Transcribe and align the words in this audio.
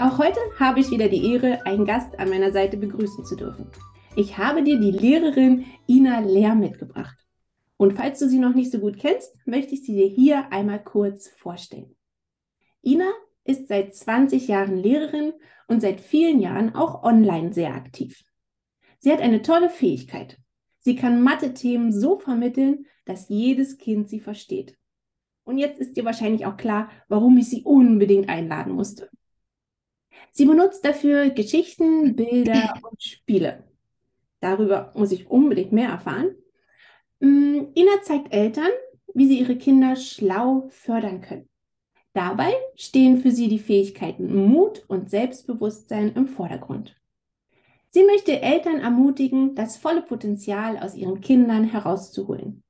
Auch 0.00 0.16
heute 0.18 0.38
habe 0.60 0.78
ich 0.78 0.92
wieder 0.92 1.08
die 1.08 1.32
Ehre, 1.32 1.66
einen 1.66 1.84
Gast 1.84 2.20
an 2.20 2.30
meiner 2.30 2.52
Seite 2.52 2.76
begrüßen 2.76 3.24
zu 3.24 3.34
dürfen. 3.34 3.66
Ich 4.14 4.38
habe 4.38 4.62
dir 4.62 4.78
die 4.78 4.92
Lehrerin 4.92 5.66
Ina 5.88 6.20
Lehr 6.20 6.54
mitgebracht. 6.54 7.18
Und 7.76 7.94
falls 7.94 8.20
du 8.20 8.28
sie 8.28 8.38
noch 8.38 8.54
nicht 8.54 8.70
so 8.70 8.78
gut 8.78 8.96
kennst, 8.96 9.34
möchte 9.44 9.74
ich 9.74 9.82
sie 9.82 9.96
dir 9.96 10.06
hier 10.06 10.52
einmal 10.52 10.80
kurz 10.84 11.28
vorstellen. 11.30 11.96
Ina 12.80 13.10
ist 13.42 13.66
seit 13.66 13.96
20 13.96 14.46
Jahren 14.46 14.76
Lehrerin 14.76 15.32
und 15.66 15.80
seit 15.80 16.00
vielen 16.00 16.38
Jahren 16.38 16.76
auch 16.76 17.02
online 17.02 17.52
sehr 17.52 17.74
aktiv. 17.74 18.22
Sie 19.00 19.10
hat 19.10 19.20
eine 19.20 19.42
tolle 19.42 19.68
Fähigkeit. 19.68 20.38
Sie 20.78 20.94
kann 20.94 21.22
Mathe-Themen 21.22 21.90
so 21.90 22.20
vermitteln, 22.20 22.86
dass 23.04 23.28
jedes 23.28 23.78
Kind 23.78 24.08
sie 24.08 24.20
versteht. 24.20 24.76
Und 25.42 25.58
jetzt 25.58 25.80
ist 25.80 25.96
dir 25.96 26.04
wahrscheinlich 26.04 26.46
auch 26.46 26.56
klar, 26.56 26.88
warum 27.08 27.36
ich 27.36 27.48
sie 27.48 27.62
unbedingt 27.62 28.28
einladen 28.28 28.74
musste. 28.74 29.10
Sie 30.38 30.46
benutzt 30.46 30.84
dafür 30.84 31.30
Geschichten, 31.30 32.14
Bilder 32.14 32.72
und 32.88 33.02
Spiele. 33.02 33.64
Darüber 34.38 34.92
muss 34.94 35.10
ich 35.10 35.28
unbedingt 35.28 35.72
mehr 35.72 35.88
erfahren. 35.88 36.36
Mm, 37.18 37.72
Ina 37.74 38.02
zeigt 38.04 38.32
Eltern, 38.32 38.70
wie 39.14 39.26
sie 39.26 39.40
ihre 39.40 39.56
Kinder 39.56 39.96
schlau 39.96 40.68
fördern 40.70 41.22
können. 41.22 41.48
Dabei 42.12 42.54
stehen 42.76 43.18
für 43.18 43.32
sie 43.32 43.48
die 43.48 43.58
Fähigkeiten 43.58 44.32
Mut 44.32 44.84
und 44.86 45.10
Selbstbewusstsein 45.10 46.12
im 46.14 46.28
Vordergrund. 46.28 46.94
Sie 47.90 48.04
möchte 48.04 48.40
Eltern 48.40 48.78
ermutigen, 48.78 49.56
das 49.56 49.76
volle 49.76 50.02
Potenzial 50.02 50.78
aus 50.78 50.94
ihren 50.94 51.20
Kindern 51.20 51.64
herauszuholen. 51.64 52.62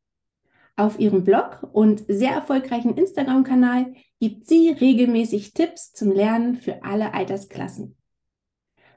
Auf 0.74 0.98
ihrem 0.98 1.22
Blog 1.22 1.68
und 1.70 2.02
sehr 2.08 2.30
erfolgreichen 2.30 2.96
Instagram-Kanal 2.96 3.92
gibt 4.20 4.46
sie 4.46 4.70
regelmäßig 4.70 5.54
Tipps 5.54 5.92
zum 5.92 6.12
Lernen 6.12 6.56
für 6.56 6.82
alle 6.82 7.14
Altersklassen. 7.14 7.96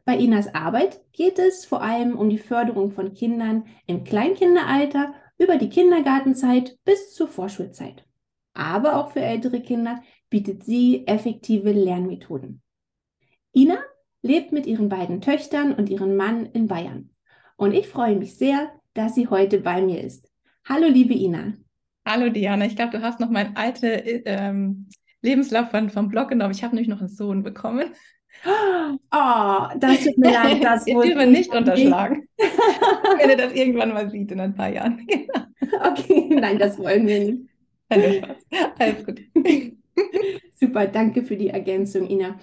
Bei 0.04 0.18
Inas 0.18 0.54
Arbeit 0.56 1.02
geht 1.12 1.38
es 1.38 1.66
vor 1.66 1.82
allem 1.82 2.18
um 2.18 2.30
die 2.30 2.40
Förderung 2.40 2.92
von 2.92 3.14
Kindern 3.14 3.66
im 3.86 4.04
Kleinkinderalter 4.04 5.14
über 5.38 5.58
die 5.58 5.70
Kindergartenzeit 5.70 6.78
bis 6.84 7.14
zur 7.14 7.28
Vorschulzeit. 7.28 8.04
Aber 8.54 8.96
auch 8.98 9.12
für 9.12 9.22
ältere 9.22 9.62
Kinder 9.62 10.02
bietet 10.30 10.64
sie 10.64 11.06
effektive 11.08 11.72
Lernmethoden. 11.72 12.62
Ina 13.54 13.78
lebt 14.24 14.52
mit 14.52 14.66
ihren 14.66 14.90
beiden 14.90 15.22
Töchtern 15.22 15.74
und 15.74 15.90
ihrem 15.90 16.16
Mann 16.16 16.48
in 16.48 16.68
Bayern. 16.68 17.12
Und 17.58 17.74
ich 17.74 17.88
freue 17.88 18.16
mich 18.16 18.38
sehr, 18.38 18.72
dass 18.94 19.16
sie 19.16 19.28
heute 19.28 19.60
bei 19.60 19.82
mir 19.82 20.02
ist. 20.02 20.32
Hallo, 20.68 20.88
liebe 20.88 21.14
Ina. 21.14 21.54
Hallo, 22.06 22.30
Diana. 22.30 22.66
Ich 22.66 22.76
glaube, 22.76 22.98
du 22.98 23.04
hast 23.04 23.20
noch 23.20 23.30
meinen 23.30 23.56
alten 23.56 24.02
ähm, 24.26 24.90
Lebenslauf 25.22 25.70
von, 25.70 25.90
vom 25.90 26.10
Blog 26.10 26.30
genommen. 26.30 26.52
Ich 26.52 26.64
habe 26.64 26.76
nämlich 26.76 26.90
noch 26.90 27.00
einen 27.00 27.10
Sohn 27.10 27.44
bekommen. 27.44 27.92
Oh, 29.14 29.68
das 29.78 30.04
tut 30.04 30.18
mir 30.18 30.32
leid. 30.32 30.64
Das 30.64 30.88
ich 30.88 30.94
dürfe 30.94 31.26
nicht 31.28 31.54
unterschlagen. 31.54 32.28
Wenn 32.38 33.30
er 33.30 33.38
das 33.38 33.54
irgendwann 33.54 33.94
mal 33.94 34.10
sieht 34.10 34.32
in 34.32 34.40
ein 34.40 34.56
paar 34.56 34.70
Jahren. 34.70 35.06
okay, 35.86 36.28
nein, 36.32 36.58
das 36.58 36.78
wollen 36.80 37.08
wir 37.08 37.20
nicht. 37.20 37.44
Alles 38.80 39.06
gut. 39.06 39.22
Super, 40.56 40.88
danke 40.88 41.24
für 41.24 41.38
die 41.38 41.50
Ergänzung, 41.50 42.10
Ina. 42.10 42.40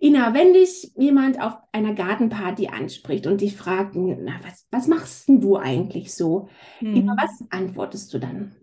Ina, 0.00 0.34
wenn 0.34 0.52
dich 0.52 0.92
jemand 0.96 1.40
auf 1.40 1.54
einer 1.72 1.94
Gartenparty 1.94 2.68
anspricht 2.68 3.26
und 3.26 3.40
dich 3.40 3.56
fragt, 3.56 3.94
na, 3.94 4.40
was, 4.42 4.66
was 4.70 4.88
machst 4.88 5.28
denn 5.28 5.40
du 5.40 5.56
eigentlich 5.56 6.14
so? 6.14 6.48
Hm. 6.78 6.96
Ina, 6.96 7.16
was 7.16 7.44
antwortest 7.50 8.12
du 8.14 8.18
dann? 8.18 8.54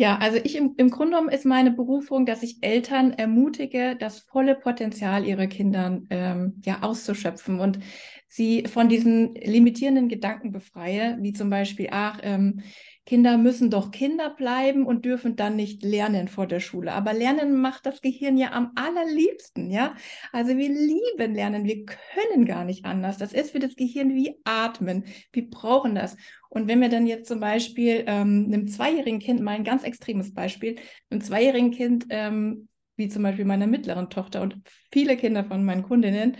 Ja, 0.00 0.16
also 0.16 0.38
ich 0.42 0.56
im, 0.56 0.72
im 0.78 0.88
Grunde 0.88 1.10
genommen 1.10 1.28
ist 1.28 1.44
meine 1.44 1.72
Berufung, 1.72 2.24
dass 2.24 2.42
ich 2.42 2.62
Eltern 2.62 3.12
ermutige, 3.12 3.96
das 3.96 4.20
volle 4.20 4.54
Potenzial 4.54 5.26
ihrer 5.26 5.46
Kinder 5.46 6.00
ähm, 6.08 6.62
ja 6.64 6.82
auszuschöpfen 6.82 7.60
und 7.60 7.80
sie 8.26 8.64
von 8.66 8.88
diesen 8.88 9.34
limitierenden 9.34 10.08
Gedanken 10.08 10.52
befreie, 10.52 11.18
wie 11.20 11.34
zum 11.34 11.50
Beispiel, 11.50 11.88
ach, 11.90 12.18
ähm, 12.22 12.62
Kinder 13.06 13.38
müssen 13.38 13.70
doch 13.70 13.90
Kinder 13.90 14.30
bleiben 14.30 14.86
und 14.86 15.04
dürfen 15.04 15.34
dann 15.34 15.56
nicht 15.56 15.82
lernen 15.82 16.28
vor 16.28 16.46
der 16.46 16.60
Schule. 16.60 16.92
Aber 16.92 17.12
Lernen 17.12 17.60
macht 17.60 17.86
das 17.86 18.00
Gehirn 18.02 18.36
ja 18.36 18.52
am 18.52 18.72
allerliebsten, 18.76 19.70
ja. 19.70 19.94
Also 20.32 20.56
wir 20.56 20.68
lieben 20.68 21.34
Lernen, 21.34 21.64
wir 21.64 21.84
können 21.84 22.44
gar 22.44 22.64
nicht 22.64 22.84
anders. 22.84 23.18
Das 23.18 23.32
ist 23.32 23.52
für 23.52 23.58
das 23.58 23.74
Gehirn 23.74 24.14
wie 24.14 24.36
Atmen. 24.44 25.04
Wir 25.32 25.48
brauchen 25.48 25.94
das. 25.94 26.16
Und 26.50 26.68
wenn 26.68 26.80
wir 26.80 26.88
dann 26.88 27.06
jetzt 27.06 27.26
zum 27.26 27.40
Beispiel 27.40 28.04
ähm, 28.06 28.46
einem 28.46 28.68
zweijährigen 28.68 29.20
Kind, 29.20 29.40
mal 29.40 29.52
ein 29.52 29.64
ganz 29.64 29.82
extremes 29.82 30.34
Beispiel, 30.34 30.76
einem 31.08 31.20
zweijährigen 31.20 31.70
Kind, 31.70 32.06
ähm, 32.10 32.68
wie 32.96 33.08
zum 33.08 33.22
Beispiel 33.22 33.44
meiner 33.44 33.66
mittleren 33.66 34.10
Tochter 34.10 34.42
und 34.42 34.56
viele 34.92 35.16
Kinder 35.16 35.44
von 35.44 35.64
meinen 35.64 35.82
Kundinnen, 35.82 36.36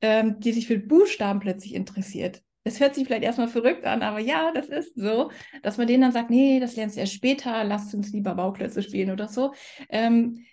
ähm, 0.00 0.38
die 0.38 0.52
sich 0.52 0.66
für 0.66 0.78
Buchstaben 0.78 1.40
plötzlich 1.40 1.74
interessiert, 1.74 2.42
es 2.64 2.80
hört 2.80 2.94
sich 2.94 3.06
vielleicht 3.06 3.22
erstmal 3.22 3.48
verrückt 3.48 3.84
an, 3.84 4.02
aber 4.02 4.18
ja, 4.18 4.50
das 4.52 4.68
ist 4.68 4.96
so, 4.96 5.30
dass 5.62 5.76
man 5.76 5.86
denen 5.86 6.02
dann 6.02 6.12
sagt, 6.12 6.30
nee, 6.30 6.60
das 6.60 6.76
lernst 6.76 6.96
du 6.96 7.00
erst 7.00 7.12
später, 7.12 7.62
lass 7.64 7.94
uns 7.94 8.12
lieber 8.12 8.34
Bauklötze 8.34 8.82
spielen 8.82 9.10
oder 9.10 9.28
so. 9.28 9.52
Ähm, 9.90 10.44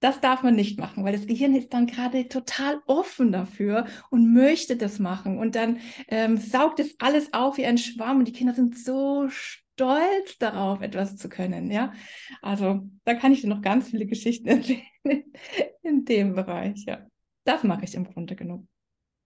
das 0.00 0.20
darf 0.20 0.42
man 0.42 0.56
nicht 0.56 0.80
machen, 0.80 1.04
weil 1.04 1.12
das 1.12 1.26
Gehirn 1.26 1.54
ist 1.54 1.72
dann 1.72 1.86
gerade 1.86 2.26
total 2.28 2.80
offen 2.86 3.30
dafür 3.30 3.86
und 4.10 4.32
möchte 4.32 4.76
das 4.76 4.98
machen. 4.98 5.38
Und 5.38 5.54
dann 5.54 5.78
ähm, 6.08 6.38
saugt 6.38 6.80
es 6.80 6.96
alles 6.98 7.32
auf 7.32 7.56
wie 7.56 7.66
ein 7.66 7.78
Schwamm 7.78 8.18
und 8.18 8.26
die 8.26 8.32
Kinder 8.32 8.52
sind 8.52 8.76
so 8.76 9.28
stolz 9.28 10.38
darauf, 10.38 10.80
etwas 10.80 11.16
zu 11.16 11.28
können. 11.28 11.70
Ja, 11.70 11.92
also 12.40 12.88
da 13.04 13.14
kann 13.14 13.32
ich 13.32 13.42
dir 13.42 13.48
noch 13.48 13.62
ganz 13.62 13.90
viele 13.90 14.06
Geschichten 14.06 14.48
erzählen 14.48 14.82
in 15.82 16.04
dem 16.04 16.34
Bereich. 16.34 16.84
Ja, 16.86 17.06
das 17.44 17.62
mache 17.62 17.84
ich 17.84 17.94
im 17.94 18.04
Grunde 18.04 18.34
genommen. 18.34 18.71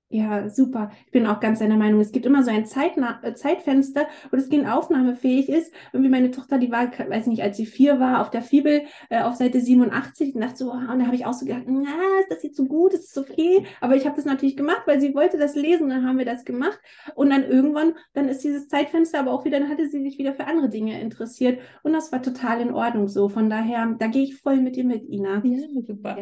Ja, 0.08 0.48
super. 0.48 0.92
Ich 1.06 1.10
bin 1.10 1.26
auch 1.26 1.40
ganz 1.40 1.58
deiner 1.58 1.76
Meinung. 1.76 2.00
Es 2.00 2.12
gibt 2.12 2.26
immer 2.26 2.44
so 2.44 2.50
ein 2.52 2.64
Zeitna 2.64 3.18
äh, 3.24 3.34
Zeitfenster, 3.34 4.06
wo 4.30 4.36
das 4.36 4.48
Kind 4.48 4.68
aufnahmefähig 4.68 5.48
ist. 5.48 5.72
Und 5.92 6.04
wie 6.04 6.08
meine 6.08 6.30
Tochter, 6.30 6.58
die 6.58 6.70
war, 6.70 6.86
weiß 6.96 7.26
nicht, 7.26 7.42
als 7.42 7.56
sie 7.56 7.66
vier 7.66 7.98
war, 7.98 8.20
auf 8.20 8.30
der 8.30 8.42
Fibel 8.42 8.82
äh, 9.10 9.22
auf 9.22 9.34
Seite 9.34 9.60
87 9.60 10.36
und 10.36 10.42
dachte 10.42 10.58
so, 10.58 10.70
und 10.70 10.86
da 11.00 11.06
habe 11.06 11.16
ich 11.16 11.26
auch 11.26 11.32
so 11.32 11.44
gedacht, 11.44 11.64
na, 11.66 11.90
ist 12.20 12.30
das 12.30 12.44
jetzt 12.44 12.56
so 12.56 12.66
gut, 12.66 12.94
ist 12.94 13.10
es 13.10 13.18
okay? 13.18 13.66
Aber 13.80 13.96
ich 13.96 14.06
habe 14.06 14.14
das 14.14 14.24
natürlich 14.24 14.56
gemacht, 14.56 14.82
weil 14.86 15.00
sie 15.00 15.12
wollte 15.12 15.38
das 15.38 15.56
lesen, 15.56 15.88
dann 15.88 16.06
haben 16.06 16.18
wir 16.18 16.24
das 16.24 16.44
gemacht. 16.44 16.78
Und 17.16 17.30
dann 17.30 17.42
irgendwann, 17.42 17.94
dann 18.12 18.28
ist 18.28 18.44
dieses 18.44 18.68
Zeitfenster 18.68 19.18
aber 19.18 19.32
auch 19.32 19.44
wieder, 19.44 19.58
dann 19.58 19.68
hatte 19.68 19.88
sie 19.88 20.02
sich 20.02 20.18
wieder 20.18 20.34
für 20.34 20.46
andere 20.46 20.68
Dinge 20.68 21.00
interessiert. 21.00 21.60
Und 21.82 21.92
das 21.94 22.12
war 22.12 22.22
total 22.22 22.60
in 22.60 22.72
Ordnung 22.72 23.08
so. 23.08 23.28
Von 23.28 23.50
daher, 23.50 23.96
da 23.98 24.06
gehe 24.06 24.22
ich 24.22 24.36
voll 24.36 24.58
mit 24.60 24.76
dir 24.76 24.84
mit, 24.84 25.02
Ina. 25.08 25.42
Ja, 25.44 25.66
super. 25.84 26.16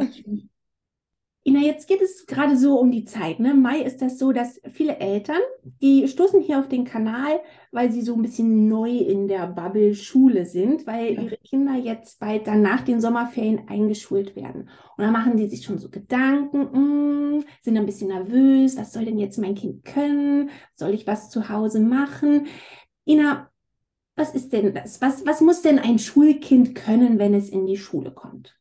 Ina, 1.47 1.61
jetzt 1.61 1.89
geht 1.89 2.01
es 2.01 2.25
gerade 2.25 2.57
so 2.57 2.81
um 2.81 2.91
die 2.91 3.05
Zeit. 3.05 3.39
Ne? 3.39 3.53
Mai 3.53 3.81
ist 3.81 4.01
das 4.01 4.19
so, 4.19 4.33
dass 4.33 4.63
viele 4.73 4.97
Eltern, 4.97 5.41
die 5.83 6.09
stoßen 6.09 6.41
hier 6.41 6.59
auf 6.59 6.69
den 6.69 6.85
Kanal, 6.85 7.39
weil 7.71 7.93
sie 7.93 8.01
so 8.01 8.15
ein 8.15 8.23
bisschen 8.23 8.67
neu 8.67 8.91
in 8.91 9.29
der 9.29 9.47
Bubble 9.49 9.95
Schule 9.95 10.47
sind, 10.47 10.87
weil 10.87 11.13
ja. 11.13 11.21
ihre 11.21 11.37
Kinder 11.37 11.75
jetzt 11.75 12.19
bald 12.19 12.47
dann 12.47 12.63
nach 12.63 12.81
den 12.81 12.99
Sommerferien 12.99 13.69
eingeschult 13.69 14.37
werden. 14.37 14.71
Und 14.97 15.05
dann 15.05 15.13
machen 15.13 15.37
die 15.37 15.47
sich 15.47 15.63
schon 15.63 15.77
so 15.77 15.91
Gedanken, 15.91 16.61
mh, 16.61 17.43
hm, 17.43 17.45
sind 17.61 17.77
ein 17.77 17.85
bisschen 17.85 18.09
nervös, 18.09 18.79
was 18.79 18.95
soll 18.95 19.05
denn 19.05 19.19
jetzt 19.19 19.37
mein 19.37 19.55
Kind 19.55 19.85
können? 19.85 20.49
Soll 20.75 20.95
ich 20.95 21.07
was 21.07 21.29
zu 21.29 21.51
Hause 21.51 21.81
machen? 21.81 22.47
Ina, 23.07 23.51
was 24.17 24.35
ist 24.35 24.55
denn 24.55 24.73
das? 24.73 25.03
Was, 25.03 25.27
was 25.27 25.43
muss 25.43 25.61
denn 25.61 25.79
ein 25.79 25.99
Schulkind 25.99 26.75
können, 26.75 27.19
wenn 27.19 27.35
es 27.35 27.51
in 27.51 27.67
die 27.67 27.77
Schule 27.77 28.13
kommt? 28.13 28.57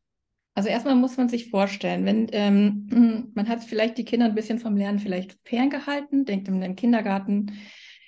Also 0.54 0.68
erstmal 0.68 0.94
muss 0.94 1.16
man 1.16 1.28
sich 1.28 1.50
vorstellen, 1.50 2.04
wenn 2.04 2.28
ähm, 2.32 3.32
man 3.34 3.48
hat 3.48 3.64
vielleicht 3.64 3.98
die 3.98 4.04
Kinder 4.04 4.26
ein 4.26 4.34
bisschen 4.34 4.58
vom 4.58 4.76
Lernen 4.76 5.00
vielleicht 5.00 5.36
ferngehalten, 5.44 6.24
denkt 6.24 6.48
in 6.48 6.62
einem 6.62 6.76
Kindergarten, 6.76 7.52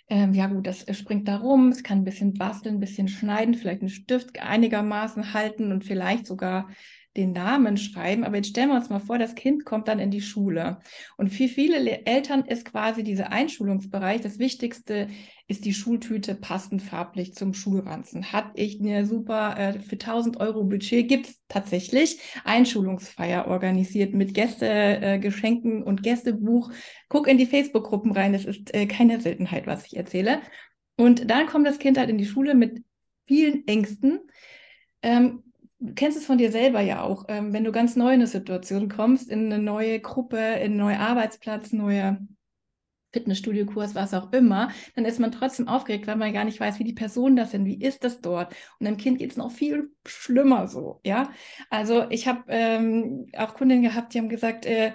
ähm, 0.08 0.34
ja 0.34 0.46
gut, 0.46 0.66
das 0.66 0.86
springt 0.96 1.26
da 1.26 1.38
rum, 1.38 1.70
es 1.70 1.82
kann 1.82 1.98
ein 1.98 2.04
bisschen 2.04 2.34
basteln, 2.34 2.76
ein 2.76 2.80
bisschen 2.80 3.08
schneiden, 3.08 3.54
vielleicht 3.54 3.80
einen 3.80 3.90
Stift 3.90 4.40
einigermaßen 4.40 5.34
halten 5.34 5.72
und 5.72 5.84
vielleicht 5.84 6.26
sogar 6.26 6.68
den 7.16 7.32
Namen 7.32 7.76
schreiben. 7.76 8.24
Aber 8.24 8.36
jetzt 8.36 8.50
stellen 8.50 8.68
wir 8.68 8.76
uns 8.76 8.90
mal 8.90 9.00
vor, 9.00 9.18
das 9.18 9.34
Kind 9.34 9.64
kommt 9.64 9.88
dann 9.88 9.98
in 9.98 10.10
die 10.10 10.20
Schule. 10.20 10.78
Und 11.16 11.30
für 11.30 11.48
viele 11.48 12.06
Eltern 12.06 12.44
ist 12.44 12.66
quasi 12.66 13.02
dieser 13.02 13.32
Einschulungsbereich 13.32 14.20
das 14.20 14.38
Wichtigste, 14.38 15.08
ist 15.48 15.64
die 15.64 15.74
Schultüte 15.74 16.34
passend 16.34 16.82
farblich 16.82 17.34
zum 17.34 17.54
Schulranzen. 17.54 18.32
Hat 18.32 18.50
ich 18.54 18.80
eine 18.80 19.06
super, 19.06 19.56
äh, 19.58 19.78
für 19.78 19.96
1000 19.96 20.38
Euro 20.40 20.64
Budget 20.64 21.08
gibt 21.08 21.28
es 21.28 21.40
tatsächlich 21.48 22.20
Einschulungsfeier 22.44 23.46
organisiert 23.46 24.12
mit 24.12 24.34
Gästegeschenken 24.34 25.82
äh, 25.82 25.84
und 25.84 26.02
Gästebuch. 26.02 26.70
Guck 27.08 27.28
in 27.28 27.38
die 27.38 27.46
Facebook-Gruppen 27.46 28.12
rein, 28.12 28.34
es 28.34 28.44
ist 28.44 28.74
äh, 28.74 28.86
keine 28.86 29.20
Seltenheit, 29.20 29.66
was 29.66 29.86
ich 29.86 29.96
erzähle. 29.96 30.40
Und 30.96 31.30
dann 31.30 31.46
kommt 31.46 31.66
das 31.66 31.78
Kind 31.78 31.98
halt 31.98 32.10
in 32.10 32.18
die 32.18 32.26
Schule 32.26 32.54
mit 32.54 32.82
vielen 33.26 33.66
Ängsten. 33.68 34.20
Ähm, 35.02 35.44
du 35.78 35.94
kennst 35.94 36.18
es 36.18 36.26
von 36.26 36.38
dir 36.38 36.50
selber 36.50 36.80
ja 36.80 37.02
auch, 37.02 37.26
ähm, 37.28 37.52
wenn 37.52 37.64
du 37.64 37.70
ganz 37.70 37.94
neu 37.94 38.08
in 38.08 38.14
eine 38.14 38.26
Situation 38.26 38.88
kommst, 38.88 39.30
in 39.30 39.52
eine 39.52 39.62
neue 39.62 40.00
Gruppe, 40.00 40.38
in 40.38 40.72
einen 40.72 40.76
neuen 40.76 40.98
Arbeitsplatz, 40.98 41.72
neue 41.72 42.18
Fitnessstudio-Kurs, 43.16 43.94
was 43.94 44.12
auch 44.14 44.32
immer, 44.32 44.70
dann 44.94 45.06
ist 45.06 45.18
man 45.18 45.32
trotzdem 45.32 45.68
aufgeregt, 45.68 46.06
weil 46.06 46.16
man 46.16 46.32
gar 46.34 46.44
nicht 46.44 46.60
weiß, 46.60 46.78
wie 46.78 46.84
die 46.84 46.92
Personen 46.92 47.36
das 47.36 47.52
sind, 47.52 47.64
wie 47.64 47.80
ist 47.80 48.04
das 48.04 48.20
dort. 48.20 48.54
Und 48.78 48.86
dem 48.86 48.98
Kind 48.98 49.18
geht 49.18 49.30
es 49.30 49.36
noch 49.36 49.50
viel 49.50 49.90
schlimmer 50.06 50.68
so, 50.68 51.00
ja. 51.04 51.30
Also 51.70 52.06
ich 52.10 52.28
habe 52.28 52.44
ähm, 52.48 53.26
auch 53.36 53.54
Kundinnen 53.54 53.82
gehabt, 53.82 54.12
die 54.12 54.18
haben 54.18 54.28
gesagt, 54.28 54.66
äh, 54.66 54.92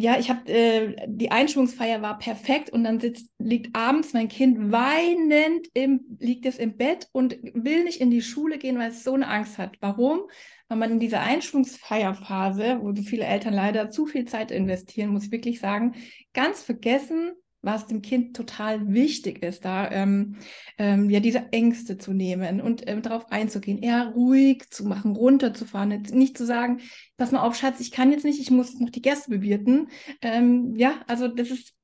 ja, 0.00 0.16
ich 0.16 0.30
habe 0.30 0.48
äh, 0.48 0.94
die 1.08 1.32
Einschulungsfeier 1.32 2.02
war 2.02 2.18
perfekt 2.18 2.70
und 2.70 2.84
dann 2.84 3.00
sitzt, 3.00 3.32
liegt 3.38 3.74
abends 3.74 4.12
mein 4.12 4.28
Kind 4.28 4.70
weinend 4.70 5.66
im, 5.74 6.16
liegt 6.20 6.46
es 6.46 6.58
im 6.58 6.76
Bett 6.76 7.08
und 7.10 7.36
will 7.42 7.82
nicht 7.82 8.00
in 8.00 8.10
die 8.10 8.22
Schule 8.22 8.58
gehen, 8.58 8.78
weil 8.78 8.90
es 8.90 9.02
so 9.02 9.14
eine 9.14 9.26
Angst 9.26 9.58
hat. 9.58 9.76
Warum? 9.80 10.20
Weil 10.68 10.78
man 10.78 10.92
in 10.92 11.00
dieser 11.00 11.20
Einschulungsfeierphase, 11.20 12.78
wo 12.82 12.94
so 12.94 13.02
viele 13.02 13.24
Eltern 13.24 13.54
leider 13.54 13.90
zu 13.90 14.06
viel 14.06 14.26
Zeit 14.26 14.50
investieren, 14.50 15.10
muss 15.10 15.24
ich 15.24 15.32
wirklich 15.32 15.60
sagen, 15.60 15.94
ganz 16.34 16.62
vergessen, 16.62 17.32
was 17.60 17.86
dem 17.86 18.02
Kind 18.02 18.36
total 18.36 18.92
wichtig 18.92 19.42
ist, 19.42 19.64
da 19.64 19.90
ähm, 19.90 20.36
ähm, 20.78 21.10
ja 21.10 21.20
diese 21.20 21.52
Ängste 21.52 21.98
zu 21.98 22.12
nehmen 22.12 22.60
und 22.60 22.88
ähm, 22.88 23.02
darauf 23.02 23.30
einzugehen, 23.32 23.82
eher 23.82 24.12
ruhig 24.14 24.70
zu 24.70 24.84
machen, 24.86 25.16
runterzufahren, 25.16 26.02
nicht 26.12 26.38
zu 26.38 26.46
sagen, 26.46 26.80
pass 27.16 27.32
mal 27.32 27.40
auf, 27.40 27.56
Schatz, 27.56 27.80
ich 27.80 27.90
kann 27.90 28.12
jetzt 28.12 28.24
nicht, 28.24 28.40
ich 28.40 28.50
muss 28.50 28.78
noch 28.78 28.90
die 28.90 29.02
Gäste 29.02 29.30
bewirten. 29.30 29.88
Ähm, 30.22 30.74
ja, 30.76 31.00
also 31.08 31.26
das 31.26 31.50
ist 31.50 31.74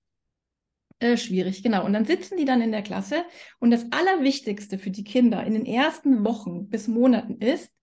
äh, 1.00 1.16
schwierig, 1.16 1.62
genau. 1.62 1.84
Und 1.84 1.92
dann 1.92 2.04
sitzen 2.04 2.36
die 2.36 2.44
dann 2.44 2.60
in 2.60 2.70
der 2.70 2.82
Klasse 2.82 3.24
und 3.58 3.72
das 3.72 3.86
Allerwichtigste 3.90 4.78
für 4.78 4.90
die 4.90 5.04
Kinder 5.04 5.44
in 5.44 5.54
den 5.54 5.66
ersten 5.66 6.24
Wochen 6.24 6.68
bis 6.68 6.86
Monaten 6.86 7.38
ist, 7.38 7.73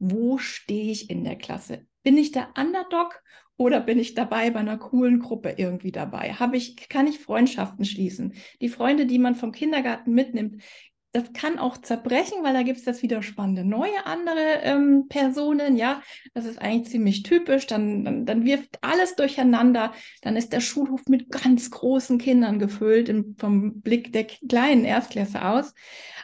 wo 0.00 0.38
stehe 0.38 0.90
ich 0.90 1.10
in 1.10 1.22
der 1.22 1.36
Klasse? 1.36 1.86
Bin 2.02 2.18
ich 2.18 2.32
der 2.32 2.48
Underdog 2.58 3.22
oder 3.56 3.80
bin 3.80 3.98
ich 3.98 4.14
dabei 4.14 4.50
bei 4.50 4.60
einer 4.60 4.78
coolen 4.78 5.20
Gruppe 5.20 5.54
irgendwie 5.58 5.92
dabei? 5.92 6.32
Habe 6.32 6.56
ich, 6.56 6.88
kann 6.88 7.06
ich 7.06 7.20
Freundschaften 7.20 7.84
schließen? 7.84 8.34
Die 8.60 8.70
Freunde, 8.70 9.06
die 9.06 9.18
man 9.18 9.34
vom 9.36 9.52
Kindergarten 9.52 10.12
mitnimmt, 10.12 10.62
das 11.12 11.32
kann 11.32 11.58
auch 11.58 11.76
zerbrechen, 11.76 12.42
weil 12.42 12.54
da 12.54 12.62
gibt 12.62 12.78
es 12.78 12.84
das 12.84 13.02
wieder 13.02 13.22
spannende 13.22 13.64
neue 13.64 14.06
andere 14.06 14.60
ähm, 14.62 15.06
Personen, 15.08 15.76
ja, 15.76 16.02
das 16.34 16.44
ist 16.44 16.60
eigentlich 16.60 16.90
ziemlich 16.90 17.24
typisch, 17.24 17.66
dann, 17.66 18.04
dann, 18.04 18.26
dann, 18.26 18.44
wirft 18.44 18.78
alles 18.80 19.16
durcheinander, 19.16 19.92
dann 20.22 20.36
ist 20.36 20.52
der 20.52 20.60
Schulhof 20.60 21.02
mit 21.08 21.30
ganz 21.30 21.70
großen 21.70 22.18
Kindern 22.18 22.60
gefüllt, 22.60 23.08
im, 23.08 23.34
vom 23.38 23.80
Blick 23.80 24.12
der 24.12 24.24
kleinen 24.24 24.84
Erstklasse 24.84 25.44
aus. 25.44 25.74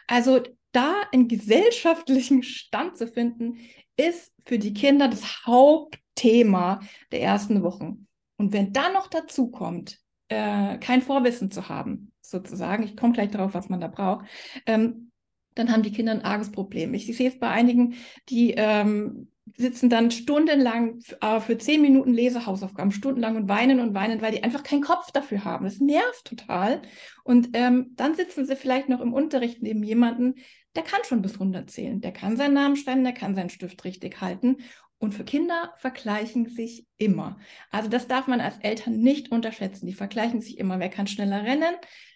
Also 0.07 0.41
da 0.77 1.03
einen 1.13 1.29
gesellschaftlichen 1.29 2.43
Stand 2.43 2.97
zu 2.97 3.07
finden, 3.07 3.59
ist 3.97 4.33
für 4.45 4.59
die 4.59 4.75
Kinder 4.75 5.09
das 5.09 5.47
Haupt 5.47 5.99
Thema 6.15 6.81
der 7.13 7.23
ersten 7.23 7.63
Wochen. 7.63 8.07
Und 8.37 8.53
wenn 8.53 8.73
dann 8.73 8.93
noch 8.93 9.09
dazu 9.09 9.51
kommt, 9.51 9.99
äh, 10.29 10.79
kein 10.79 11.03
Vorwissen 11.03 11.51
zu 11.51 11.69
haben, 11.69 12.13
sozusagen, 12.21 12.83
ich 12.83 12.97
komme 12.97 13.13
gleich 13.13 13.31
darauf, 13.31 13.55
was 13.55 13.69
man 13.69 13.81
da 13.81 13.89
braucht, 13.89 14.27
ähm, 14.67 15.13
dann 15.55 15.73
haben 15.73 15.83
die 15.83 15.93
Kinder 15.93 16.13
ein 16.13 16.25
arges 16.25 16.53
Problem. 16.53 16.93
Ich, 16.93 17.09
ich 17.09 17.17
sehe 17.17 17.31
es 17.31 17.39
bei 17.39 17.49
einigen, 17.49 17.95
die 18.29 18.53
ähm, 18.53 19.29
sitzen 19.57 19.89
dann 19.89 20.11
stundenlang 20.11 21.01
äh, 21.21 21.41
für 21.41 21.57
zehn 21.57 21.81
Minuten 21.81 22.13
Lesehausaufgaben, 22.13 22.91
stundenlang 22.91 23.37
und 23.37 23.49
weinen 23.49 23.81
und 23.81 23.95
weinen, 23.95 24.21
weil 24.21 24.33
die 24.33 24.43
einfach 24.43 24.63
keinen 24.63 24.83
Kopf 24.83 25.13
dafür 25.13 25.45
haben. 25.45 25.65
Das 25.65 25.79
nervt 25.79 26.25
total. 26.25 26.83
Und 27.25 27.51
ähm, 27.55 27.93
dann 27.95 28.15
sitzen 28.15 28.45
sie 28.45 28.57
vielleicht 28.57 28.89
noch 28.89 29.01
im 29.01 29.15
Unterricht 29.15 29.63
neben 29.63 29.83
jemanden, 29.83 30.35
der 30.77 30.85
kann 30.85 31.03
schon 31.05 31.23
bis 31.23 31.35
100 31.35 31.71
zählen. 31.71 32.01
Der 32.01 32.13
kann 32.13 32.37
seinen 32.37 32.55
Namen 32.55 32.77
schreiben, 32.77 33.05
der 33.05 33.15
kann 33.15 33.35
seinen 33.35 33.51
Stift 33.51 33.85
richtig 33.85 34.21
halten. 34.21 34.59
Und 34.99 35.13
für 35.13 35.25
Kinder 35.25 35.75
vergleichen 35.79 36.49
sich 36.49 36.87
immer. 36.97 37.39
Also 37.71 37.89
das 37.89 38.09
darf 38.09 38.27
man 38.27 38.41
als 38.41 38.59
Eltern 38.59 38.99
nicht 38.99 39.31
unterschätzen. 39.31 39.87
Die 39.87 39.93
vergleichen 39.93 40.41
sich 40.41 40.59
immer. 40.59 40.79
Wer 40.79 40.89
kann 40.89 41.07
schneller 41.07 41.43
rennen? 41.43 41.75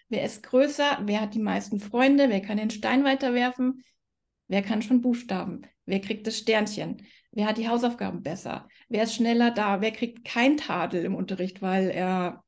Wer 0.08 0.24
ist 0.24 0.42
größer? 0.42 1.00
Wer 1.04 1.20
hat 1.20 1.34
die 1.34 1.40
meisten 1.40 1.78
Freunde? 1.78 2.30
Wer 2.30 2.40
kann 2.40 2.56
den 2.56 2.70
Stein 2.70 3.04
weiterwerfen? 3.04 3.84
Wer 4.48 4.62
kann 4.62 4.82
schon 4.82 5.02
Buchstaben? 5.02 5.62
Wer 5.84 6.00
kriegt 6.00 6.26
das 6.26 6.38
Sternchen? 6.38 7.06
Wer 7.32 7.46
hat 7.46 7.58
die 7.58 7.68
Hausaufgaben 7.68 8.22
besser? 8.22 8.68
Wer 8.88 9.04
ist 9.04 9.14
schneller 9.14 9.50
da? 9.50 9.80
Wer 9.80 9.92
kriegt 9.92 10.24
kein 10.24 10.56
Tadel 10.56 11.04
im 11.04 11.14
Unterricht, 11.14 11.62
weil 11.62 11.90
er 11.90 12.42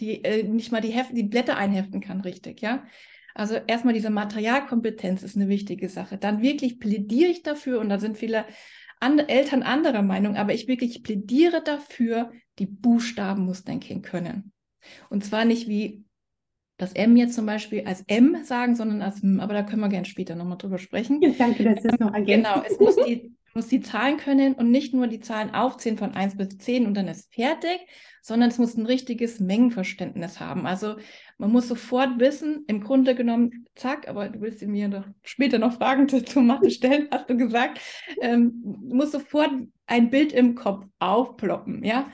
die, 0.00 0.24
äh, 0.24 0.42
nicht 0.44 0.72
mal 0.72 0.80
die, 0.80 0.90
Heft 0.90 1.16
die 1.16 1.22
Blätter 1.22 1.56
einheften 1.56 2.00
kann, 2.00 2.20
richtig, 2.22 2.60
ja? 2.60 2.84
Also 3.34 3.56
erstmal 3.66 3.94
diese 3.94 4.10
Materialkompetenz 4.10 5.22
ist 5.22 5.36
eine 5.36 5.48
wichtige 5.48 5.88
Sache. 5.88 6.18
Dann 6.18 6.42
wirklich 6.42 6.78
plädiere 6.78 7.30
ich 7.30 7.42
dafür 7.42 7.80
und 7.80 7.88
da 7.88 7.98
sind 7.98 8.18
viele 8.18 8.44
and 9.00 9.28
Eltern 9.28 9.62
anderer 9.62 10.02
Meinung, 10.02 10.36
aber 10.36 10.54
ich 10.54 10.68
wirklich 10.68 11.02
plädiere 11.02 11.62
dafür, 11.62 12.30
die 12.58 12.66
Buchstaben 12.66 13.44
muss 13.44 13.64
dein 13.64 13.80
Kind 13.80 14.04
können. 14.04 14.52
Und 15.10 15.24
zwar 15.24 15.44
nicht 15.44 15.68
wie 15.68 16.04
das 16.76 16.92
M 16.92 17.16
jetzt 17.16 17.34
zum 17.34 17.46
Beispiel 17.46 17.84
als 17.84 18.02
M 18.06 18.44
sagen, 18.44 18.74
sondern 18.74 19.02
als 19.02 19.22
M, 19.22 19.40
aber 19.40 19.54
da 19.54 19.62
können 19.62 19.82
wir 19.82 19.88
gerne 19.88 20.04
später 20.04 20.34
nochmal 20.34 20.58
drüber 20.58 20.78
sprechen. 20.78 21.20
Ja, 21.22 21.30
danke, 21.38 21.64
dass 21.64 21.82
du 21.82 21.88
das 21.88 22.00
noch 22.00 22.12
ergänzt. 22.12 22.50
Genau, 22.50 22.64
es 22.66 22.78
muss 22.78 22.96
die, 22.96 23.34
muss 23.54 23.68
die 23.68 23.80
Zahlen 23.80 24.16
können 24.16 24.54
und 24.54 24.70
nicht 24.70 24.94
nur 24.94 25.06
die 25.06 25.20
Zahlen 25.20 25.54
aufzählen 25.54 25.98
von 25.98 26.14
1 26.14 26.36
bis 26.36 26.58
10 26.58 26.86
und 26.86 26.94
dann 26.94 27.08
ist 27.08 27.32
fertig, 27.32 27.80
sondern 28.22 28.50
es 28.50 28.58
muss 28.58 28.76
ein 28.76 28.86
richtiges 28.86 29.40
Mengenverständnis 29.40 30.40
haben. 30.40 30.66
Also 30.66 30.96
man 31.38 31.50
muss 31.50 31.68
sofort 31.68 32.20
wissen, 32.20 32.64
im 32.68 32.80
Grunde 32.80 33.14
genommen, 33.14 33.66
zack, 33.74 34.08
aber 34.08 34.28
du 34.28 34.40
willst 34.40 34.62
mir 34.62 34.88
doch 34.88 35.04
später 35.22 35.58
noch 35.58 35.74
Fragen 35.74 36.08
zu, 36.26 36.40
Mathe 36.40 36.70
stellen, 36.70 37.08
hast 37.10 37.28
du 37.28 37.36
gesagt, 37.36 37.80
ähm, 38.20 38.62
muss 38.64 39.12
sofort 39.12 39.50
ein 39.86 40.10
Bild 40.10 40.32
im 40.32 40.54
Kopf 40.54 40.86
aufploppen, 40.98 41.84
ja. 41.84 42.10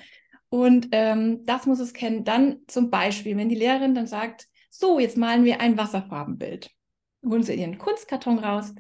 Und 0.50 0.88
ähm, 0.92 1.44
das 1.44 1.66
muss 1.66 1.78
es 1.78 1.92
kennen. 1.92 2.24
Dann 2.24 2.60
zum 2.68 2.88
Beispiel, 2.88 3.36
wenn 3.36 3.50
die 3.50 3.54
Lehrerin 3.54 3.94
dann 3.94 4.06
sagt, 4.06 4.48
so, 4.70 4.98
jetzt 4.98 5.18
malen 5.18 5.44
wir 5.44 5.60
ein 5.60 5.76
Wasserfarbenbild. 5.76 6.70
Holen 7.22 7.42
sie 7.42 7.54
ihren 7.54 7.76
Kunstkarton 7.76 8.38
raus, 8.38 8.74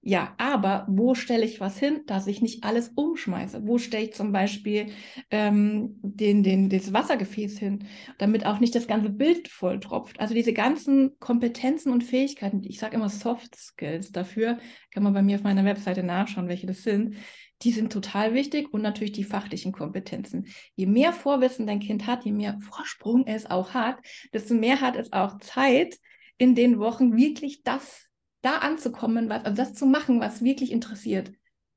ja, 0.00 0.34
aber 0.38 0.86
wo 0.88 1.14
stelle 1.14 1.44
ich 1.44 1.60
was 1.60 1.78
hin, 1.78 2.02
dass 2.06 2.28
ich 2.28 2.40
nicht 2.40 2.62
alles 2.62 2.92
umschmeiße? 2.94 3.66
Wo 3.66 3.78
stelle 3.78 4.04
ich 4.04 4.14
zum 4.14 4.30
Beispiel 4.30 4.86
ähm, 5.30 5.98
den, 6.02 6.44
den, 6.44 6.68
das 6.70 6.92
Wassergefäß 6.92 7.58
hin, 7.58 7.84
damit 8.16 8.46
auch 8.46 8.60
nicht 8.60 8.74
das 8.74 8.86
ganze 8.86 9.10
Bild 9.10 9.48
voll 9.48 9.80
tropft? 9.80 10.20
Also 10.20 10.34
diese 10.34 10.52
ganzen 10.52 11.18
Kompetenzen 11.18 11.92
und 11.92 12.04
Fähigkeiten, 12.04 12.62
ich 12.62 12.78
sage 12.78 12.94
immer 12.94 13.08
Soft 13.08 13.56
Skills 13.56 14.12
dafür, 14.12 14.58
kann 14.92 15.02
man 15.02 15.14
bei 15.14 15.22
mir 15.22 15.36
auf 15.36 15.42
meiner 15.42 15.64
Webseite 15.64 16.04
nachschauen, 16.04 16.48
welche 16.48 16.66
das 16.66 16.84
sind. 16.84 17.16
Die 17.62 17.72
sind 17.72 17.92
total 17.92 18.34
wichtig 18.34 18.72
und 18.72 18.82
natürlich 18.82 19.12
die 19.12 19.24
fachlichen 19.24 19.72
Kompetenzen. 19.72 20.46
Je 20.76 20.86
mehr 20.86 21.12
Vorwissen 21.12 21.66
dein 21.66 21.80
Kind 21.80 22.06
hat, 22.06 22.24
je 22.24 22.32
mehr 22.32 22.56
Vorsprung 22.60 23.26
es 23.26 23.46
auch 23.46 23.74
hat, 23.74 23.98
desto 24.32 24.54
mehr 24.54 24.80
hat 24.80 24.94
es 24.94 25.12
auch 25.12 25.38
Zeit, 25.38 25.98
in 26.38 26.54
den 26.54 26.78
Wochen 26.78 27.16
wirklich 27.16 27.64
das 27.64 28.07
da 28.42 28.58
anzukommen, 28.58 29.28
was, 29.28 29.44
also 29.44 29.56
das 29.56 29.74
zu 29.74 29.86
machen, 29.86 30.20
was 30.20 30.42
wirklich 30.42 30.72
interessiert, 30.72 31.32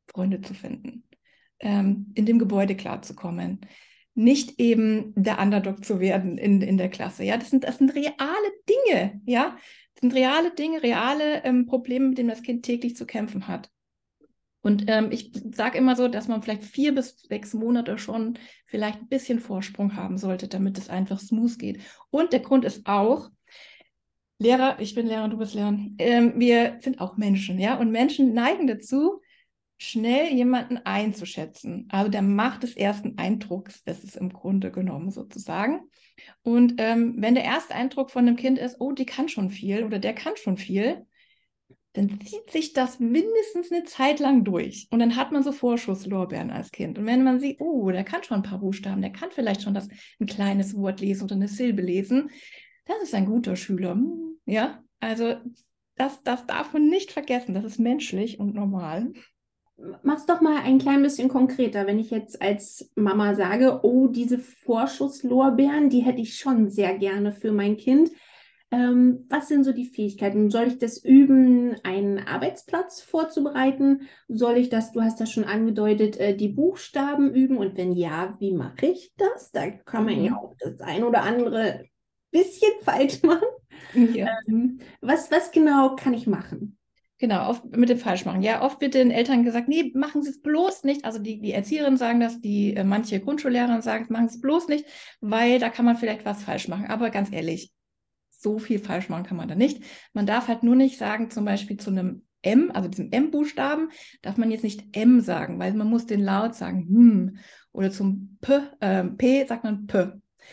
Freunde 0.07 0.41
zu 0.41 0.53
finden, 0.53 1.03
ähm, 1.59 2.11
in 2.15 2.25
dem 2.25 2.39
Gebäude 2.39 2.75
klarzukommen, 2.75 3.61
nicht 4.13 4.59
eben 4.59 5.13
der 5.15 5.39
Underdog 5.39 5.85
zu 5.85 5.99
werden 5.99 6.37
in, 6.37 6.61
in 6.61 6.77
der 6.77 6.89
Klasse. 6.89 7.23
Ja, 7.23 7.37
das 7.37 7.49
sind, 7.49 7.63
das 7.63 7.77
sind 7.77 7.95
reale 7.95 8.51
Dinge, 8.69 9.21
ja, 9.25 9.57
das 9.93 10.01
sind 10.01 10.13
reale 10.13 10.53
Dinge, 10.53 10.83
reale 10.83 11.43
ähm, 11.43 11.65
Probleme, 11.65 12.09
mit 12.09 12.17
denen 12.17 12.29
das 12.29 12.43
Kind 12.43 12.63
täglich 12.63 12.95
zu 12.95 13.05
kämpfen 13.05 13.47
hat. 13.47 13.69
Und 14.63 14.85
ähm, 14.87 15.11
ich 15.11 15.31
sage 15.53 15.77
immer 15.77 15.95
so, 15.95 16.07
dass 16.07 16.27
man 16.27 16.43
vielleicht 16.43 16.63
vier 16.63 16.93
bis 16.93 17.19
sechs 17.21 17.53
Monate 17.53 17.97
schon 17.97 18.37
vielleicht 18.67 18.99
ein 19.01 19.07
bisschen 19.07 19.39
Vorsprung 19.39 19.95
haben 19.95 20.19
sollte, 20.19 20.47
damit 20.47 20.77
es 20.77 20.87
einfach 20.87 21.19
smooth 21.19 21.57
geht. 21.57 21.81
Und 22.11 22.31
der 22.31 22.41
Grund 22.41 22.63
ist 22.63 22.85
auch, 22.85 23.31
Lehrer, 24.41 24.77
ich 24.79 24.95
bin 24.95 25.05
Lehrer, 25.05 25.29
du 25.29 25.37
bist 25.37 25.53
Lehrer. 25.53 25.77
Ähm, 25.99 26.33
wir 26.35 26.79
sind 26.79 26.99
auch 26.99 27.15
Menschen, 27.15 27.59
ja, 27.59 27.75
und 27.75 27.91
Menschen 27.91 28.33
neigen 28.33 28.65
dazu, 28.65 29.21
schnell 29.77 30.33
jemanden 30.33 30.77
einzuschätzen. 30.77 31.87
Also 31.91 32.09
der 32.09 32.23
Macht 32.23 32.63
des 32.63 32.75
ersten 32.75 33.19
Eindrucks, 33.19 33.83
das 33.83 34.03
ist 34.03 34.15
im 34.15 34.33
Grunde 34.33 34.71
genommen 34.71 35.11
sozusagen. 35.11 35.81
Und 36.41 36.73
ähm, 36.77 37.17
wenn 37.19 37.35
der 37.35 37.43
erste 37.43 37.75
Eindruck 37.75 38.09
von 38.09 38.27
einem 38.27 38.35
Kind 38.35 38.57
ist, 38.57 38.77
oh, 38.79 38.93
die 38.93 39.05
kann 39.05 39.29
schon 39.29 39.51
viel 39.51 39.83
oder 39.83 39.99
der 39.99 40.13
kann 40.15 40.33
schon 40.35 40.57
viel, 40.57 41.05
dann 41.93 42.19
zieht 42.21 42.49
sich 42.49 42.73
das 42.73 42.99
mindestens 42.99 43.71
eine 43.71 43.83
Zeit 43.83 44.19
lang 44.19 44.43
durch. 44.43 44.87
Und 44.89 44.99
dann 44.99 45.17
hat 45.17 45.31
man 45.31 45.43
so 45.43 45.51
Vorschusslorbeeren 45.51 46.49
als 46.49 46.71
Kind. 46.71 46.97
Und 46.97 47.05
wenn 47.05 47.23
man 47.23 47.39
sieht, 47.39 47.61
oh, 47.61 47.91
der 47.91 48.03
kann 48.03 48.23
schon 48.23 48.37
ein 48.37 48.43
paar 48.43 48.59
Buchstaben, 48.59 49.01
der 49.01 49.11
kann 49.11 49.29
vielleicht 49.29 49.61
schon 49.61 49.75
das, 49.75 49.87
ein 50.19 50.25
kleines 50.25 50.75
Wort 50.75 50.99
lesen 50.99 51.25
oder 51.25 51.35
eine 51.35 51.47
Silbe 51.47 51.83
lesen, 51.83 52.31
das 52.85 53.03
ist 53.03 53.13
ein 53.13 53.25
guter 53.25 53.55
Schüler. 53.55 53.97
Ja, 54.45 54.83
also 54.99 55.35
das, 55.95 56.21
das 56.23 56.45
darf 56.45 56.73
man 56.73 56.87
nicht 56.87 57.11
vergessen. 57.11 57.53
Das 57.53 57.63
ist 57.63 57.79
menschlich 57.79 58.39
und 58.39 58.55
normal. 58.55 59.11
Mach's 60.03 60.25
doch 60.25 60.41
mal 60.41 60.61
ein 60.61 60.79
klein 60.79 61.01
bisschen 61.01 61.27
konkreter, 61.27 61.87
wenn 61.87 61.99
ich 61.99 62.11
jetzt 62.11 62.41
als 62.41 62.91
Mama 62.95 63.33
sage, 63.33 63.79
oh, 63.83 64.07
diese 64.07 64.37
Vorschusslorbeeren, 64.37 65.89
die 65.89 66.01
hätte 66.01 66.21
ich 66.21 66.37
schon 66.37 66.69
sehr 66.69 66.97
gerne 66.97 67.31
für 67.31 67.51
mein 67.51 67.77
Kind. 67.77 68.11
Ähm, 68.73 69.25
was 69.27 69.49
sind 69.49 69.65
so 69.65 69.73
die 69.73 69.85
Fähigkeiten? 69.85 70.49
Soll 70.49 70.67
ich 70.67 70.77
das 70.77 71.03
üben, 71.03 71.75
einen 71.83 72.19
Arbeitsplatz 72.19 73.01
vorzubereiten? 73.01 74.07
Soll 74.29 74.57
ich 74.57 74.69
das, 74.69 74.93
du 74.93 75.01
hast 75.01 75.19
das 75.19 75.29
schon 75.29 75.43
angedeutet, 75.43 76.17
äh, 76.17 76.35
die 76.35 76.47
Buchstaben 76.47 77.33
üben? 77.33 77.57
Und 77.57 77.75
wenn 77.75 77.91
ja, 77.91 78.37
wie 78.39 78.53
mache 78.53 78.85
ich 78.85 79.11
das? 79.17 79.51
Da 79.51 79.69
kann 79.69 80.05
man 80.05 80.17
mhm. 80.17 80.25
ja 80.25 80.35
auch 80.37 80.55
das 80.59 80.79
ein 80.79 81.03
oder 81.03 81.23
andere 81.23 81.83
bisschen 82.31 82.71
falsch 82.83 83.21
machen. 83.23 83.47
Ja. 83.93 84.27
Ähm, 84.47 84.79
was, 85.01 85.31
was 85.31 85.51
genau 85.51 85.95
kann 85.95 86.13
ich 86.13 86.27
machen? 86.27 86.77
Genau, 87.21 87.49
oft 87.49 87.77
mit 87.77 87.89
dem 87.89 87.99
Falschmachen. 87.99 88.41
Ja, 88.41 88.63
oft 88.63 88.81
wird 88.81 88.95
den 88.95 89.11
Eltern 89.11 89.43
gesagt, 89.43 89.67
nee, 89.67 89.91
machen 89.93 90.23
Sie 90.23 90.31
es 90.31 90.41
bloß 90.41 90.83
nicht. 90.85 91.05
Also 91.05 91.19
die, 91.19 91.39
die 91.39 91.51
Erzieherinnen 91.51 91.97
sagen 91.97 92.19
das, 92.19 92.41
die 92.41 92.75
äh, 92.75 92.83
manche 92.83 93.19
Grundschullehrer 93.19 93.79
sagen, 93.83 94.07
machen 94.09 94.27
Sie 94.27 94.37
es 94.37 94.41
bloß 94.41 94.67
nicht, 94.69 94.85
weil 95.19 95.59
da 95.59 95.69
kann 95.69 95.85
man 95.85 95.97
vielleicht 95.97 96.25
was 96.25 96.41
falsch 96.41 96.67
machen. 96.67 96.87
Aber 96.87 97.11
ganz 97.11 97.31
ehrlich, 97.31 97.71
so 98.31 98.57
viel 98.57 98.79
falsch 98.79 99.07
machen 99.07 99.23
kann 99.23 99.37
man 99.37 99.47
da 99.47 99.53
nicht. 99.53 99.83
Man 100.13 100.25
darf 100.25 100.47
halt 100.47 100.63
nur 100.63 100.75
nicht 100.75 100.97
sagen, 100.97 101.29
zum 101.29 101.45
Beispiel 101.45 101.77
zu 101.77 101.91
einem 101.91 102.25
M, 102.41 102.71
also 102.73 102.89
diesem 102.89 103.11
M-Buchstaben, 103.11 103.89
darf 104.23 104.37
man 104.37 104.49
jetzt 104.49 104.63
nicht 104.63 104.97
M 104.97 105.21
sagen, 105.21 105.59
weil 105.59 105.73
man 105.73 105.87
muss 105.87 106.07
den 106.07 106.23
Laut 106.23 106.55
sagen, 106.55 106.87
hm. 106.89 107.37
Oder 107.71 107.91
zum 107.91 108.39
P, 108.41 108.61
äh, 108.79 109.03
P 109.03 109.45
sagt 109.45 109.63
man 109.63 109.85
P. 109.85 109.97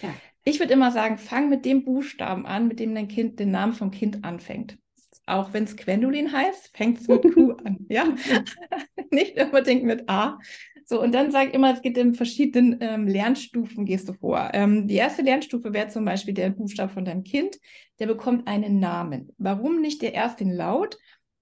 Ja. 0.02 0.14
Ich 0.48 0.60
würde 0.60 0.72
immer 0.72 0.90
sagen, 0.90 1.18
fang 1.18 1.50
mit 1.50 1.66
dem 1.66 1.84
Buchstaben 1.84 2.46
an, 2.46 2.68
mit 2.68 2.80
dem 2.80 2.94
dein 2.94 3.06
Kind 3.06 3.38
den 3.38 3.50
Namen 3.50 3.74
vom 3.74 3.90
Kind 3.90 4.24
anfängt. 4.24 4.78
Auch 5.26 5.52
wenn 5.52 5.64
es 5.64 5.76
Gwendolin 5.76 6.32
heißt, 6.32 6.74
fängt 6.74 7.00
es 7.00 7.06
mit 7.06 7.34
Q 7.34 7.52
an. 7.64 7.84
Ja, 7.90 8.14
nicht 9.10 9.38
unbedingt 9.38 9.84
mit 9.84 10.08
A. 10.08 10.38
So, 10.86 11.02
und 11.02 11.12
dann 11.12 11.30
sage 11.32 11.48
ich 11.50 11.54
immer, 11.54 11.74
es 11.74 11.82
geht 11.82 11.98
in 11.98 12.14
verschiedenen 12.14 12.78
ähm, 12.80 13.06
Lernstufen, 13.06 13.84
gehst 13.84 14.08
du 14.08 14.14
vor. 14.14 14.48
Ähm, 14.54 14.88
die 14.88 14.94
erste 14.94 15.20
Lernstufe 15.20 15.74
wäre 15.74 15.88
zum 15.88 16.06
Beispiel 16.06 16.32
der 16.32 16.48
Buchstabe 16.48 16.94
von 16.94 17.04
deinem 17.04 17.24
Kind, 17.24 17.58
der 17.98 18.06
bekommt 18.06 18.48
einen 18.48 18.80
Namen. 18.80 19.34
Warum 19.36 19.82
nicht 19.82 20.00
der 20.00 20.14
erste 20.14 20.44
Laut? 20.44 20.96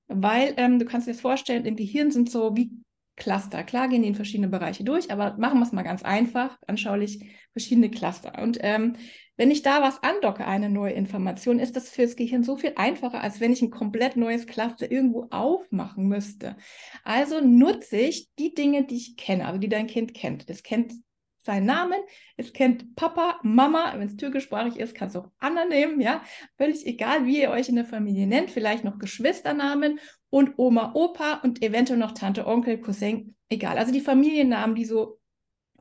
Weil 0.08 0.54
ähm, 0.56 0.80
du 0.80 0.84
kannst 0.84 1.06
dir 1.06 1.12
das 1.12 1.20
vorstellen, 1.20 1.64
im 1.64 1.76
Gehirn 1.76 2.10
sind 2.10 2.28
so 2.28 2.56
wie 2.56 2.72
Cluster. 3.14 3.62
Klar 3.62 3.88
gehen 3.88 4.02
die 4.02 4.08
in 4.08 4.16
verschiedene 4.16 4.48
Bereiche 4.48 4.82
durch, 4.82 5.12
aber 5.12 5.36
machen 5.38 5.60
wir 5.60 5.64
es 5.64 5.72
mal 5.72 5.84
ganz 5.84 6.02
einfach, 6.02 6.58
anschaulich, 6.66 7.24
verschiedene 7.56 7.90
Cluster. 7.90 8.34
Und 8.42 8.58
ähm, 8.60 8.96
wenn 9.38 9.50
ich 9.50 9.62
da 9.62 9.80
was 9.80 10.02
andocke, 10.02 10.46
eine 10.46 10.68
neue 10.68 10.92
Information, 10.92 11.58
ist 11.58 11.74
das 11.74 11.88
fürs 11.88 12.16
Gehirn 12.16 12.44
so 12.44 12.58
viel 12.58 12.74
einfacher, 12.76 13.22
als 13.22 13.40
wenn 13.40 13.52
ich 13.52 13.62
ein 13.62 13.70
komplett 13.70 14.16
neues 14.16 14.46
Cluster 14.46 14.90
irgendwo 14.90 15.28
aufmachen 15.30 16.06
müsste. 16.06 16.56
Also 17.02 17.40
nutze 17.40 17.96
ich 17.96 18.28
die 18.38 18.52
Dinge, 18.52 18.84
die 18.84 18.96
ich 18.96 19.16
kenne, 19.16 19.46
also 19.46 19.58
die 19.58 19.70
dein 19.70 19.86
Kind 19.86 20.12
kennt. 20.12 20.50
Das 20.50 20.62
kennt 20.62 20.92
seinen 21.38 21.64
Namen, 21.64 21.98
es 22.36 22.52
kennt 22.52 22.94
Papa, 22.94 23.38
Mama, 23.42 23.94
wenn 23.96 24.06
es 24.06 24.16
türkischsprachig 24.16 24.76
ist, 24.76 24.94
kann 24.94 25.08
es 25.08 25.16
auch 25.16 25.30
Anna 25.38 25.64
nehmen, 25.64 26.00
ja, 26.00 26.22
völlig 26.58 26.84
egal, 26.86 27.24
wie 27.24 27.40
ihr 27.40 27.50
euch 27.50 27.70
in 27.70 27.76
der 27.76 27.84
Familie 27.86 28.26
nennt, 28.26 28.50
vielleicht 28.50 28.84
noch 28.84 28.98
Geschwisternamen 28.98 29.98
und 30.28 30.58
Oma, 30.58 30.92
Opa 30.94 31.40
und 31.42 31.62
eventuell 31.62 31.98
noch 31.98 32.12
Tante, 32.12 32.46
Onkel, 32.46 32.78
Cousin, 32.80 33.34
egal. 33.48 33.78
Also 33.78 33.92
die 33.92 34.00
Familiennamen, 34.00 34.74
die 34.74 34.84
so 34.84 35.20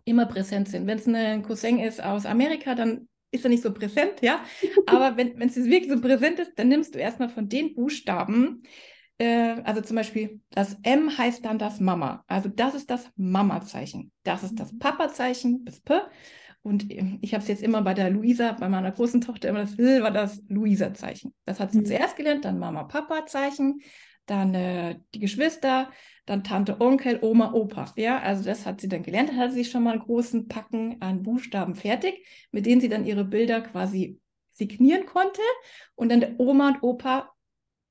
immer 0.05 0.25
präsent 0.25 0.69
sind. 0.69 0.87
Wenn 0.87 0.97
es 0.97 1.07
ein 1.07 1.43
Cousin 1.43 1.79
ist 1.79 2.01
aus 2.03 2.25
Amerika, 2.25 2.75
dann 2.75 3.07
ist 3.31 3.43
er 3.43 3.49
nicht 3.49 3.63
so 3.63 3.73
präsent, 3.73 4.21
ja. 4.21 4.43
Aber 4.85 5.17
wenn 5.17 5.41
es 5.41 5.55
wirklich 5.55 5.91
so 5.91 5.99
präsent 5.99 6.39
ist, 6.39 6.53
dann 6.55 6.69
nimmst 6.69 6.95
du 6.95 6.99
erstmal 6.99 7.29
von 7.29 7.49
den 7.49 7.75
Buchstaben, 7.75 8.63
äh, 9.17 9.61
also 9.63 9.81
zum 9.81 9.95
Beispiel 9.95 10.41
das 10.51 10.77
M 10.83 11.17
heißt 11.17 11.45
dann 11.45 11.57
das 11.57 11.79
Mama. 11.79 12.23
Also 12.27 12.49
das 12.49 12.75
ist 12.75 12.89
das 12.89 13.09
Mama-Zeichen. 13.15 14.11
Das 14.23 14.43
ist 14.43 14.59
das 14.59 14.73
mhm. 14.73 14.79
Papa-Zeichen 14.79 15.63
bis 15.63 15.81
P. 15.81 15.99
Und 16.61 16.91
ich 16.91 17.33
habe 17.33 17.43
es 17.43 17.47
jetzt 17.47 17.61
immer 17.61 17.83
bei 17.83 17.93
der 17.93 18.09
Luisa, 18.09 18.53
bei 18.53 18.67
meiner 18.67 18.91
großen 18.91 19.21
Tochter 19.21 19.49
immer 19.49 19.59
das 19.59 19.77
L 19.77 20.01
war 20.01 20.09
das 20.09 20.41
Luisa-Zeichen. 20.47 21.33
Das 21.45 21.59
hat 21.59 21.71
sie 21.71 21.79
mhm. 21.79 21.85
zuerst 21.85 22.15
gelernt, 22.15 22.43
dann 22.43 22.57
Mama-Papa-Zeichen, 22.57 23.81
dann 24.25 24.53
äh, 24.53 24.99
die 25.13 25.19
Geschwister, 25.19 25.91
dann 26.25 26.43
Tante, 26.43 26.81
Onkel, 26.81 27.19
Oma, 27.21 27.53
Opa. 27.53 27.93
Ja, 27.95 28.19
also 28.19 28.43
das 28.43 28.65
hat 28.65 28.81
sie 28.81 28.87
dann 28.87 29.03
gelernt. 29.03 29.29
Dann 29.29 29.37
hatte 29.37 29.53
sie 29.53 29.65
schon 29.65 29.83
mal 29.83 29.91
einen 29.91 30.01
großen 30.01 30.47
Packen 30.47 31.01
an 31.01 31.23
Buchstaben 31.23 31.75
fertig, 31.75 32.25
mit 32.51 32.65
denen 32.65 32.81
sie 32.81 32.89
dann 32.89 33.05
ihre 33.05 33.25
Bilder 33.25 33.61
quasi 33.61 34.19
signieren 34.53 35.05
konnte 35.05 35.41
und 35.95 36.09
dann 36.09 36.21
der 36.21 36.39
Oma 36.39 36.69
und 36.69 36.83
Opa 36.83 37.31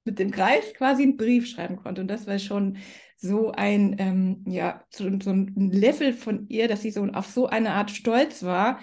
mit 0.05 0.19
dem 0.19 0.31
Kreis 0.31 0.75
quasi 0.75 1.03
einen 1.03 1.17
Brief 1.17 1.47
schreiben 1.47 1.77
konnte. 1.77 2.01
Und 2.01 2.09
das 2.09 2.27
war 2.27 2.39
schon 2.39 2.79
so 3.17 3.53
ein, 3.53 3.97
ähm, 3.99 4.45
ja, 4.47 4.85
so, 4.91 5.09
so, 5.21 5.31
ein 5.31 5.71
Level 5.71 6.13
von 6.13 6.49
ihr, 6.49 6.69
dass 6.69 6.83
sie 6.83 6.91
so 6.91 7.05
auf 7.05 7.27
so 7.27 7.47
eine 7.47 7.73
Art 7.73 7.91
Stolz 7.91 8.43
war, 8.43 8.81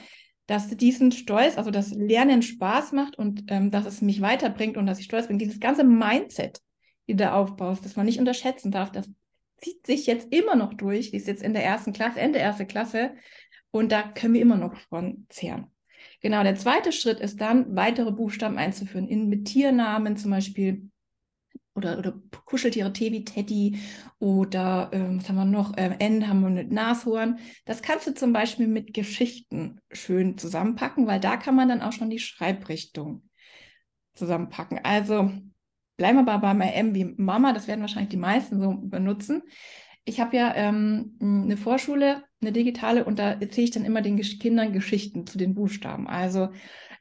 dass 0.48 0.76
diesen 0.76 1.12
Stolz, 1.12 1.58
also 1.58 1.72
das 1.72 1.92
Lernen 1.92 2.42
Spaß 2.42 2.92
macht 2.94 3.18
und 3.18 3.44
ähm, 3.48 3.72
dass 3.72 3.86
es 3.86 4.02
mich 4.02 4.22
weiterbringt 4.22 4.78
und 4.78 4.86
dass 4.86 5.00
ich 5.00 5.06
stolz 5.06 5.28
bin, 5.28 5.38
dieses 5.38 5.60
ganze 5.60 5.84
Mindset, 5.84 6.60
die 7.12 7.18
du 7.18 7.26
da 7.26 7.34
aufbaust, 7.34 7.84
das 7.84 7.98
man 7.98 8.06
nicht 8.06 8.20
unterschätzen 8.20 8.72
darf, 8.72 8.90
das 8.90 9.10
zieht 9.58 9.86
sich 9.86 10.08
jetzt 10.08 10.34
immer 10.34 10.56
noch 10.56 10.74
durch, 10.74 11.12
die 11.12 11.18
ist 11.18 11.28
jetzt 11.28 11.44
in 11.44 11.54
der 11.54 11.66
ersten 11.66 11.92
Klasse, 11.92 12.22
Ende 12.22 12.40
erste 12.40 12.66
Klasse 12.66 13.12
und 13.70 13.92
da 13.92 14.04
können 14.04 14.34
wir 14.34 14.42
immer 14.42 14.56
noch 14.56 14.76
von 14.90 15.26
zehren. 15.28 15.68
Genau, 16.22 16.42
der 16.44 16.56
zweite 16.56 16.94
Schritt 16.94 17.20
ist 17.20 17.42
dann, 17.42 17.76
weitere 17.76 18.12
Buchstaben 18.12 18.58
einzuführen, 18.58 19.10
in, 19.10 19.28
mit 19.28 19.46
Tiernamen 19.46 20.16
zum 20.16 20.32
Beispiel 20.32 20.90
oder, 21.76 22.00
oder 22.00 22.14
Kuscheltiere, 22.46 22.94
Tee 22.94 23.12
wie 23.12 23.26
Teddy 23.26 23.80
oder 24.20 24.90
ähm, 24.94 25.20
was 25.20 25.28
haben 25.28 25.36
wir 25.36 25.46
noch, 25.46 25.74
ähm, 25.78 25.96
N 26.00 26.28
haben 26.28 26.42
wir 26.42 26.50
mit 26.50 26.72
Nashorn. 26.72 27.40
Das 27.66 27.82
kannst 27.82 28.08
du 28.08 28.14
zum 28.14 28.32
Beispiel 28.34 28.68
mit 28.68 28.94
Geschichten 28.94 29.82
schön 29.92 30.38
zusammenpacken, 30.38 31.08
weil 31.08 31.20
da 31.20 31.38
kann 31.38 31.56
man 31.56 31.68
dann 31.68 31.82
auch 31.82 31.92
schon 31.92 32.10
die 32.10 32.20
Schreibrichtung 32.20 33.30
zusammenpacken. 34.14 34.80
Also 34.84 35.32
bleiben 35.98 36.26
wir 36.26 36.32
aber 36.32 36.54
bei 36.54 36.68
M 36.70 36.96
wie 36.96 37.06
Mama, 37.18 37.54
das 37.54 37.68
werden 37.68 37.82
wahrscheinlich 37.82 38.10
die 38.10 38.18
meisten 38.18 38.60
so 38.60 38.76
benutzen. 38.82 39.44
Ich 40.04 40.20
habe 40.20 40.36
ja 40.36 40.54
ähm, 40.56 41.18
eine 41.22 41.58
Vorschule, 41.58 42.24
eine 42.42 42.52
digitale, 42.52 43.06
und 43.06 43.20
da 43.20 43.34
erzähle 43.34 43.66
ich 43.66 43.72
dann 43.72 43.86
immer 43.86 44.02
den 44.02 44.18
Gesch 44.18 44.40
Kindern 44.40 44.74
Geschichten 44.74 45.28
zu 45.28 45.38
den 45.38 45.54
Buchstaben. 45.54 46.08
Also 46.08 46.50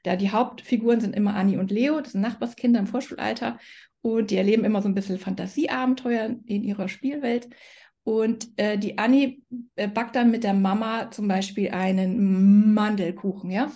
da 0.02 0.16
die 0.16 0.30
Hauptfiguren 0.30 1.00
sind 1.00 1.16
immer 1.16 1.34
Anni 1.34 1.56
und 1.56 1.70
Leo, 1.70 2.00
das 2.00 2.12
sind 2.12 2.20
Nachbarskinder 2.20 2.80
im 2.80 2.86
Vorschulalter. 2.86 3.58
Und 4.02 4.30
die 4.30 4.36
erleben 4.36 4.64
immer 4.64 4.80
so 4.80 4.88
ein 4.88 4.94
bisschen 4.94 5.18
Fantasieabenteuer 5.18 6.36
in 6.46 6.62
ihrer 6.62 6.88
Spielwelt. 6.88 7.50
Und 8.02 8.48
äh, 8.56 8.78
die 8.78 8.98
Anni 8.98 9.42
äh, 9.76 9.88
backt 9.88 10.16
dann 10.16 10.30
mit 10.30 10.42
der 10.42 10.54
Mama 10.54 11.10
zum 11.10 11.28
Beispiel 11.28 11.70
einen 11.70 12.72
Mandelkuchen, 12.72 13.50
ja. 13.50 13.70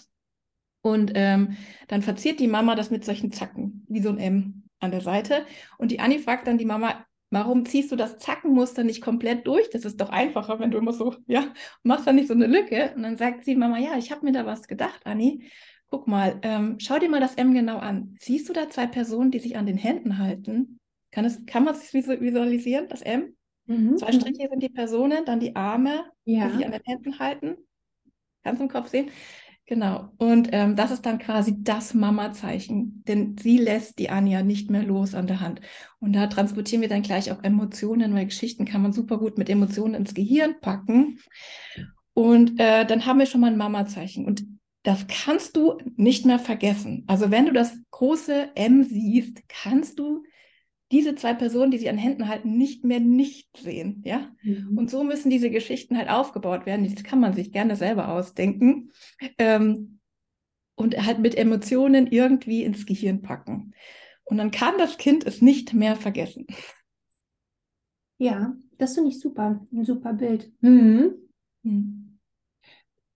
Und 0.83 1.13
ähm, 1.15 1.57
dann 1.89 2.03
verziert 2.03 2.41
die 2.41 2.49
Mama 2.49 2.75
das 2.75 2.91
mit 2.91 3.05
solchen 3.05 3.33
Zacken, 3.33 3.87
wie 3.89 4.03
so 4.03 4.11
ein 4.11 4.19
M 4.19 4.64
an 4.81 4.91
der 4.91 5.01
Seite. 5.01 5.47
Und 5.79 5.91
die 5.91 6.01
Anni 6.01 6.19
fragt 6.19 6.47
dann 6.47 6.59
die 6.59 6.65
Mama, 6.65 7.05
warum 7.31 7.67
ziehst 7.67 7.91
du 7.91 7.97
das 7.97 8.19
Zackenmuster 8.19 8.85
nicht 8.85 9.03
komplett 9.03 9.47
durch? 9.47 9.69
Das 9.71 9.85
ist 9.85 10.01
doch 10.01 10.11
einfacher, 10.11 10.61
wenn 10.61 10.71
du 10.71 10.79
immer 10.79 10.93
so, 10.93 11.17
ja, 11.27 11.45
machst 11.83 12.07
da 12.07 12.13
nicht 12.13 12.29
so 12.29 12.35
eine 12.35 12.47
Lücke. 12.47 12.93
Und 12.95 13.03
dann 13.03 13.17
sagt 13.17 13.45
sie, 13.45 13.57
Mama, 13.57 13.79
ja, 13.79 13.97
ich 13.99 14.11
habe 14.11 14.25
mir 14.25 14.33
da 14.33 14.47
was 14.47 14.69
gedacht, 14.69 15.01
Anni. 15.05 15.51
Guck 15.91 16.09
mal, 16.09 16.41
ähm, 16.43 16.77
schau 16.81 16.99
dir 16.99 17.09
mal 17.09 17.21
das 17.21 17.35
M 17.35 17.55
genau 17.55 17.79
an. 17.79 18.17
Siehst 18.19 18.49
du 18.49 18.53
da 18.53 18.69
zwei 18.69 18.87
Personen, 18.87 19.31
die 19.31 19.39
sich 19.39 19.57
an 19.57 19.67
den 19.67 19.77
Händen 19.77 20.19
halten? 20.19 20.81
Kann, 21.11 21.25
es, 21.25 21.45
kann 21.47 21.65
man 21.65 21.75
es 21.75 21.93
visualisieren, 21.93 22.89
das 22.89 23.03
M? 23.03 23.37
Mhm. 23.67 23.97
Zwei 23.97 24.13
Striche 24.13 24.49
sind 24.49 24.63
die 24.63 24.69
Personen, 24.69 25.25
dann 25.25 25.41
die 25.41 25.55
Arme, 25.55 26.05
ja. 26.25 26.49
die 26.49 26.57
sich 26.57 26.67
an 26.67 26.73
den 26.73 26.83
Händen 26.85 27.19
halten. 27.19 27.57
Kannst 28.43 28.61
du 28.61 28.65
im 28.65 28.71
Kopf 28.71 28.89
sehen? 28.89 29.11
Genau. 29.67 30.11
Und 30.19 30.51
ähm, 30.53 30.77
das 30.77 30.91
ist 30.91 31.07
dann 31.07 31.19
quasi 31.19 31.57
das 31.63 31.95
Mama-Zeichen, 31.95 33.03
denn 33.09 33.37
sie 33.39 33.57
lässt 33.57 33.99
die 33.99 34.11
Anja 34.11 34.43
nicht 34.43 34.71
mehr 34.71 34.83
los 34.83 35.15
an 35.15 35.27
der 35.27 35.41
Hand. 35.41 35.63
Und 36.01 36.13
da 36.13 36.27
transportieren 36.27 36.83
wir 36.83 36.91
dann 36.91 37.01
gleich 37.01 37.33
auch 37.33 37.43
Emotionen, 37.43 38.15
weil 38.15 38.27
Geschichten 38.27 38.67
kann 38.67 38.83
man 38.83 38.93
super 38.93 39.17
gut 39.17 39.39
mit 39.39 39.49
Emotionen 39.49 39.95
ins 39.95 40.13
Gehirn 40.13 40.61
packen. 40.61 41.19
Und 42.13 42.61
äh, 42.61 42.85
dann 42.85 43.07
haben 43.07 43.19
wir 43.19 43.27
schon 43.27 43.41
mal 43.41 43.51
ein 43.51 43.57
Mama-Zeichen. 43.57 44.27
Und 44.27 44.45
das 44.83 45.07
kannst 45.09 45.57
du 45.57 45.79
nicht 45.97 46.27
mehr 46.27 46.39
vergessen. 46.39 47.05
Also 47.07 47.31
wenn 47.31 47.47
du 47.47 47.53
das 47.53 47.75
große 47.91 48.51
M 48.55 48.85
siehst, 48.85 49.49
kannst 49.49 49.99
du 49.99 50.25
diese 50.95 51.17
zwei 51.17 51.35
Personen, 51.35 51.73
die 51.73 51.79
sie 51.79 51.89
an 51.89 51.99
Händen 51.99 52.29
halten, 52.29 52.57
nicht 52.57 52.85
mehr 52.85 53.01
nicht 53.01 53.49
sehen, 53.57 54.01
ja. 54.05 54.31
Mhm. 54.43 54.79
Und 54.79 54.91
so 54.91 55.03
müssen 55.03 55.29
diese 55.29 55.51
Geschichten 55.51 55.99
halt 55.99 56.09
aufgebaut 56.09 56.67
werden. 56.67 56.89
Das 56.95 57.03
kann 57.03 57.19
man 57.19 57.35
sich 57.35 57.51
gerne 57.51 57.75
selber 57.75 58.11
ausdenken 58.11 58.93
ähm, 59.39 59.99
und 60.77 60.97
halt 61.05 61.19
mit 61.19 61.37
Emotionen 61.37 62.07
irgendwie 62.07 62.63
ins 62.63 62.87
Gehirn 62.87 63.23
packen. 63.23 63.75
Und 64.23 64.39
dann 64.39 64.53
kann 64.53 64.79
das 64.79 64.97
Kind 64.97 65.27
es 65.27 65.43
nicht 65.43 65.75
mehr 65.75 65.97
vergessen. 65.97 66.47
Ja, 68.19 68.55
das 68.79 68.95
finde 68.95 69.11
ich 69.11 69.19
super. 69.19 69.67
Ein 69.73 69.85
super 69.85 70.13
Bild. 70.13 70.53
Mhm. 70.61 71.15
Mhm. 71.65 72.21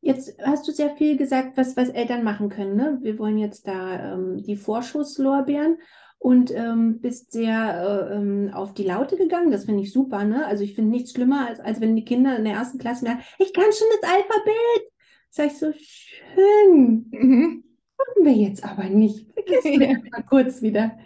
Jetzt 0.00 0.37
hast 0.42 0.66
du 0.66 0.73
sehr 0.73 0.97
viel 0.97 1.16
gesagt, 1.16 1.56
was, 1.56 1.76
was 1.76 1.90
Eltern 1.90 2.25
machen 2.25 2.49
können. 2.49 2.75
Ne? 2.75 2.99
Wir 3.02 3.20
wollen 3.20 3.38
jetzt 3.38 3.68
da 3.68 4.14
ähm, 4.14 4.42
die 4.42 4.56
Vorschusslorbeeren 4.56 5.78
und 6.18 6.50
ähm, 6.54 7.00
bist 7.00 7.32
sehr 7.32 8.10
äh, 8.10 8.16
ähm, 8.16 8.50
auf 8.52 8.75
die 8.75 8.84
Laute 8.84 9.16
gegangen. 9.16 9.50
Das 9.50 9.64
finde 9.64 9.82
ich 9.82 9.92
super. 9.92 10.25
Ne? 10.25 10.46
Also 10.46 10.64
ich 10.64 10.75
finde 10.75 10.90
nichts 10.90 11.12
schlimmer, 11.12 11.48
als, 11.48 11.60
als 11.60 11.80
wenn 11.80 11.96
die 11.96 12.04
Kinder 12.04 12.37
in 12.37 12.44
der 12.44 12.54
ersten 12.54 12.78
Klasse 12.78 13.04
merken, 13.04 13.22
ich 13.38 13.52
kann 13.52 13.72
schon 13.72 13.88
das 14.00 14.10
Alphabet. 14.10 14.92
Sag 15.30 15.46
ich 15.46 15.58
so, 15.58 15.72
schön. 15.72 17.06
Mhm. 17.10 17.64
Machen 17.96 18.25
wir 18.25 18.32
jetzt 18.32 18.64
aber 18.64 18.84
nicht. 18.84 19.26
Vergessen 19.32 19.80
wir 19.80 20.02
mal 20.10 20.22
kurz 20.22 20.62
wieder. 20.62 20.98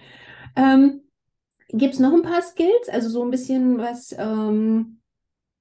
Ähm, 0.56 1.02
Gibt 1.68 1.94
es 1.94 2.00
noch 2.00 2.12
ein 2.12 2.22
paar 2.22 2.42
Skills? 2.42 2.88
Also 2.88 3.08
so 3.08 3.22
ein 3.22 3.30
bisschen 3.30 3.78
was, 3.78 4.14
ähm, 4.18 5.01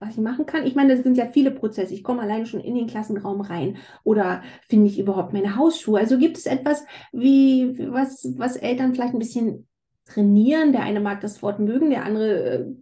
was 0.01 0.11
ich 0.11 0.17
machen 0.17 0.45
kann? 0.45 0.65
Ich 0.65 0.75
meine, 0.75 0.95
das 0.95 1.03
sind 1.03 1.15
ja 1.15 1.27
viele 1.27 1.51
Prozesse. 1.51 1.93
Ich 1.93 2.03
komme 2.03 2.21
alleine 2.21 2.47
schon 2.47 2.59
in 2.59 2.75
den 2.75 2.87
Klassenraum 2.87 3.39
rein. 3.41 3.77
Oder 4.03 4.41
finde 4.67 4.87
ich 4.87 4.99
überhaupt 4.99 5.31
meine 5.31 5.55
Hausschuhe? 5.55 5.99
Also 5.99 6.17
gibt 6.17 6.37
es 6.37 6.47
etwas, 6.47 6.85
wie, 7.11 7.77
was, 7.91 8.33
was 8.35 8.57
Eltern 8.57 8.93
vielleicht 8.93 9.13
ein 9.13 9.19
bisschen 9.19 9.67
trainieren? 10.05 10.71
Der 10.71 10.81
eine 10.81 10.99
mag 10.99 11.21
das 11.21 11.43
Wort 11.43 11.59
mögen, 11.59 11.91
der 11.91 12.03
andere 12.03 12.75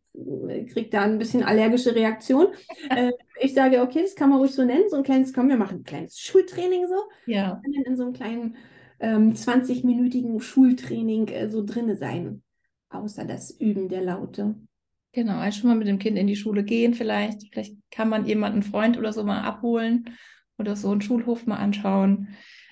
äh, 0.47 0.63
kriegt 0.63 0.93
da 0.93 1.01
ein 1.01 1.19
bisschen 1.19 1.43
allergische 1.43 1.93
Reaktion. 1.93 2.47
äh, 2.89 3.11
ich 3.41 3.53
sage, 3.53 3.81
okay, 3.81 4.01
das 4.01 4.15
kann 4.15 4.29
man 4.29 4.39
ruhig 4.39 4.51
so 4.51 4.63
nennen. 4.63 4.89
So 4.89 4.95
ein 4.95 5.03
kleines, 5.03 5.33
komm, 5.33 5.49
wir 5.49 5.57
machen 5.57 5.79
ein 5.79 5.83
kleines 5.83 6.19
Schultraining 6.19 6.87
so. 6.87 7.03
Ja. 7.25 7.61
In 7.85 7.97
so 7.97 8.03
einem 8.03 8.13
kleinen 8.13 8.55
ähm, 9.01 9.33
20-minütigen 9.33 10.39
Schultraining 10.39 11.27
äh, 11.27 11.49
so 11.49 11.65
drinne 11.65 11.97
sein 11.97 12.43
außer 12.89 13.25
das 13.25 13.51
Üben 13.51 13.87
der 13.87 14.01
Laute. 14.01 14.55
Genau, 15.11 15.39
also 15.39 15.61
schon 15.61 15.69
mal 15.69 15.75
mit 15.75 15.87
dem 15.87 15.97
Kind 15.99 16.17
in 16.17 16.27
die 16.27 16.35
Schule 16.35 16.63
gehen 16.63 16.93
vielleicht. 16.93 17.49
Vielleicht 17.51 17.75
kann 17.89 18.09
man 18.09 18.25
jemanden, 18.25 18.61
einen 18.61 18.71
Freund 18.71 18.97
oder 18.97 19.11
so 19.11 19.23
mal 19.23 19.41
abholen 19.41 20.15
oder 20.57 20.75
so 20.75 20.91
einen 20.91 21.01
Schulhof 21.01 21.47
mal 21.47 21.57
anschauen. 21.57 22.29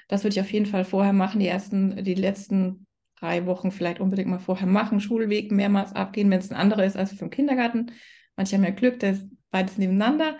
Das 0.07 0.23
würde 0.23 0.35
ich 0.35 0.41
auf 0.41 0.51
jeden 0.51 0.67
Fall 0.67 0.85
vorher 0.85 1.13
machen, 1.13 1.39
die 1.39 1.47
ersten, 1.47 2.03
die 2.03 2.13
letzten 2.13 2.85
drei 3.19 3.45
Wochen 3.47 3.71
vielleicht 3.71 3.99
unbedingt 3.99 4.29
mal 4.29 4.39
vorher 4.39 4.67
machen, 4.67 4.99
Schulweg 4.99 5.51
mehrmals 5.51 5.93
abgehen, 5.93 6.29
wenn 6.29 6.39
es 6.39 6.51
ein 6.51 6.55
anderer 6.57 6.85
ist 6.85 6.95
als 6.95 7.13
vom 7.13 7.31
Kindergarten. 7.31 7.91
Manche 8.35 8.55
haben 8.55 8.63
ja 8.63 8.69
Glück, 8.69 8.99
da 8.99 9.09
ist 9.09 9.27
beides 9.49 9.79
nebeneinander. 9.79 10.37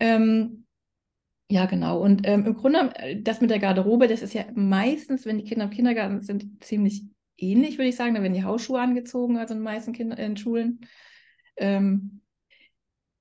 Ähm, 0.00 0.64
ja, 1.50 1.66
genau. 1.66 2.00
Und 2.00 2.26
ähm, 2.26 2.46
im 2.46 2.54
Grunde, 2.54 2.90
äh, 2.96 3.20
das 3.20 3.42
mit 3.42 3.50
der 3.50 3.58
Garderobe, 3.58 4.08
das 4.08 4.22
ist 4.22 4.32
ja 4.32 4.44
meistens, 4.54 5.26
wenn 5.26 5.38
die 5.38 5.44
Kinder 5.44 5.66
im 5.66 5.70
Kindergarten 5.70 6.22
sind, 6.22 6.64
ziemlich 6.64 7.04
ähnlich, 7.36 7.76
würde 7.76 7.88
ich 7.88 7.96
sagen. 7.96 8.14
Da 8.14 8.22
werden 8.22 8.32
die 8.32 8.44
Hausschuhe 8.44 8.80
angezogen, 8.80 9.36
also 9.36 9.52
in 9.52 9.60
den 9.60 9.64
meisten 9.64 9.92
Kinder, 9.92 10.18
in 10.18 10.38
Schulen. 10.38 10.80
Ähm, 11.56 12.20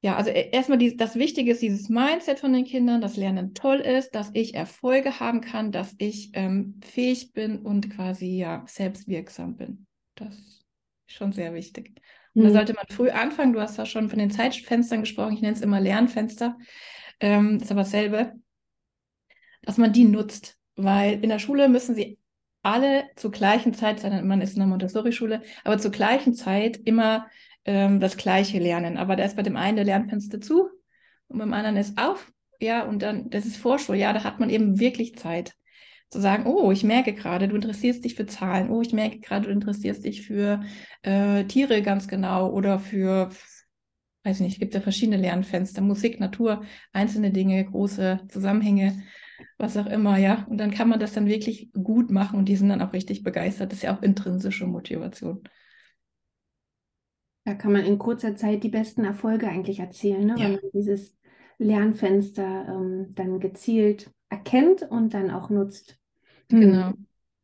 ja, 0.02 0.18
also 0.18 0.30
e, 0.30 0.50
erstmal 0.52 0.78
die, 0.78 0.98
das 0.98 1.16
Wichtige 1.16 1.52
ist 1.52 1.62
dieses 1.62 1.88
Mindset 1.88 2.40
von 2.40 2.52
den 2.52 2.66
Kindern, 2.66 3.00
dass 3.00 3.16
Lernen 3.16 3.54
toll 3.54 3.78
ist, 3.78 4.12
dass 4.12 4.32
ich 4.34 4.54
Erfolge 4.54 5.20
haben 5.20 5.40
kann, 5.40 5.72
dass 5.72 5.96
ich 5.98 6.32
ähm, 6.34 6.80
fähig 6.84 7.32
bin 7.32 7.60
und 7.60 7.90
quasi 7.90 8.38
ja 8.38 8.64
selbstwirksam 8.68 9.56
bin. 9.56 9.88
Das 10.16 10.36
ist 10.36 10.66
schon 11.08 11.32
sehr 11.32 11.54
wichtig. 11.54 11.94
Und 12.34 12.44
mhm. 12.44 12.48
da 12.48 12.52
sollte 12.54 12.74
man 12.74 12.86
früh 12.90 13.10
anfangen. 13.12 13.54
Du 13.54 13.62
hast 13.62 13.78
ja 13.78 13.86
schon 13.86 14.10
von 14.10 14.20
den 14.20 14.32
Zeitfenstern 14.32 15.02
gesprochen. 15.02 15.34
Ich 15.34 15.42
nenne 15.42 15.56
es 15.56 15.62
immer 15.62 15.80
Lernfenster. 15.80 16.58
Ähm, 17.22 17.58
ist 17.62 17.72
aber 17.72 17.82
dasselbe. 17.82 18.34
Dass 19.62 19.78
man 19.78 19.94
die 19.94 20.04
nutzt. 20.06 20.58
Weil 20.76 21.24
in 21.24 21.30
der 21.30 21.40
Schule 21.40 21.70
müssen 21.70 21.96
sie 21.96 22.18
alle 22.64 23.06
zur 23.16 23.32
gleichen 23.32 23.74
Zeit, 23.74 24.04
man 24.04 24.42
ist 24.42 24.56
in 24.56 24.62
einer 24.62 24.70
Montessori-Schule, 24.70 25.42
aber 25.64 25.78
zur 25.78 25.92
gleichen 25.92 26.34
Zeit 26.34 26.78
immer 26.78 27.28
ähm, 27.66 28.00
das 28.00 28.18
Gleiche 28.18 28.60
lernen. 28.60 28.98
Aber 28.98 29.16
da 29.16 29.24
ist 29.24 29.36
bei 29.36 29.44
dem 29.44 29.58
einen 29.58 29.76
der 29.76 29.86
Lernfenster 29.86 30.42
zu 30.42 30.70
und 31.28 31.40
beim 31.40 31.54
anderen 31.54 31.78
ist 31.78 31.98
auf. 31.98 32.32
Ja, 32.60 32.84
und 32.84 33.02
dann, 33.02 33.30
das 33.30 33.46
ist 33.46 33.58
Vorschul, 33.58 33.96
ja, 33.96 34.14
da 34.14 34.24
hat 34.24 34.40
man 34.40 34.50
eben 34.50 34.80
wirklich 34.80 35.16
Zeit 35.18 35.54
zu 36.10 36.22
sagen, 36.22 36.46
oh, 36.46 36.72
ich 36.72 36.84
merke 36.84 37.14
gerade, 37.14 37.48
du 37.48 37.56
interessierst 37.56 38.06
dich 38.06 38.16
für 38.16 38.26
Zahlen, 38.26 38.70
oh, 38.70 38.82
ich 38.82 38.94
merke 38.94 39.20
gerade, 39.20 39.48
du 39.48 39.52
interessierst 39.52 40.06
dich 40.06 40.26
für 40.26 40.62
äh, 41.02 41.44
Tiere 41.46 41.82
ganz 41.82 42.08
genau 42.08 42.52
oder 42.52 42.80
für, 42.80 43.30
weiß 44.24 44.40
nicht, 44.42 44.54
es 44.54 44.60
gibt 44.60 44.76
ja 44.76 44.82
verschiedene 44.82 45.18
Lernfenster, 45.18 45.82
Musik, 45.82 46.20
Natur, 46.20 46.64
einzelne 46.94 47.32
Dinge, 47.32 47.66
große 47.66 48.22
Zusammenhänge 48.30 49.04
was 49.58 49.78
auch 49.78 49.86
immer, 49.86 50.18
ja. 50.18 50.46
Und 50.50 50.58
dann 50.58 50.72
kann 50.72 50.90
man 50.90 51.00
das 51.00 51.14
dann 51.14 51.28
wirklich 51.28 51.72
gut 51.74 52.12
machen 52.12 52.40
und 52.40 52.46
die 52.46 52.56
sind 52.56 52.70
dann 52.70 52.82
auch 52.82 52.94
richtig 52.94 53.24
begeistert. 53.24 53.72
Das 53.72 53.80
ist 53.80 53.84
ja 53.84 53.96
auch 53.96 54.02
intrinsische 54.02 54.68
Motivation. 54.68 55.44
Da 57.46 57.54
kann 57.54 57.74
man 57.74 57.86
in 57.86 58.00
kurzer 58.00 58.36
Zeit 58.36 58.64
die 58.64 58.70
besten 58.70 59.04
Erfolge 59.04 59.48
eigentlich 59.48 59.80
erzielen, 59.80 60.28
ne? 60.28 60.36
Ja. 60.38 60.46
wenn 60.46 60.52
man 60.54 60.72
dieses 60.74 61.18
Lernfenster 61.58 62.68
ähm, 62.70 63.14
dann 63.16 63.40
gezielt 63.40 64.12
erkennt 64.30 64.84
und 64.84 65.14
dann 65.14 65.30
auch 65.30 65.50
nutzt. 65.50 66.00
Hm. 66.50 66.62
Genau. 66.62 66.94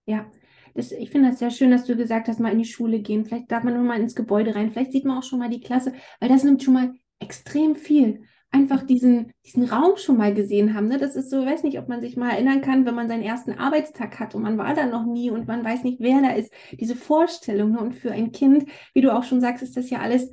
Ja, 0.06 0.32
das, 0.74 0.92
ich 0.92 1.10
finde 1.10 1.30
das 1.30 1.40
sehr 1.40 1.52
schön, 1.52 1.72
dass 1.72 1.86
du 1.86 1.96
gesagt 1.96 2.28
hast, 2.28 2.40
mal 2.40 2.52
in 2.52 2.60
die 2.60 2.66
Schule 2.66 3.00
gehen. 3.00 3.26
Vielleicht 3.26 3.52
darf 3.52 3.64
man 3.64 3.74
nur 3.74 3.84
mal 3.84 4.00
ins 4.00 4.16
Gebäude 4.16 4.56
rein. 4.56 4.72
Vielleicht 4.72 4.92
sieht 4.92 5.06
man 5.06 5.18
auch 5.18 5.24
schon 5.24 5.40
mal 5.40 5.50
die 5.50 5.62
Klasse, 5.62 5.94
weil 6.20 6.30
das 6.30 6.44
nimmt 6.44 6.64
schon 6.64 6.74
mal 6.74 6.94
extrem 7.20 7.76
viel 7.76 8.24
einfach 8.52 8.84
diesen, 8.84 9.32
diesen 9.46 9.66
Raum 9.66 9.98
schon 9.98 10.18
mal 10.18 10.34
gesehen 10.34 10.74
haben. 10.74 10.88
Ne? 10.88 10.98
Das 10.98 11.16
ist 11.16 11.30
so, 11.30 11.46
weiß 11.46 11.64
nicht, 11.64 11.78
ob 11.80 11.88
man 11.88 12.02
sich 12.02 12.18
mal 12.18 12.32
erinnern 12.32 12.62
kann, 12.62 12.86
wenn 12.86 12.96
man 12.96 13.08
seinen 13.08 13.24
ersten 13.24 13.54
Arbeitstag 13.54 14.20
hat 14.20 14.34
und 14.34 14.42
man 14.42 14.58
war 14.58 14.74
da 14.74 14.86
noch 14.86 15.06
nie 15.06 15.30
und 15.30 15.48
man 15.48 15.64
weiß 15.64 15.84
nicht, 15.84 16.00
wer 16.00 16.22
da 16.22 16.32
ist. 16.32 16.52
Diese 16.72 16.96
Vorstellung. 16.96 17.74
Ne? 17.74 17.80
Und 17.80 17.94
für 17.94 18.12
ein 18.12 18.32
Kind, 18.32 18.66
wie 18.94 19.02
du 19.02 19.14
auch 19.14 19.24
schon 19.24 19.42
sagst, 19.42 19.62
ist 19.64 19.78
das 19.78 19.90
ja 19.90 20.00
alles 20.00 20.32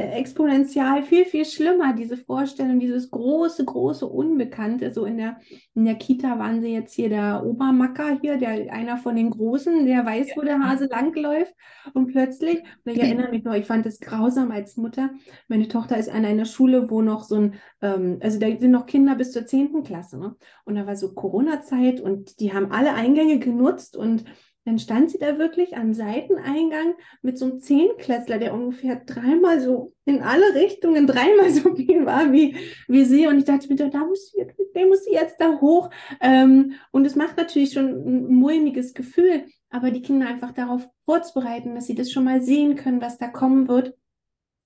exponentiell 0.00 1.02
viel, 1.02 1.24
viel 1.24 1.44
schlimmer, 1.44 1.94
diese 1.94 2.16
Vorstellung, 2.16 2.80
dieses 2.80 3.10
große, 3.10 3.64
große 3.64 4.06
Unbekannte. 4.06 4.92
So 4.92 5.04
in 5.04 5.16
der, 5.16 5.38
in 5.74 5.84
der 5.84 5.96
Kita 5.96 6.38
waren 6.38 6.60
sie 6.60 6.72
jetzt 6.72 6.94
hier 6.94 7.08
der 7.08 7.44
Obermacker 7.44 8.18
hier, 8.20 8.36
der 8.36 8.72
einer 8.72 8.96
von 8.96 9.16
den 9.16 9.30
Großen, 9.30 9.86
der 9.86 10.04
weiß, 10.04 10.30
ja. 10.30 10.36
wo 10.36 10.42
der 10.42 10.60
Hase 10.60 10.86
langläuft. 10.86 11.54
Und 11.94 12.08
plötzlich, 12.08 12.62
und 12.84 12.92
ich 12.92 13.00
erinnere 13.00 13.30
mich 13.30 13.44
noch, 13.44 13.54
ich 13.54 13.66
fand 13.66 13.86
es 13.86 14.00
grausam 14.00 14.50
als 14.50 14.76
Mutter. 14.76 15.10
Meine 15.48 15.68
Tochter 15.68 15.96
ist 15.96 16.10
an 16.10 16.24
einer 16.24 16.44
Schule, 16.44 16.90
wo 16.90 17.02
noch 17.02 17.24
so 17.24 17.36
ein, 17.36 17.54
ähm, 17.82 18.18
also 18.22 18.38
da 18.38 18.46
sind 18.46 18.70
noch 18.70 18.86
Kinder 18.86 19.14
bis 19.14 19.32
zur 19.32 19.46
10. 19.46 19.82
Klasse. 19.82 20.18
Ne? 20.18 20.36
Und 20.64 20.74
da 20.74 20.86
war 20.86 20.96
so 20.96 21.14
Corona-Zeit 21.14 22.00
und 22.00 22.40
die 22.40 22.52
haben 22.52 22.72
alle 22.72 22.94
Eingänge 22.94 23.38
genutzt 23.38 23.96
und 23.96 24.24
dann 24.70 24.78
stand 24.78 25.10
sie 25.10 25.18
da 25.18 25.36
wirklich 25.36 25.76
am 25.76 25.94
Seiteneingang 25.94 26.94
mit 27.22 27.36
so 27.36 27.46
einem 27.46 27.60
Zehnklässler, 27.60 28.38
der 28.38 28.54
ungefähr 28.54 29.02
dreimal 29.04 29.60
so 29.60 29.94
in 30.04 30.22
alle 30.22 30.54
Richtungen, 30.54 31.08
dreimal 31.08 31.50
so 31.50 31.74
viel 31.74 32.06
war 32.06 32.30
wie, 32.32 32.54
wie 32.86 33.04
sie. 33.04 33.26
Und 33.26 33.38
ich 33.38 33.46
dachte 33.46 33.66
mir, 33.66 33.90
da 33.90 34.04
muss 34.04 34.30
sie, 34.30 34.46
der 34.76 34.86
muss 34.86 35.04
sie 35.04 35.12
jetzt 35.12 35.40
da 35.40 35.60
hoch. 35.60 35.90
Ähm, 36.20 36.74
und 36.92 37.04
es 37.04 37.16
macht 37.16 37.36
natürlich 37.36 37.72
schon 37.72 37.86
ein 37.88 38.32
mulmiges 38.32 38.94
Gefühl, 38.94 39.46
aber 39.70 39.90
die 39.90 40.02
Kinder 40.02 40.28
einfach 40.28 40.52
darauf 40.52 40.88
vorzubereiten, 41.04 41.74
dass 41.74 41.88
sie 41.88 41.96
das 41.96 42.12
schon 42.12 42.22
mal 42.22 42.40
sehen 42.40 42.76
können, 42.76 43.00
was 43.00 43.18
da 43.18 43.26
kommen 43.26 43.66
wird. 43.66 43.96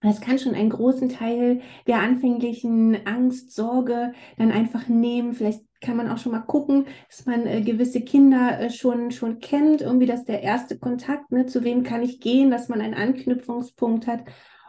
Das 0.04 0.20
kann 0.20 0.38
schon 0.38 0.54
einen 0.54 0.68
großen 0.68 1.08
Teil 1.08 1.62
der 1.86 2.00
anfänglichen 2.00 3.06
Angst, 3.06 3.52
Sorge 3.52 4.12
dann 4.36 4.50
einfach 4.50 4.86
nehmen. 4.86 5.32
Vielleicht 5.32 5.62
kann 5.80 5.96
man 5.96 6.10
auch 6.10 6.18
schon 6.18 6.32
mal 6.32 6.40
gucken, 6.40 6.86
dass 7.08 7.24
man 7.24 7.46
äh, 7.46 7.62
gewisse 7.62 8.02
Kinder 8.02 8.60
äh, 8.60 8.70
schon, 8.70 9.10
schon 9.12 9.38
kennt. 9.38 9.80
Irgendwie, 9.80 10.06
dass 10.06 10.26
der 10.26 10.42
erste 10.42 10.78
Kontakt, 10.78 11.32
ne, 11.32 11.46
zu 11.46 11.64
wem 11.64 11.84
kann 11.84 12.02
ich 12.02 12.20
gehen, 12.20 12.50
dass 12.50 12.68
man 12.68 12.82
einen 12.82 12.92
Anknüpfungspunkt 12.92 14.06
hat, 14.06 14.24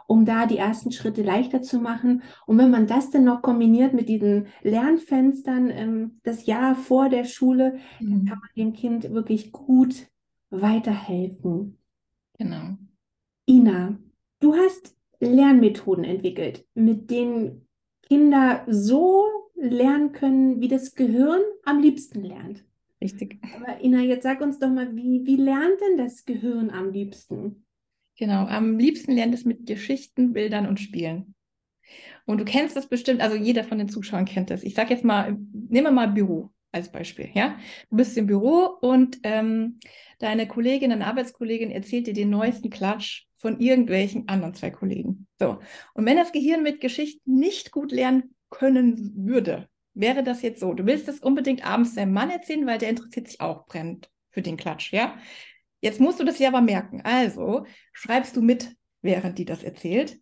um 0.06 0.24
da 0.24 0.46
die 0.46 0.56
ersten 0.56 0.90
Schritte 0.90 1.22
leichter 1.22 1.60
zu 1.60 1.80
machen. 1.80 2.22
Und 2.46 2.56
wenn 2.56 2.70
man 2.70 2.86
das 2.86 3.10
dann 3.10 3.24
noch 3.24 3.42
kombiniert 3.42 3.92
mit 3.92 4.08
diesen 4.08 4.46
Lernfenstern, 4.62 5.68
ähm, 5.70 6.20
das 6.22 6.46
Jahr 6.46 6.74
vor 6.74 7.10
der 7.10 7.24
Schule, 7.24 7.78
mhm. 8.00 8.10
dann 8.10 8.24
kann 8.24 8.38
man 8.38 8.50
dem 8.56 8.72
Kind 8.72 9.12
wirklich 9.12 9.52
gut 9.52 10.06
weiterhelfen. 10.48 11.76
Genau. 12.38 12.78
Ina, 13.46 13.98
du 14.40 14.54
hast 14.54 14.95
Lernmethoden 15.20 16.04
entwickelt, 16.04 16.64
mit 16.74 17.10
denen 17.10 17.66
Kinder 18.02 18.64
so 18.68 19.24
lernen 19.54 20.12
können, 20.12 20.60
wie 20.60 20.68
das 20.68 20.94
Gehirn 20.94 21.40
am 21.64 21.80
liebsten 21.80 22.22
lernt. 22.22 22.64
Richtig. 23.00 23.38
Aber 23.54 23.82
Ina, 23.82 24.00
jetzt 24.00 24.22
sag 24.22 24.40
uns 24.40 24.58
doch 24.58 24.70
mal, 24.70 24.94
wie, 24.94 25.24
wie 25.24 25.36
lernt 25.36 25.80
denn 25.80 25.98
das 25.98 26.24
Gehirn 26.24 26.70
am 26.70 26.92
liebsten? 26.92 27.66
Genau, 28.18 28.46
am 28.46 28.78
liebsten 28.78 29.12
lernt 29.12 29.34
es 29.34 29.44
mit 29.44 29.66
Geschichten, 29.66 30.32
Bildern 30.32 30.66
und 30.66 30.80
Spielen. 30.80 31.34
Und 32.24 32.38
du 32.38 32.44
kennst 32.44 32.76
das 32.76 32.88
bestimmt, 32.88 33.20
also 33.20 33.36
jeder 33.36 33.64
von 33.64 33.78
den 33.78 33.88
Zuschauern 33.88 34.24
kennt 34.24 34.50
das. 34.50 34.62
Ich 34.62 34.74
sage 34.74 34.94
jetzt 34.94 35.04
mal, 35.04 35.36
nehmen 35.52 35.86
wir 35.86 35.90
mal 35.90 36.08
Büro 36.08 36.50
als 36.72 36.90
Beispiel. 36.90 37.28
Ja? 37.34 37.58
Du 37.90 37.96
bist 37.96 38.16
im 38.16 38.26
Büro 38.26 38.78
und 38.80 39.18
ähm, 39.22 39.78
deine 40.18 40.48
Kollegin, 40.48 40.90
deine 40.90 41.06
Arbeitskollegin 41.06 41.70
erzählt 41.70 42.06
dir 42.06 42.14
den 42.14 42.30
neuesten 42.30 42.70
Klatsch 42.70 43.25
von 43.38 43.60
irgendwelchen 43.60 44.28
anderen 44.28 44.54
zwei 44.54 44.70
Kollegen. 44.70 45.26
So. 45.38 45.58
Und 45.94 46.06
wenn 46.06 46.16
das 46.16 46.32
Gehirn 46.32 46.62
mit 46.62 46.80
Geschichten 46.80 47.38
nicht 47.38 47.70
gut 47.70 47.92
lernen 47.92 48.34
können 48.50 49.12
würde, 49.16 49.68
wäre 49.94 50.22
das 50.22 50.42
jetzt 50.42 50.60
so. 50.60 50.74
Du 50.74 50.86
willst 50.86 51.08
das 51.08 51.20
unbedingt 51.20 51.66
abends 51.66 51.94
deinem 51.94 52.12
Mann 52.12 52.30
erzählen, 52.30 52.66
weil 52.66 52.78
der 52.78 52.90
interessiert 52.90 53.28
sich 53.28 53.40
auch 53.40 53.66
brennend 53.66 54.10
für 54.30 54.42
den 54.42 54.56
Klatsch, 54.56 54.92
ja? 54.92 55.16
Jetzt 55.80 56.00
musst 56.00 56.20
du 56.20 56.24
das 56.24 56.38
ja 56.38 56.48
aber 56.48 56.60
merken. 56.60 57.02
Also 57.02 57.66
schreibst 57.92 58.36
du 58.36 58.42
mit, 58.42 58.74
während 59.02 59.38
die 59.38 59.44
das 59.44 59.62
erzählt, 59.62 60.18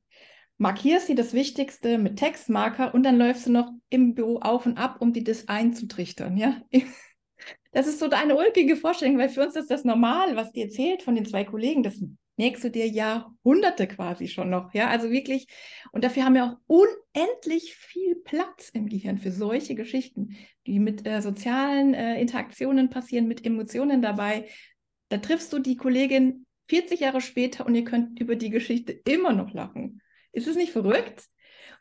markierst 0.58 1.06
sie 1.06 1.14
das 1.14 1.32
Wichtigste 1.32 1.98
mit 1.98 2.18
Textmarker 2.18 2.94
und 2.94 3.02
dann 3.04 3.16
läufst 3.16 3.46
du 3.46 3.52
noch 3.52 3.70
im 3.88 4.14
Büro 4.14 4.38
auf 4.38 4.66
und 4.66 4.78
ab, 4.78 4.96
um 5.00 5.12
dir 5.12 5.24
das 5.24 5.48
einzutrichtern. 5.48 6.36
Ja? 6.36 6.60
Das 7.72 7.88
ist 7.88 7.98
so 7.98 8.06
deine 8.06 8.36
ulkige 8.36 8.76
Vorstellung, 8.76 9.18
weil 9.18 9.28
für 9.28 9.42
uns 9.42 9.56
ist 9.56 9.68
das 9.68 9.82
normal, 9.82 10.36
was 10.36 10.52
dir 10.52 10.66
erzählt 10.66 11.02
von 11.02 11.16
den 11.16 11.26
zwei 11.26 11.42
Kollegen. 11.42 11.82
Das 11.82 12.00
du 12.64 12.70
dir 12.70 12.86
Jahrhunderte 12.88 13.86
quasi 13.86 14.28
schon 14.28 14.50
noch. 14.50 14.74
Ja, 14.74 14.88
also 14.88 15.10
wirklich. 15.10 15.46
Und 15.92 16.04
dafür 16.04 16.24
haben 16.24 16.34
wir 16.34 16.44
auch 16.44 16.56
unendlich 16.66 17.74
viel 17.76 18.16
Platz 18.16 18.70
im 18.70 18.88
Gehirn 18.88 19.18
für 19.18 19.30
solche 19.30 19.74
Geschichten, 19.74 20.36
die 20.66 20.78
mit 20.78 21.06
äh, 21.06 21.22
sozialen 21.22 21.94
äh, 21.94 22.20
Interaktionen 22.20 22.90
passieren, 22.90 23.28
mit 23.28 23.44
Emotionen 23.44 24.02
dabei. 24.02 24.48
Da 25.10 25.18
triffst 25.18 25.52
du 25.52 25.58
die 25.58 25.76
Kollegin 25.76 26.46
40 26.68 27.00
Jahre 27.00 27.20
später 27.20 27.66
und 27.66 27.74
ihr 27.74 27.84
könnt 27.84 28.18
über 28.18 28.36
die 28.36 28.50
Geschichte 28.50 28.92
immer 28.92 29.32
noch 29.32 29.52
lachen. 29.52 30.00
Ist 30.32 30.48
es 30.48 30.56
nicht 30.56 30.72
verrückt? 30.72 31.24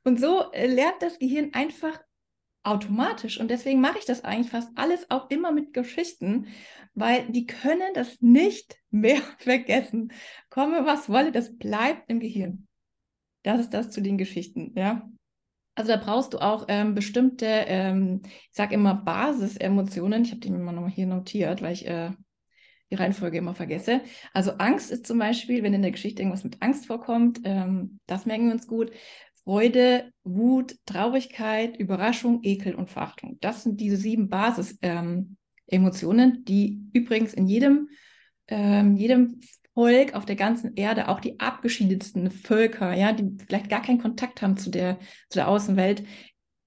Und 0.04 0.20
so 0.20 0.52
äh, 0.52 0.68
lernt 0.68 1.02
das 1.02 1.18
Gehirn 1.18 1.54
einfach 1.54 2.00
automatisch. 2.64 3.40
Und 3.40 3.50
deswegen 3.50 3.82
mache 3.82 4.00
ich 4.00 4.06
das 4.06 4.24
eigentlich 4.24 4.52
fast 4.52 4.70
alles 4.76 5.10
auch 5.10 5.30
immer 5.30 5.52
mit 5.52 5.74
Geschichten, 5.74 6.48
weil 6.94 7.28
die 7.30 7.46
können 7.46 7.94
das 7.94 8.22
nicht 8.22 8.78
mehr 8.90 9.22
vergessen. 9.38 10.12
Komme, 10.50 10.86
was 10.86 11.10
wolle, 11.10 11.32
das 11.32 11.58
bleibt 11.58 12.10
im 12.10 12.20
Gehirn. 12.20 12.68
Das 13.44 13.60
ist 13.60 13.74
das 13.74 13.92
zu 13.92 14.02
den 14.02 14.18
Geschichten, 14.18 14.72
ja. 14.76 15.10
Also 15.76 15.92
da 15.92 15.98
brauchst 15.98 16.34
du 16.34 16.38
auch 16.38 16.66
ähm, 16.68 16.94
bestimmte, 16.94 17.48
ähm, 17.48 18.22
ich 18.24 18.56
sage 18.56 18.76
immer 18.76 18.94
Basisemotionen. 18.94 20.24
Ich 20.24 20.30
habe 20.30 20.40
die 20.40 20.52
mir 20.52 20.60
mal 20.60 20.88
hier 20.88 21.08
notiert, 21.08 21.64
weil 21.64 21.74
ich 21.74 21.88
äh, 21.88 22.12
die 22.92 22.96
Reihenfolge 22.96 23.40
immer 23.40 23.56
vergesse. 23.56 24.02
Also 24.34 24.52
Angst 24.52 24.92
ist 24.92 25.08
zum 25.08 25.18
Beispiel, 25.18 25.64
wenn 25.64 25.74
in 25.74 25.82
der 25.82 25.90
Geschichte 25.90 26.22
irgendwas 26.22 26.44
mit 26.44 26.62
Angst 26.62 26.86
vorkommt, 26.86 27.42
ähm, 27.44 28.00
das 28.06 28.28
merken 28.28 28.46
wir 28.46 28.54
uns 28.54 28.68
gut. 28.68 28.92
Freude, 29.44 30.12
Wut, 30.24 30.78
Traurigkeit, 30.86 31.78
Überraschung, 31.78 32.40
Ekel 32.44 32.76
und 32.76 32.90
Verachtung. 32.90 33.38
Das 33.42 33.64
sind 33.64 33.82
diese 33.82 33.98
sieben 33.98 34.30
Basis-Emotionen, 34.30 36.36
ähm, 36.36 36.46
die 36.46 36.82
übrigens 36.94 37.34
in 37.34 37.48
jedem, 37.48 37.90
ähm, 38.48 38.96
jedem 38.96 39.42
Volk 39.74 40.14
auf 40.14 40.26
der 40.26 40.36
ganzen 40.36 40.76
Erde, 40.76 41.10
auch 41.10 41.20
die 41.20 41.40
abgeschiedetsten 41.40 42.32
Völker, 42.32 42.94
ja, 42.94 43.12
die 43.12 43.36
vielleicht 43.46 43.70
gar 43.70 43.82
keinen 43.82 44.02
Kontakt 44.02 44.42
haben 44.42 44.58
zu 44.58 44.70
der, 44.70 45.00
zu 45.30 45.40
der 45.40 45.48
Außenwelt, 45.48 46.04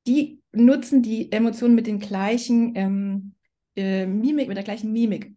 die 0.06 0.40
nutzen 0.52 1.02
die 1.02 1.30
Emotionen 1.32 1.74
mit 1.74 1.86
den 1.86 1.98
gleichen 1.98 2.72
ähm, 2.74 3.34
äh, 3.76 4.06
Mimik, 4.06 4.48
mit 4.48 4.56
der 4.56 4.64
gleichen 4.64 4.92
Mimik. 4.92 5.34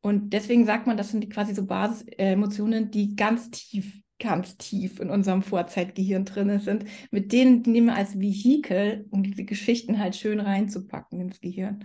Und 0.00 0.32
deswegen 0.32 0.66
sagt 0.66 0.86
man, 0.86 0.96
das 0.96 1.10
sind 1.10 1.28
quasi 1.30 1.54
so 1.54 1.66
Basis-Emotionen, 1.66 2.90
die 2.90 3.16
ganz 3.16 3.50
tief, 3.50 4.00
ganz 4.18 4.56
tief 4.56 5.00
in 5.00 5.10
unserem 5.10 5.42
Vorzeitgehirn 5.42 6.24
drin 6.24 6.58
sind, 6.60 6.84
mit 7.10 7.32
denen 7.32 7.62
nehmen 7.62 7.88
wir 7.88 7.96
als 7.96 8.18
Vehikel, 8.18 9.06
um 9.10 9.22
diese 9.22 9.44
Geschichten 9.44 9.98
halt 9.98 10.16
schön 10.16 10.40
reinzupacken 10.40 11.20
ins 11.20 11.40
Gehirn. 11.40 11.84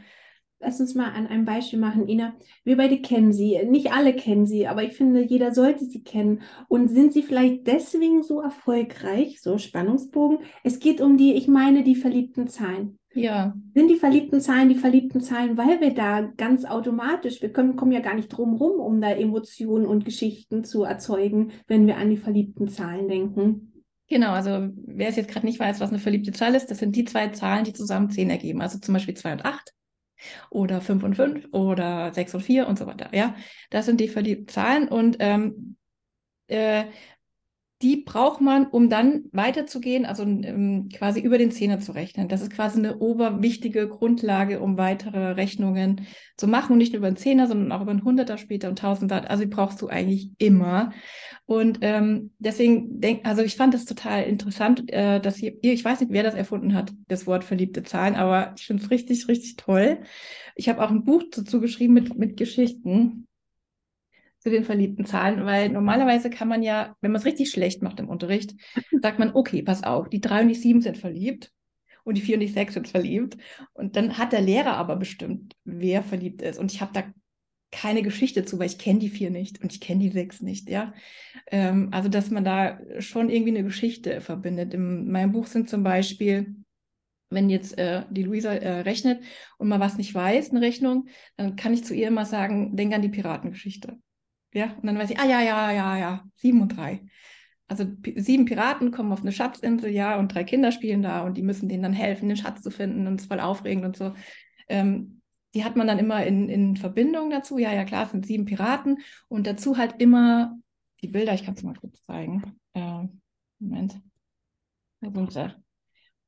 Lass 0.63 0.79
uns 0.79 0.93
mal 0.93 1.11
an 1.11 1.25
einem 1.25 1.43
Beispiel 1.43 1.79
machen, 1.79 2.07
Ina. 2.07 2.35
Wir 2.63 2.77
beide 2.77 3.01
kennen 3.01 3.33
sie. 3.33 3.57
Nicht 3.65 3.91
alle 3.91 4.13
kennen 4.13 4.45
sie, 4.45 4.67
aber 4.67 4.83
ich 4.83 4.93
finde, 4.93 5.21
jeder 5.23 5.53
sollte 5.55 5.85
sie 5.85 6.03
kennen. 6.03 6.41
Und 6.67 6.89
sind 6.89 7.13
sie 7.13 7.23
vielleicht 7.23 7.65
deswegen 7.65 8.21
so 8.21 8.41
erfolgreich? 8.41 9.41
So 9.41 9.57
Spannungsbogen. 9.57 10.39
Es 10.63 10.79
geht 10.79 11.01
um 11.01 11.17
die, 11.17 11.33
ich 11.33 11.47
meine, 11.47 11.83
die 11.83 11.95
verliebten 11.95 12.47
Zahlen. 12.47 12.99
Ja. 13.13 13.55
Sind 13.73 13.89
die 13.89 13.95
verliebten 13.95 14.39
Zahlen 14.39 14.69
die 14.69 14.75
verliebten 14.75 15.19
Zahlen, 15.19 15.57
weil 15.57 15.81
wir 15.81 15.93
da 15.93 16.21
ganz 16.21 16.63
automatisch, 16.63 17.41
wir 17.41 17.51
können, 17.51 17.75
kommen 17.75 17.91
ja 17.91 17.99
gar 17.99 18.15
nicht 18.15 18.29
drum 18.29 18.53
rum, 18.53 18.79
um 18.79 19.01
da 19.01 19.09
Emotionen 19.09 19.85
und 19.85 20.05
Geschichten 20.05 20.63
zu 20.63 20.83
erzeugen, 20.83 21.51
wenn 21.67 21.87
wir 21.87 21.97
an 21.97 22.09
die 22.09 22.17
verliebten 22.17 22.69
Zahlen 22.69 23.07
denken. 23.09 23.83
Genau, 24.07 24.31
also 24.31 24.69
wer 24.85 25.09
es 25.09 25.15
jetzt 25.15 25.29
gerade 25.29 25.45
nicht 25.45 25.59
weiß, 25.59 25.79
was 25.79 25.89
eine 25.89 25.99
verliebte 25.99 26.31
Zahl 26.31 26.53
ist, 26.53 26.67
das 26.67 26.77
sind 26.77 26.95
die 26.95 27.05
zwei 27.05 27.29
Zahlen, 27.29 27.63
die 27.63 27.73
zusammen 27.73 28.09
10 28.09 28.29
ergeben. 28.29 28.61
Also 28.61 28.77
zum 28.77 28.93
Beispiel 28.93 29.15
2 29.15 29.33
und 29.33 29.45
8 29.45 29.73
oder 30.49 30.81
5 30.81 31.03
und 31.03 31.15
5 31.15 31.47
oder 31.51 32.13
6 32.13 32.33
und 32.33 32.41
4 32.41 32.67
und 32.67 32.77
so 32.77 32.85
weiter. 32.87 33.09
Ja, 33.13 33.35
das 33.69 33.85
sind 33.85 33.99
die 33.99 34.07
verliebten 34.07 34.47
Zahlen 34.47 34.87
und 34.87 35.17
ähm, 35.19 35.77
äh, 36.47 36.85
die 37.81 37.97
braucht 37.97 38.41
man, 38.41 38.67
um 38.67 38.89
dann 38.89 39.23
weiterzugehen, 39.31 40.05
also 40.05 40.23
ähm, 40.23 40.89
quasi 40.93 41.19
über 41.19 41.37
den 41.37 41.51
Zehner 41.51 41.79
zu 41.79 41.93
rechnen. 41.93 42.27
Das 42.27 42.41
ist 42.41 42.51
quasi 42.51 42.77
eine 42.77 42.99
oberwichtige 42.99 43.87
Grundlage, 43.87 44.59
um 44.59 44.77
weitere 44.77 45.31
Rechnungen 45.31 46.07
zu 46.37 46.47
machen. 46.47 46.73
Und 46.73 46.77
nicht 46.77 46.93
nur 46.93 46.99
über 46.99 47.11
den 47.11 47.17
Zehner, 47.17 47.47
sondern 47.47 47.71
auch 47.71 47.81
über 47.81 47.93
den 47.93 48.03
Hunderter 48.03 48.37
später 48.37 48.69
und 48.69 48.79
Tausender. 48.79 49.29
Also 49.29 49.43
die 49.43 49.49
brauchst 49.49 49.81
du 49.81 49.87
eigentlich 49.87 50.31
immer. 50.37 50.91
Und 51.45 51.79
ähm, 51.81 52.31
deswegen 52.39 53.01
denk, 53.01 53.25
also 53.25 53.41
ich 53.41 53.55
fand 53.55 53.73
das 53.73 53.85
total 53.85 54.23
interessant, 54.23 54.91
äh, 54.91 55.19
dass 55.19 55.37
hier, 55.37 55.53
ich 55.61 55.83
weiß 55.83 55.99
nicht, 56.01 56.11
wer 56.11 56.23
das 56.23 56.35
erfunden 56.35 56.73
hat, 56.73 56.93
das 57.07 57.27
Wort 57.27 57.43
verliebte 57.43 57.83
Zahlen, 57.83 58.15
aber 58.15 58.53
ich 58.57 58.65
finde 58.67 58.83
es 58.83 58.91
richtig, 58.91 59.27
richtig 59.27 59.57
toll. 59.57 59.99
Ich 60.55 60.69
habe 60.69 60.83
auch 60.83 60.91
ein 60.91 61.03
Buch 61.03 61.23
dazu 61.31 61.59
geschrieben 61.59 61.93
mit, 61.93 62.17
mit 62.17 62.37
Geschichten 62.37 63.27
zu 64.41 64.49
den 64.49 64.63
verliebten 64.63 65.05
Zahlen, 65.05 65.45
weil 65.45 65.69
normalerweise 65.69 66.29
kann 66.29 66.47
man 66.47 66.63
ja, 66.63 66.95
wenn 67.01 67.11
man 67.11 67.19
es 67.19 67.25
richtig 67.25 67.51
schlecht 67.51 67.81
macht 67.83 67.99
im 67.99 68.09
Unterricht, 68.09 68.55
sagt 69.01 69.19
man, 69.19 69.33
okay, 69.33 69.61
pass 69.61 69.83
auf, 69.83 70.09
die 70.09 70.21
drei 70.21 70.41
und 70.41 70.47
die 70.47 70.55
sieben 70.55 70.81
sind 70.81 70.97
verliebt 70.97 71.51
und 72.03 72.17
die 72.17 72.21
vier 72.21 72.35
und 72.35 72.41
die 72.41 72.47
sechs 72.47 72.73
sind 72.73 72.87
verliebt. 72.87 73.37
Und 73.73 73.95
dann 73.95 74.17
hat 74.17 74.33
der 74.33 74.41
Lehrer 74.41 74.73
aber 74.77 74.95
bestimmt, 74.95 75.55
wer 75.63 76.01
verliebt 76.01 76.41
ist. 76.41 76.59
Und 76.59 76.71
ich 76.71 76.81
habe 76.81 76.91
da 76.93 77.03
keine 77.71 78.01
Geschichte 78.01 78.43
zu, 78.43 78.59
weil 78.59 78.65
ich 78.65 78.79
kenne 78.79 78.99
die 78.99 79.09
vier 79.09 79.29
nicht 79.29 79.61
und 79.61 79.71
ich 79.71 79.79
kenne 79.79 80.01
die 80.01 80.09
sechs 80.09 80.41
nicht, 80.41 80.69
ja. 80.69 80.93
Ähm, 81.51 81.89
also, 81.91 82.09
dass 82.09 82.29
man 82.31 82.43
da 82.43 82.79
schon 82.99 83.29
irgendwie 83.29 83.51
eine 83.51 83.63
Geschichte 83.63 84.21
verbindet. 84.21 84.73
In 84.73 85.09
meinem 85.09 85.31
Buch 85.31 85.45
sind 85.45 85.69
zum 85.69 85.83
Beispiel, 85.83 86.55
wenn 87.29 87.49
jetzt 87.49 87.77
äh, 87.77 88.03
die 88.09 88.23
Luisa 88.23 88.53
äh, 88.53 88.81
rechnet 88.81 89.23
und 89.57 89.69
mal 89.69 89.79
was 89.79 89.97
nicht 89.97 90.13
weiß, 90.13 90.49
eine 90.49 90.61
Rechnung, 90.61 91.07
dann 91.37 91.55
kann 91.55 91.73
ich 91.73 91.85
zu 91.85 91.93
ihr 91.93 92.09
immer 92.09 92.25
sagen, 92.25 92.75
denk 92.75 92.93
an 92.93 93.03
die 93.03 93.09
Piratengeschichte. 93.09 93.97
Ja, 94.53 94.73
und 94.81 94.85
dann 94.85 94.97
weiß 94.97 95.09
ich, 95.11 95.19
ah 95.19 95.25
ja, 95.25 95.41
ja, 95.41 95.71
ja, 95.71 95.97
ja, 95.97 96.23
sieben 96.35 96.61
und 96.61 96.75
drei. 96.75 97.05
Also 97.67 97.85
sieben 98.17 98.45
Piraten 98.45 98.91
kommen 98.91 99.13
auf 99.13 99.21
eine 99.21 99.31
Schatzinsel, 99.31 99.91
ja, 99.91 100.19
und 100.19 100.33
drei 100.33 100.43
Kinder 100.43 100.71
spielen 100.73 101.01
da 101.01 101.21
und 101.21 101.37
die 101.37 101.41
müssen 101.41 101.69
denen 101.69 101.83
dann 101.83 101.93
helfen, 101.93 102.27
den 102.27 102.35
Schatz 102.37 102.61
zu 102.61 102.69
finden 102.69 103.07
und 103.07 103.15
es 103.15 103.21
ist 103.23 103.27
voll 103.29 103.39
aufregend 103.39 103.85
und 103.85 103.95
so. 103.95 104.13
Ähm, 104.67 105.21
die 105.53 105.63
hat 105.63 105.75
man 105.75 105.87
dann 105.87 105.99
immer 105.99 106.25
in, 106.25 106.49
in 106.49 106.75
Verbindung 106.75 107.29
dazu. 107.29 107.57
Ja, 107.57 107.73
ja, 107.73 107.85
klar, 107.85 108.05
es 108.05 108.11
sind 108.11 108.25
sieben 108.25 108.45
Piraten 108.45 108.99
und 109.29 109.47
dazu 109.47 109.77
halt 109.77 110.01
immer 110.01 110.57
die 111.01 111.07
Bilder, 111.07 111.33
ich 111.33 111.45
kann 111.45 111.55
es 111.55 111.63
mal 111.63 111.75
kurz 111.75 112.01
zeigen. 112.03 112.41
Äh, 112.73 113.07
Moment. 113.59 114.01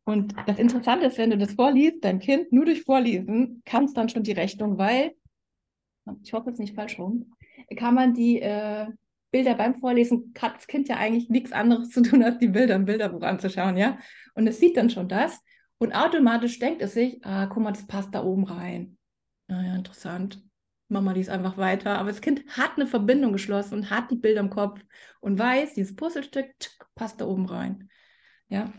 Und 0.06 0.36
das 0.48 0.60
Interessante 0.60 1.06
ist, 1.06 1.18
wenn 1.18 1.30
du 1.30 1.38
das 1.38 1.54
vorliest, 1.54 2.04
dein 2.04 2.20
Kind 2.20 2.52
nur 2.52 2.66
durch 2.66 2.84
Vorlesen 2.84 3.62
kannst 3.66 3.96
dann 3.96 4.10
schon 4.10 4.24
die 4.24 4.32
Rechnung, 4.32 4.78
weil, 4.78 5.14
ich 6.24 6.34
hoffe, 6.34 6.52
ist 6.52 6.60
nicht 6.60 6.76
falsch 6.76 7.00
rum, 7.00 7.34
kann 7.76 7.96
man 7.96 8.13
die 8.13 8.42
äh, 8.42 8.88
Bilder 9.32 9.56
beim 9.56 9.76
Vorlesen, 9.80 10.34
hat 10.39 10.58
das 10.58 10.68
Kind 10.68 10.88
ja 10.88 10.98
eigentlich 10.98 11.30
nichts 11.30 11.52
anderes 11.52 11.89
zu 11.89 12.02
tun, 12.04 12.24
als 12.24 12.38
die 12.38 12.50
Bilder 12.50 12.76
im 12.76 12.86
Bilderbuch 12.86 13.24
anzuschauen, 13.24 13.78
ja. 13.78 13.98
Und 14.36 14.48
es 14.48 14.60
sieht 14.60 14.78
dann 14.78 14.89
schon 14.89 15.10
das 15.10 15.42
und 15.78 15.94
automatisch 15.94 16.60
denkt 16.60 16.82
es 16.82 16.94
sich, 16.94 17.24
ah, 17.26 17.48
guck 17.48 17.63
mal, 17.63 17.72
das 17.72 17.88
passt 17.88 18.13
da 18.13 18.24
oben 18.24 18.46
rein. 18.46 18.98
Naja, 19.48 19.76
interessant. 19.76 20.42
Mama 20.88 21.12
liest 21.12 21.30
einfach 21.30 21.58
weiter. 21.58 21.98
Aber 21.98 22.10
das 22.10 22.22
Kind 22.22 22.46
hat 22.56 22.74
eine 22.76 22.88
Verbindung 22.88 23.34
geschlossen 23.34 23.76
und 23.76 23.89
hat 23.89 24.10
die 24.12 24.16
Bilder 24.16 24.39
im 24.39 24.50
Kopf 24.50 24.80
und 25.20 25.38
weiß, 25.38 25.74
dieses 25.74 25.96
Puzzlestück 25.96 26.58
tsk, 26.60 26.86
passt 26.96 27.20
da 27.20 27.26
oben 27.26 27.46
rein. 27.48 27.89
Ja. 28.48 28.72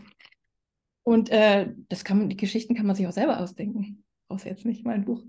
Und 1.03 1.29
äh, 1.29 1.73
das 1.89 2.03
kann 2.03 2.17
man, 2.17 2.29
die 2.29 2.37
Geschichten 2.37 2.73
kann 2.73 2.87
man 2.87 2.95
sich 2.95 3.05
auch 3.05 3.11
selber 3.11 3.39
ausdenken. 3.39 4.03
Außer 4.27 4.49
jetzt 4.49 4.65
nicht 4.65 4.85
mein 4.85 5.05
Buch. 5.05 5.23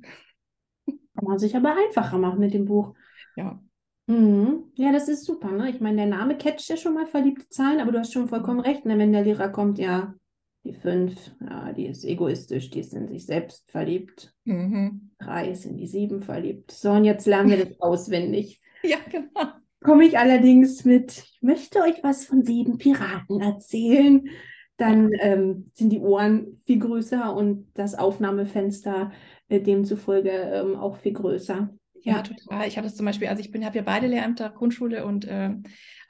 Kann 0.86 1.24
man 1.24 1.38
sich 1.38 1.56
aber 1.56 1.76
einfacher 1.76 2.18
machen 2.18 2.38
mit 2.38 2.54
dem 2.54 2.64
Buch. 2.64 2.94
Ja. 3.36 3.60
Mhm. 4.06 4.64
Ja, 4.74 4.92
das 4.92 5.08
ist 5.08 5.24
super, 5.24 5.50
ne? 5.50 5.70
Ich 5.70 5.80
meine, 5.80 5.96
der 5.96 6.06
Name 6.06 6.36
catcht 6.36 6.68
ja 6.68 6.76
schon 6.76 6.94
mal 6.94 7.06
verliebte 7.06 7.48
Zahlen, 7.48 7.80
aber 7.80 7.92
du 7.92 7.98
hast 7.98 8.12
schon 8.12 8.28
vollkommen 8.28 8.60
recht, 8.60 8.84
ne? 8.84 8.98
Wenn 8.98 9.12
der 9.12 9.24
Lehrer 9.24 9.48
kommt, 9.48 9.78
ja, 9.78 10.14
die 10.64 10.72
fünf, 10.72 11.32
ja, 11.40 11.72
die 11.72 11.86
ist 11.86 12.04
egoistisch, 12.04 12.70
die 12.70 12.80
ist 12.80 12.94
in 12.94 13.08
sich 13.08 13.26
selbst 13.26 13.70
verliebt. 13.70 14.34
Mhm. 14.44 15.10
Drei 15.18 15.50
ist 15.50 15.64
in 15.64 15.76
die 15.76 15.86
sieben 15.86 16.22
verliebt. 16.22 16.72
So, 16.72 16.90
und 16.90 17.04
jetzt 17.04 17.26
lernen 17.26 17.50
wir 17.50 17.64
das 17.64 17.76
auswendig. 17.80 18.60
Ja, 18.82 18.98
genau. 19.10 19.52
Komme 19.82 20.04
ich 20.04 20.18
allerdings 20.18 20.84
mit, 20.84 21.18
ich 21.18 21.38
möchte 21.42 21.80
euch 21.80 22.02
was 22.02 22.26
von 22.26 22.44
sieben 22.44 22.78
Piraten 22.78 23.40
erzählen. 23.40 24.28
Dann 24.76 25.10
ähm, 25.20 25.70
sind 25.72 25.90
die 25.90 26.00
Ohren 26.00 26.60
viel 26.66 26.80
größer 26.80 27.34
und 27.34 27.68
das 27.74 27.94
Aufnahmefenster 27.94 29.12
äh, 29.48 29.60
demzufolge 29.60 30.30
ähm, 30.30 30.76
auch 30.76 30.96
viel 30.96 31.12
größer. 31.12 31.70
Ja, 32.06 32.22
total. 32.22 32.68
Ich 32.68 32.78
hatte 32.78 32.86
es 32.86 32.94
zum 32.94 33.04
Beispiel, 33.04 33.26
also 33.26 33.40
ich 33.40 33.50
bin, 33.50 33.64
habe 33.64 33.76
ja 33.76 33.82
beide 33.82 34.06
Lehrämter, 34.06 34.50
Grundschule 34.50 35.04
und 35.04 35.24
äh, 35.24 35.50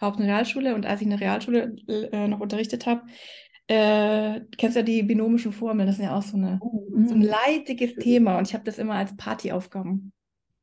Haupt- 0.00 0.18
und 0.18 0.26
Realschule. 0.26 0.74
Und 0.74 0.84
als 0.84 1.00
ich 1.00 1.06
in 1.06 1.10
der 1.10 1.20
Realschule 1.20 1.74
äh, 1.88 2.28
noch 2.28 2.40
unterrichtet 2.40 2.84
habe, 2.84 3.02
äh, 3.66 4.40
kennst 4.58 4.76
ja 4.76 4.82
die 4.82 5.02
binomischen 5.02 5.52
Formeln, 5.52 5.86
das 5.86 5.96
ist 5.96 6.04
ja 6.04 6.14
auch 6.14 6.22
so, 6.22 6.36
eine, 6.36 6.58
oh, 6.60 6.86
so 7.06 7.14
ein 7.14 7.20
mm. 7.20 7.22
leidiges 7.22 7.94
Thema. 7.94 8.36
Und 8.36 8.46
ich 8.46 8.54
habe 8.54 8.64
das 8.64 8.78
immer 8.78 8.94
als 8.94 9.16
Partyaufgaben 9.16 10.12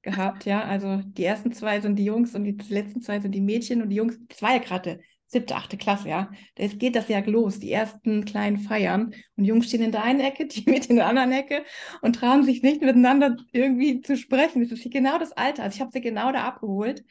gehabt, 0.03 0.45
ja. 0.45 0.63
Also 0.63 1.01
die 1.03 1.23
ersten 1.23 1.51
zwei 1.51 1.81
sind 1.81 1.97
die 1.97 2.05
Jungs 2.05 2.35
und 2.35 2.43
die 2.43 2.57
letzten 2.69 3.01
zwei 3.01 3.19
sind 3.19 3.33
die 3.33 3.41
Mädchen 3.41 3.81
und 3.81 3.89
die 3.89 3.95
Jungs, 3.95 4.19
das 4.27 4.41
war 4.43 4.51
ja 4.51 4.59
gerade 4.59 4.99
siebte, 5.33 5.55
achte 5.55 5.77
Klasse, 5.77 6.09
ja. 6.09 6.31
Jetzt 6.57 6.79
geht 6.79 6.95
das 6.95 7.09
ja 7.09 7.19
los, 7.19 7.59
die 7.59 7.71
ersten 7.71 8.25
kleinen 8.25 8.59
Feiern. 8.59 9.13
Und 9.35 9.45
Jungs 9.45 9.67
stehen 9.67 9.81
in 9.81 9.91
der 9.91 10.03
einen 10.03 10.21
Ecke, 10.21 10.45
die 10.47 10.69
mit 10.69 10.85
in 10.85 10.95
der 10.95 11.07
anderen 11.07 11.31
Ecke 11.31 11.63
und 12.01 12.15
trauen 12.15 12.43
sich 12.43 12.63
nicht 12.63 12.81
miteinander 12.81 13.37
irgendwie 13.51 14.01
zu 14.01 14.15
sprechen. 14.15 14.61
Das 14.61 14.71
ist 14.71 14.89
genau 14.91 15.17
das 15.19 15.33
Alter. 15.33 15.63
Also 15.63 15.75
ich 15.75 15.81
habe 15.81 15.91
sie 15.91 16.01
genau 16.01 16.31
da 16.31 16.45
abgeholt. 16.45 17.03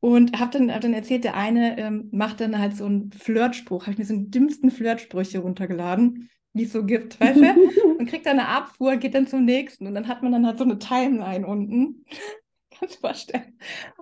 Und 0.00 0.38
habe 0.38 0.56
dann, 0.56 0.72
hab 0.72 0.82
dann 0.82 0.92
erzählt, 0.92 1.24
der 1.24 1.36
eine 1.36 1.78
ähm, 1.78 2.08
macht 2.12 2.40
dann 2.40 2.58
halt 2.58 2.76
so 2.76 2.84
einen 2.84 3.10
Flirtspruch, 3.12 3.82
habe 3.82 3.92
ich 3.92 3.98
mir 3.98 4.04
so 4.04 4.14
die 4.14 4.30
dümmsten 4.30 4.70
Flirtsprüche 4.70 5.38
runtergeladen, 5.38 6.30
die 6.52 6.64
es 6.64 6.72
so 6.72 6.84
gibt, 6.84 7.18
weißt 7.18 7.40
du? 7.40 7.96
Und 7.98 8.06
kriegt 8.06 8.26
dann 8.26 8.38
eine 8.38 8.48
Abfuhr, 8.48 8.96
geht 8.96 9.14
dann 9.14 9.26
zum 9.26 9.44
nächsten 9.44 9.86
und 9.86 9.94
dann 9.94 10.06
hat 10.06 10.22
man 10.22 10.32
dann 10.32 10.46
halt 10.46 10.58
so 10.58 10.64
eine 10.64 10.78
Timeline 10.78 11.46
unten. 11.46 12.04
Kannst 12.78 12.96
du 12.96 13.00
vorstellen. 13.00 13.58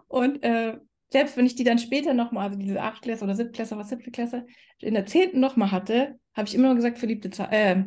Und 0.09 0.42
äh, 0.42 0.79
selbst 1.14 1.37
wenn 1.37 1.46
ich 1.46 1.55
die 1.55 1.62
dann 1.62 1.79
später 1.79 2.12
nochmal, 2.12 2.48
also 2.48 2.59
diese 2.59 2.83
Achtklässe 2.83 3.22
oder 3.22 3.37
Siebtklässe, 3.37 3.77
was 3.77 3.88
siebte 3.88 4.11
Klasse, 4.11 4.46
in 4.81 4.94
der 4.94 5.07
zehnten 5.07 5.38
nochmal 5.38 5.70
hatte, 5.70 6.18
habe 6.35 6.48
ich 6.48 6.57
immer 6.57 6.66
noch 6.66 6.74
gesagt, 6.74 6.98
verliebte 6.98 7.31
Zeit, 7.31 7.53
äh, 7.53 7.85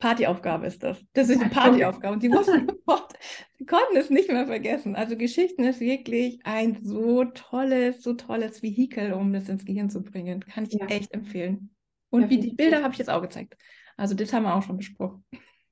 Partyaufgabe 0.00 0.66
ist 0.66 0.82
das. 0.82 1.00
Das 1.12 1.28
ist 1.28 1.40
eine 1.40 1.50
Partyaufgabe. 1.50 2.14
Und 2.14 2.20
sie 2.20 2.32
wussten 2.32 2.68
sofort, 2.84 3.12
sie 3.58 3.64
konnten 3.64 3.96
es 3.96 4.10
nicht 4.10 4.28
mehr 4.28 4.48
vergessen. 4.48 4.96
Also 4.96 5.16
Geschichten 5.16 5.62
ist 5.62 5.78
wirklich 5.78 6.40
ein 6.42 6.80
so 6.82 7.22
tolles, 7.26 8.02
so 8.02 8.14
tolles 8.14 8.60
Vehikel, 8.60 9.12
um 9.12 9.32
das 9.32 9.48
ins 9.48 9.64
Gehirn 9.64 9.88
zu 9.88 10.02
bringen. 10.02 10.40
Kann 10.40 10.64
ich 10.64 10.72
ja. 10.72 10.86
echt 10.86 11.14
empfehlen. 11.14 11.70
Und 12.10 12.22
ja, 12.22 12.30
wie 12.30 12.38
die 12.38 12.56
Bilder 12.56 12.82
habe 12.82 12.92
ich 12.92 12.98
jetzt 12.98 13.08
auch 13.08 13.22
gezeigt. 13.22 13.56
Also 13.96 14.16
das 14.16 14.32
haben 14.32 14.42
wir 14.42 14.56
auch 14.56 14.64
schon 14.64 14.78
besprochen. 14.78 15.24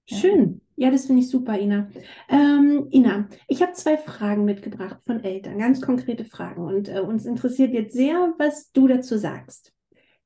Schön. 0.07 0.61
Ja, 0.77 0.91
das 0.91 1.07
finde 1.07 1.23
ich 1.23 1.29
super, 1.29 1.59
Ina. 1.59 1.89
Ähm, 2.29 2.89
Ina, 2.91 3.29
ich 3.47 3.63
habe 3.63 3.73
zwei 3.73 3.97
Fragen 3.97 4.45
mitgebracht 4.45 4.99
von 5.07 5.23
Eltern, 5.23 5.59
ganz 5.59 5.81
konkrete 5.81 6.25
Fragen. 6.25 6.63
Und 6.63 6.89
äh, 6.89 7.01
uns 7.01 7.25
interessiert 7.25 7.73
jetzt 7.73 7.95
sehr, 7.95 8.35
was 8.39 8.73
du 8.73 8.89
dazu 8.89 9.17
sagst. 9.17 9.73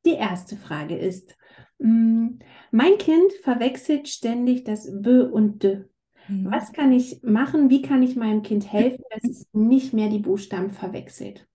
Die 0.04 0.14
erste 0.14 0.56
Frage 0.56 0.96
ist, 0.96 1.36
mh, 1.78 1.90
mm, 1.90 2.38
mein 2.70 2.98
Kind 2.98 3.32
verwechselt 3.42 4.08
ständig 4.08 4.64
das 4.64 4.90
B 4.92 5.20
und 5.20 5.62
D. 5.62 5.84
Mhm. 6.28 6.50
Was 6.50 6.72
kann 6.72 6.92
ich 6.92 7.22
machen? 7.22 7.70
Wie 7.70 7.82
kann 7.82 8.02
ich 8.02 8.16
meinem 8.16 8.42
Kind 8.42 8.72
helfen, 8.72 9.04
dass 9.10 9.24
es 9.24 9.48
nicht 9.52 9.92
mehr 9.92 10.08
die 10.08 10.18
Buchstaben 10.18 10.70
verwechselt? 10.70 11.46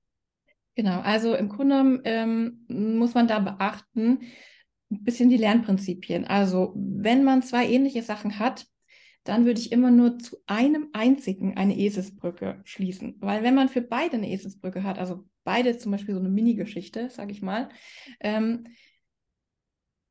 Genau, 0.75 1.01
also 1.01 1.35
im 1.35 1.49
Grunde 1.49 2.01
ähm, 2.05 2.65
muss 2.69 3.13
man 3.13 3.27
da 3.27 3.39
beachten, 3.39 4.19
ein 4.91 5.03
bisschen 5.03 5.29
die 5.29 5.37
Lernprinzipien. 5.37 6.25
Also 6.25 6.73
wenn 6.75 7.23
man 7.23 7.41
zwei 7.41 7.67
ähnliche 7.67 8.03
Sachen 8.03 8.39
hat, 8.39 8.67
dann 9.23 9.45
würde 9.45 9.59
ich 9.59 9.71
immer 9.71 9.91
nur 9.91 10.17
zu 10.19 10.37
einem 10.47 10.89
einzigen 10.93 11.55
eine 11.55 11.77
Eselsbrücke 11.77 12.61
schließen. 12.63 13.15
Weil 13.19 13.43
wenn 13.43 13.55
man 13.55 13.69
für 13.69 13.81
beide 13.81 14.17
eine 14.17 14.29
Eselsbrücke 14.29 14.83
hat, 14.83 14.97
also 14.99 15.25
beide 15.43 15.77
zum 15.77 15.91
Beispiel 15.91 16.13
so 16.13 16.19
eine 16.19 16.29
Mini-Geschichte, 16.29 17.09
sage 17.09 17.31
ich 17.31 17.41
mal, 17.41 17.69
ähm, 18.19 18.65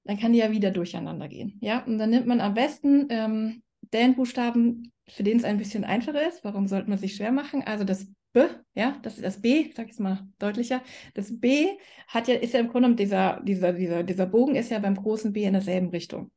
dann 0.05 0.19
kann 0.19 0.33
die 0.33 0.39
ja 0.39 0.51
wieder 0.51 0.71
durcheinander 0.71 1.29
gehen. 1.29 1.59
Ja, 1.61 1.85
und 1.85 1.99
dann 1.99 2.11
nimmt 2.11 2.27
man 2.27 2.41
am 2.41 2.55
besten 2.55 3.07
ähm, 3.11 3.63
den 3.93 4.15
Buchstaben, 4.15 4.93
für 5.09 5.23
den 5.23 5.39
es 5.39 5.45
ein 5.45 5.59
bisschen 5.59 5.85
einfacher 5.85 6.27
ist. 6.27 6.45
Warum 6.45 6.69
sollte 6.69 6.89
man 6.89 6.99
sich 6.99 7.17
schwer 7.17 7.33
machen? 7.33 7.63
Also 7.63 7.85
das 7.85 8.07
B, 8.33 8.41
ja, 8.75 8.97
das 9.03 9.17
ist 9.17 9.25
das 9.25 9.41
B, 9.41 9.71
sag 9.75 9.87
ich 9.87 9.93
es 9.93 9.99
mal 9.99 10.27
deutlicher. 10.39 10.83
Das 11.15 11.39
B 11.41 11.69
hat 12.09 12.29
ja, 12.29 12.35
ist 12.35 12.55
ja 12.55 12.61
im 12.61 12.69
Grunde 12.69 12.95
dieser, 12.95 13.41
dieser, 13.43 13.73
dieser, 13.73 14.03
dieser 14.03 14.27
Bogen 14.27 14.55
ist 14.57 14.71
ja 14.71 14.79
beim 14.79 14.95
großen 14.95 15.33
B 15.33 15.45
in 15.45 15.53
derselben 15.53 15.89
Richtung. 15.91 16.31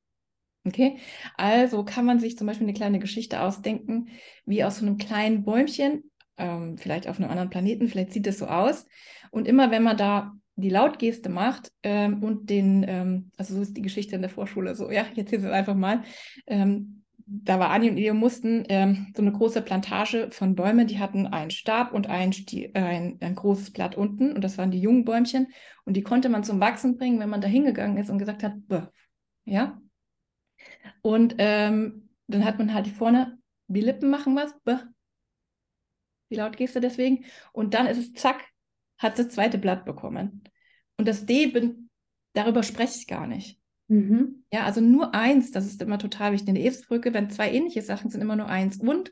Okay, 0.65 0.97
also 1.35 1.83
kann 1.83 2.05
man 2.05 2.19
sich 2.19 2.37
zum 2.37 2.47
Beispiel 2.47 2.65
eine 2.65 2.73
kleine 2.73 2.99
Geschichte 2.99 3.41
ausdenken, 3.41 4.07
wie 4.45 4.63
aus 4.63 4.77
so 4.77 4.85
einem 4.85 4.97
kleinen 4.97 5.43
Bäumchen, 5.43 6.09
ähm, 6.37 6.77
vielleicht 6.77 7.07
auf 7.07 7.19
einem 7.19 7.29
anderen 7.29 7.49
Planeten, 7.49 7.89
vielleicht 7.89 8.13
sieht 8.13 8.27
es 8.27 8.39
so 8.39 8.47
aus. 8.47 8.85
Und 9.29 9.47
immer 9.47 9.71
wenn 9.71 9.83
man 9.83 9.97
da 9.97 10.33
die 10.55 10.69
Lautgeste 10.69 11.29
macht 11.29 11.71
ähm, 11.83 12.23
und 12.23 12.49
den, 12.49 12.85
ähm, 12.87 13.31
also 13.37 13.55
so 13.55 13.61
ist 13.61 13.75
die 13.75 13.81
Geschichte 13.81 14.15
in 14.15 14.21
der 14.21 14.29
Vorschule 14.29 14.75
so, 14.75 14.89
ja, 14.89 15.05
jetzt 15.15 15.31
hier 15.31 15.39
es 15.39 15.45
einfach 15.45 15.75
mal, 15.75 16.03
ähm, 16.47 17.02
da 17.25 17.59
war 17.59 17.69
Anni 17.69 17.89
und 17.89 17.97
ihr 17.97 18.13
mussten 18.13 18.65
ähm, 18.69 19.13
so 19.15 19.21
eine 19.21 19.31
große 19.31 19.61
Plantage 19.61 20.29
von 20.31 20.55
Bäumen, 20.55 20.87
die 20.87 20.99
hatten 20.99 21.27
einen 21.27 21.51
Stab 21.51 21.93
und 21.93 22.07
ein, 22.07 22.33
ein, 22.73 23.17
ein, 23.21 23.35
großes 23.35 23.71
Blatt 23.71 23.95
unten 23.95 24.33
und 24.33 24.43
das 24.43 24.57
waren 24.57 24.71
die 24.71 24.79
jungen 24.79 25.05
Bäumchen 25.05 25.47
und 25.85 25.95
die 25.95 26.03
konnte 26.03 26.29
man 26.29 26.43
zum 26.43 26.59
Wachsen 26.59 26.97
bringen, 26.97 27.19
wenn 27.19 27.29
man 27.29 27.41
da 27.41 27.47
hingegangen 27.47 27.97
ist 27.97 28.09
und 28.09 28.17
gesagt 28.17 28.43
hat, 28.43 28.53
Bäh. 28.67 28.83
ja. 29.45 29.81
Und 31.01 31.35
ähm, 31.37 32.09
dann 32.27 32.45
hat 32.45 32.57
man 32.57 32.73
halt 32.73 32.87
vorne, 32.87 33.37
die 33.67 33.81
Lippen 33.81 34.09
machen 34.09 34.35
was, 34.35 34.53
Bäh. 34.63 34.79
die 36.29 36.35
Lautgeste 36.35 36.81
deswegen 36.81 37.25
und 37.51 37.73
dann 37.73 37.87
ist 37.87 37.97
es 37.97 38.13
zack, 38.13 38.43
hat 38.97 39.17
das 39.17 39.29
zweite 39.29 39.57
Blatt 39.57 39.85
bekommen. 39.85 40.43
Und 40.97 41.07
das 41.07 41.25
D, 41.25 41.47
bin, 41.47 41.89
darüber 42.33 42.63
spreche 42.63 42.97
ich 42.97 43.07
gar 43.07 43.27
nicht. 43.27 43.59
Mhm. 43.93 44.43
Ja, 44.51 44.63
also 44.63 44.81
nur 44.81 45.13
eins, 45.13 45.51
das 45.51 45.67
ist 45.67 45.81
immer 45.81 45.99
total 45.99 46.31
wichtig. 46.31 46.49
In 46.49 46.55
der 46.55 46.63
Eselsbrücke, 46.63 47.13
wenn 47.13 47.29
zwei 47.29 47.51
ähnliche 47.51 47.83
Sachen 47.83 48.09
sind, 48.09 48.21
immer 48.21 48.35
nur 48.35 48.47
eins. 48.47 48.77
Und 48.77 49.11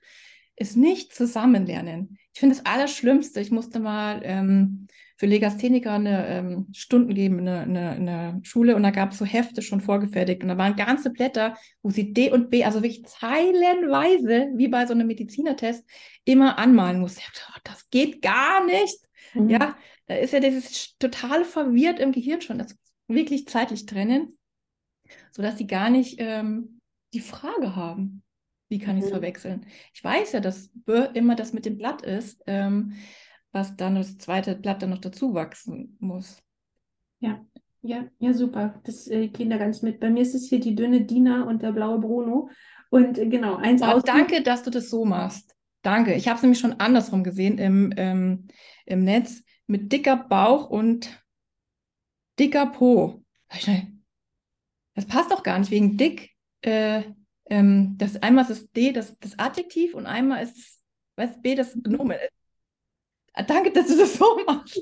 ist 0.56 0.76
nicht 0.76 1.14
zusammenlernen. 1.14 2.18
Ich 2.34 2.40
finde 2.40 2.56
das 2.56 2.66
Allerschlimmste. 2.66 3.42
Ich 3.42 3.52
musste 3.52 3.80
mal 3.80 4.22
ähm, 4.24 4.88
für 5.18 5.28
Legastheniker 5.28 5.94
eine 5.94 6.28
ähm, 6.28 6.68
Stunden 6.74 7.14
geben 7.14 7.40
in 7.40 7.48
eine, 7.48 7.90
eine, 7.92 8.40
Schule 8.44 8.76
und 8.76 8.84
da 8.84 8.90
gab 8.92 9.12
es 9.12 9.20
so 9.20 9.26
Hefte 9.26 9.62
schon 9.62 9.82
vorgefertigt 9.82 10.42
und 10.42 10.50
da 10.50 10.58
waren 10.58 10.76
ganze 10.76 11.12
Blätter, 11.12 11.56
wo 11.82 11.90
sie 11.90 12.14
D 12.14 12.32
und 12.32 12.50
B, 12.50 12.64
also 12.64 12.82
wirklich 12.82 13.06
zeilenweise, 13.06 14.50
wie 14.56 14.68
bei 14.68 14.86
so 14.86 14.94
einem 14.94 15.08
Medizinertest, 15.08 15.88
immer 16.26 16.58
anmalen 16.58 17.00
musste. 17.00 17.22
Oh, 17.50 17.60
das 17.64 17.90
geht 17.90 18.22
gar 18.22 18.66
nicht. 18.66 18.98
Mhm. 19.34 19.50
Ja, 19.50 19.78
da 20.08 20.16
ist 20.16 20.34
ja 20.34 20.40
dieses 20.40 20.98
total 20.98 21.44
verwirrt 21.46 22.00
im 22.00 22.12
Gehirn 22.12 22.42
schon. 22.42 22.58
Das 22.58 22.76
wirklich 23.08 23.48
zeitlich 23.48 23.86
trennen 23.86 24.38
sodass 25.32 25.58
sie 25.58 25.68
gar 25.68 25.90
nicht 25.90 26.16
ähm, 26.20 26.80
die 27.14 27.20
Frage 27.20 27.76
haben, 27.76 28.24
wie 28.70 28.80
kann 28.80 28.98
ich 28.98 29.04
es 29.04 29.10
mhm. 29.10 29.16
verwechseln. 29.16 29.66
Ich 29.94 30.04
weiß 30.04 30.32
ja, 30.32 30.40
dass 30.40 30.70
immer 31.14 31.36
das 31.36 31.54
mit 31.54 31.66
dem 31.66 31.78
Blatt 31.78 32.02
ist, 32.02 32.42
ähm, 32.48 32.94
was 33.52 33.76
dann 33.76 33.96
das 33.96 34.18
zweite 34.18 34.56
Blatt 34.56 34.82
dann 34.82 34.92
noch 34.92 35.00
dazu 35.00 35.34
wachsen 35.34 35.98
muss. 36.00 36.42
Ja, 37.20 37.46
ja, 37.82 38.08
ja, 38.20 38.34
super. 38.34 38.80
Das 38.84 39.08
äh, 39.08 39.28
Kinder 39.28 39.58
ganz 39.58 39.82
mit. 39.82 40.00
Bei 40.00 40.10
mir 40.10 40.22
ist 40.22 40.36
es 40.36 40.48
hier 40.48 40.60
die 40.60 40.76
dünne 40.76 41.02
Dina 41.02 41.44
und 41.44 41.62
der 41.64 41.72
blaue 41.72 42.00
Bruno. 42.00 42.50
Und 42.90 43.18
äh, 43.18 43.28
genau, 43.28 43.56
eins 43.56 43.82
aus. 43.82 44.04
Danke, 44.04 44.44
dass 44.44 44.64
du 44.64 44.70
das 44.70 44.90
so 44.90 45.04
machst. 45.04 45.56
Danke. 45.82 46.14
Ich 46.14 46.28
habe 46.28 46.38
es 46.38 46.44
nämlich 46.44 46.60
schon 46.60 46.80
andersrum 46.80 47.24
gesehen 47.24 47.58
im, 47.58 47.92
ähm, 47.98 48.48
im 48.86 49.04
Netz 49.04 49.44
mit 49.66 49.92
dicker 49.92 50.16
Bauch 50.16 50.70
und 50.70 51.24
dicker 52.40 52.68
Po. 52.68 53.24
Das 55.02 55.08
passt 55.08 55.32
doch 55.32 55.42
gar 55.42 55.58
nicht 55.58 55.72
wegen 55.72 55.98
dick. 55.98 56.32
Äh, 56.62 57.04
ähm, 57.50 57.96
das 57.98 58.22
einmal 58.22 58.44
ist 58.44 58.52
das 58.52 58.72
D, 58.72 58.92
das, 58.92 59.18
das 59.20 59.38
Adjektiv 59.40 59.96
und 59.96 60.06
einmal 60.06 60.44
ist 60.44 60.58
das, 60.58 60.84
was 61.16 61.42
B 61.42 61.56
das 61.56 61.76
Nomen. 61.76 62.18
Ah, 63.34 63.44
danke, 63.44 63.72
dass 63.72 63.88
du 63.88 63.98
das 63.98 64.14
so 64.16 64.40
machst. 64.46 64.80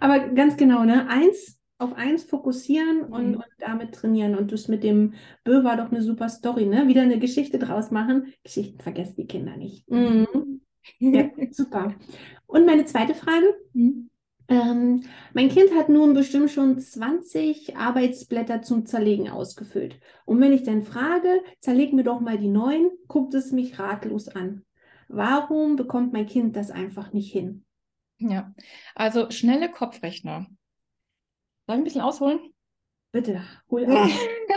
Aber 0.00 0.28
ganz 0.30 0.56
genau, 0.56 0.84
ne? 0.84 1.08
Eins 1.08 1.58
auf 1.78 1.92
eins 1.94 2.24
fokussieren 2.24 3.08
mhm. 3.08 3.12
und, 3.12 3.36
und, 3.36 3.44
damit 3.58 3.94
trainieren. 3.94 4.36
Und 4.36 4.50
das 4.50 4.68
mit 4.68 4.82
dem 4.82 5.14
Bö 5.44 5.62
war 5.62 5.76
doch 5.76 5.90
eine 5.90 6.00
super 6.00 6.28
Story, 6.30 6.64
ne? 6.64 6.88
Wieder 6.88 7.02
eine 7.02 7.18
Geschichte 7.18 7.58
draus 7.58 7.90
machen. 7.90 8.32
Geschichten 8.44 8.80
vergessen 8.80 9.16
die 9.16 9.26
Kinder 9.26 9.56
nicht. 9.56 9.90
Mhm. 9.90 10.62
Ja, 10.98 11.30
super. 11.50 11.94
Und 12.46 12.64
meine 12.64 12.86
zweite 12.86 13.14
Frage. 13.14 13.54
Mhm. 13.74 14.08
Ähm, 14.52 15.04
mein 15.32 15.48
Kind 15.48 15.74
hat 15.74 15.88
nun 15.88 16.14
bestimmt 16.14 16.50
schon 16.50 16.78
20 16.78 17.76
Arbeitsblätter 17.76 18.62
zum 18.62 18.84
Zerlegen 18.86 19.30
ausgefüllt. 19.30 19.98
Und 20.26 20.40
wenn 20.40 20.52
ich 20.52 20.62
dann 20.62 20.82
frage, 20.82 21.42
zerleg 21.60 21.92
mir 21.92 22.04
doch 22.04 22.20
mal 22.20 22.38
die 22.38 22.48
neuen, 22.48 22.90
guckt 23.08 23.34
es 23.34 23.52
mich 23.52 23.78
ratlos 23.78 24.28
an. 24.28 24.64
Warum 25.08 25.76
bekommt 25.76 26.12
mein 26.12 26.26
Kind 26.26 26.56
das 26.56 26.70
einfach 26.70 27.12
nicht 27.12 27.32
hin? 27.32 27.64
Ja, 28.18 28.54
also 28.94 29.30
schnelle 29.30 29.70
Kopfrechner. 29.70 30.46
Soll 31.66 31.76
ich 31.76 31.80
ein 31.80 31.84
bisschen 31.84 32.00
ausholen? 32.02 32.40
Bitte, 33.10 33.42
hol 33.70 33.86
aus. 33.90 34.10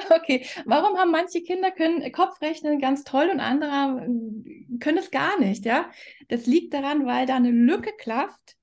okay, 0.09 0.45
warum 0.65 0.97
haben 0.97 1.11
manche 1.11 1.41
Kinder 1.41 1.71
können 1.71 2.11
Kopfrechnen 2.11 2.79
ganz 2.79 3.03
toll 3.03 3.29
und 3.31 3.39
andere 3.39 4.05
äh, 4.05 4.77
können 4.79 4.97
es 4.97 5.11
gar 5.11 5.39
nicht, 5.39 5.65
ja? 5.65 5.89
Das 6.29 6.45
liegt 6.45 6.73
daran, 6.73 7.05
weil 7.05 7.25
da 7.25 7.35
eine 7.35 7.51
Lücke 7.51 7.91
klafft 7.97 8.55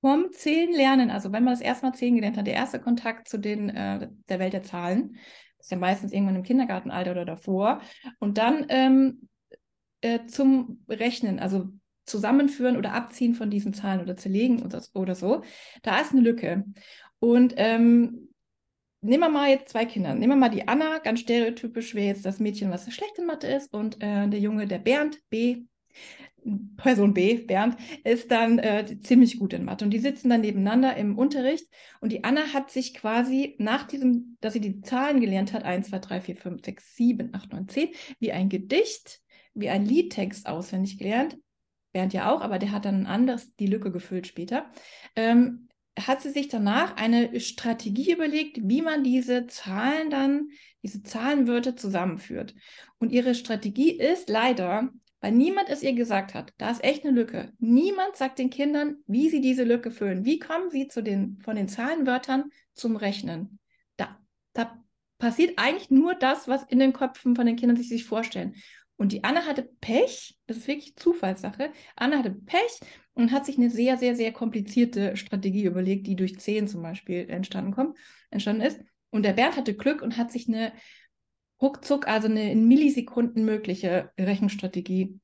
vom 0.00 0.32
Zählen 0.32 0.72
lernen, 0.72 1.10
also 1.10 1.32
wenn 1.32 1.44
man 1.44 1.54
das 1.54 1.60
erste 1.60 1.86
Mal 1.86 1.94
Zählen 1.94 2.14
gelernt 2.14 2.36
hat, 2.36 2.46
der 2.46 2.54
erste 2.54 2.80
Kontakt 2.80 3.28
zu 3.28 3.38
den, 3.38 3.68
äh, 3.70 4.08
der 4.28 4.38
Welt 4.38 4.52
der 4.52 4.62
Zahlen, 4.62 5.16
das 5.58 5.66
ist 5.66 5.70
ja 5.70 5.76
meistens 5.76 6.12
irgendwann 6.12 6.36
im 6.36 6.42
Kindergartenalter 6.42 7.10
oder 7.12 7.24
davor, 7.24 7.80
und 8.18 8.38
dann 8.38 8.66
ähm, 8.68 9.28
äh, 10.00 10.26
zum 10.26 10.82
Rechnen, 10.88 11.38
also 11.38 11.68
Zusammenführen 12.06 12.76
oder 12.76 12.94
Abziehen 12.94 13.34
von 13.34 13.50
diesen 13.50 13.74
Zahlen 13.74 14.00
oder 14.00 14.16
Zerlegen 14.16 14.62
oder, 14.62 14.82
oder 14.94 15.14
so, 15.14 15.42
da 15.82 16.00
ist 16.00 16.12
eine 16.12 16.22
Lücke. 16.22 16.64
Und 17.20 17.54
ähm, 17.56 18.30
nehmen 19.02 19.22
wir 19.22 19.28
mal 19.28 19.50
jetzt 19.50 19.68
zwei 19.68 19.84
Kinder. 19.84 20.14
Nehmen 20.14 20.32
wir 20.32 20.36
mal 20.36 20.48
die 20.48 20.66
Anna, 20.66 20.98
ganz 20.98 21.20
stereotypisch 21.20 21.94
wäre 21.94 22.08
jetzt 22.08 22.24
das 22.24 22.40
Mädchen, 22.40 22.70
was 22.70 22.92
schlecht 22.92 23.18
in 23.18 23.26
Mathe 23.26 23.46
ist, 23.46 23.72
und 23.72 24.02
äh, 24.02 24.26
der 24.28 24.40
Junge, 24.40 24.66
der 24.66 24.78
Bernd, 24.78 25.18
B, 25.28 25.64
Person 26.76 27.14
B, 27.14 27.34
Bernd, 27.34 27.76
ist 28.04 28.30
dann 28.30 28.58
äh, 28.58 28.98
ziemlich 29.02 29.38
gut 29.38 29.52
in 29.52 29.64
Mathe. 29.64 29.84
Und 29.84 29.90
die 29.90 29.98
sitzen 29.98 30.30
dann 30.30 30.40
nebeneinander 30.40 30.96
im 30.96 31.18
Unterricht. 31.18 31.66
Und 32.00 32.12
die 32.12 32.24
Anna 32.24 32.52
hat 32.52 32.70
sich 32.70 32.94
quasi 32.94 33.56
nach 33.58 33.84
diesem, 33.84 34.36
dass 34.40 34.52
sie 34.52 34.60
die 34.60 34.80
Zahlen 34.80 35.20
gelernt 35.20 35.52
hat, 35.52 35.64
1, 35.64 35.88
2, 35.88 35.98
3, 35.98 36.20
4, 36.20 36.36
5, 36.36 36.64
6, 36.64 36.96
7, 36.96 37.34
8, 37.34 37.52
9, 37.52 37.68
10, 37.68 37.88
wie 38.18 38.32
ein 38.32 38.48
Gedicht, 38.48 39.20
wie 39.54 39.68
ein 39.68 39.84
Liedtext 39.84 40.46
auswendig 40.46 40.98
gelernt. 40.98 41.38
Bernd 41.92 42.12
ja 42.12 42.32
auch, 42.32 42.40
aber 42.40 42.58
der 42.58 42.72
hat 42.72 42.84
dann 42.84 43.02
ein 43.02 43.06
anderes 43.06 43.54
die 43.56 43.66
Lücke 43.66 43.90
gefüllt 43.90 44.26
später. 44.26 44.70
Ähm, 45.16 45.68
hat 45.98 46.22
sie 46.22 46.30
sich 46.30 46.48
danach 46.48 46.96
eine 46.96 47.38
Strategie 47.40 48.12
überlegt, 48.12 48.58
wie 48.62 48.82
man 48.82 49.02
diese 49.02 49.46
Zahlen 49.46 50.10
dann, 50.10 50.48
diese 50.82 51.02
Zahlenwörter 51.02 51.76
zusammenführt. 51.76 52.54
Und 52.98 53.12
ihre 53.12 53.34
Strategie 53.34 53.90
ist 53.90 54.28
leider, 54.28 54.90
weil 55.20 55.32
niemand 55.32 55.68
es 55.68 55.82
ihr 55.82 55.92
gesagt 55.92 56.34
hat. 56.34 56.52
Da 56.58 56.70
ist 56.70 56.82
echt 56.82 57.04
eine 57.04 57.14
Lücke. 57.14 57.52
Niemand 57.58 58.16
sagt 58.16 58.38
den 58.38 58.50
Kindern, 58.50 58.96
wie 59.06 59.28
sie 59.28 59.40
diese 59.40 59.64
Lücke 59.64 59.90
füllen. 59.90 60.24
Wie 60.24 60.38
kommen 60.38 60.70
sie 60.70 60.88
zu 60.88 61.02
den, 61.02 61.38
von 61.40 61.56
den 61.56 61.68
Zahlenwörtern 61.68 62.50
zum 62.74 62.96
Rechnen? 62.96 63.58
Da, 63.96 64.18
da 64.52 64.82
passiert 65.18 65.54
eigentlich 65.58 65.90
nur 65.90 66.14
das, 66.14 66.48
was 66.48 66.64
in 66.64 66.78
den 66.78 66.92
Köpfen 66.92 67.36
von 67.36 67.46
den 67.46 67.56
Kindern 67.56 67.76
sich, 67.76 67.88
sich 67.88 68.04
vorstellen. 68.04 68.54
Und 68.96 69.12
die 69.12 69.24
Anna 69.24 69.46
hatte 69.46 69.70
Pech, 69.80 70.38
das 70.46 70.58
ist 70.58 70.68
wirklich 70.68 70.96
Zufallssache. 70.96 71.72
Anna 71.96 72.18
hatte 72.18 72.32
Pech 72.32 72.80
und 73.14 73.32
hat 73.32 73.46
sich 73.46 73.56
eine 73.56 73.70
sehr, 73.70 73.96
sehr, 73.96 74.14
sehr 74.14 74.32
komplizierte 74.32 75.16
Strategie 75.16 75.64
überlegt, 75.64 76.06
die 76.06 76.16
durch 76.16 76.38
10 76.38 76.68
zum 76.68 76.82
Beispiel 76.82 77.28
entstanden, 77.30 77.72
kommt, 77.72 77.96
entstanden 78.30 78.62
ist. 78.62 78.80
Und 79.10 79.24
der 79.24 79.32
Bernd 79.32 79.56
hatte 79.56 79.74
Glück 79.74 80.02
und 80.02 80.16
hat 80.16 80.30
sich 80.30 80.48
eine 80.48 80.72
ruckzuck, 81.60 82.08
also 82.08 82.28
eine 82.28 82.50
in 82.50 82.68
Millisekunden 82.68 83.44
mögliche 83.44 84.10
Rechenstrategie 84.18 85.20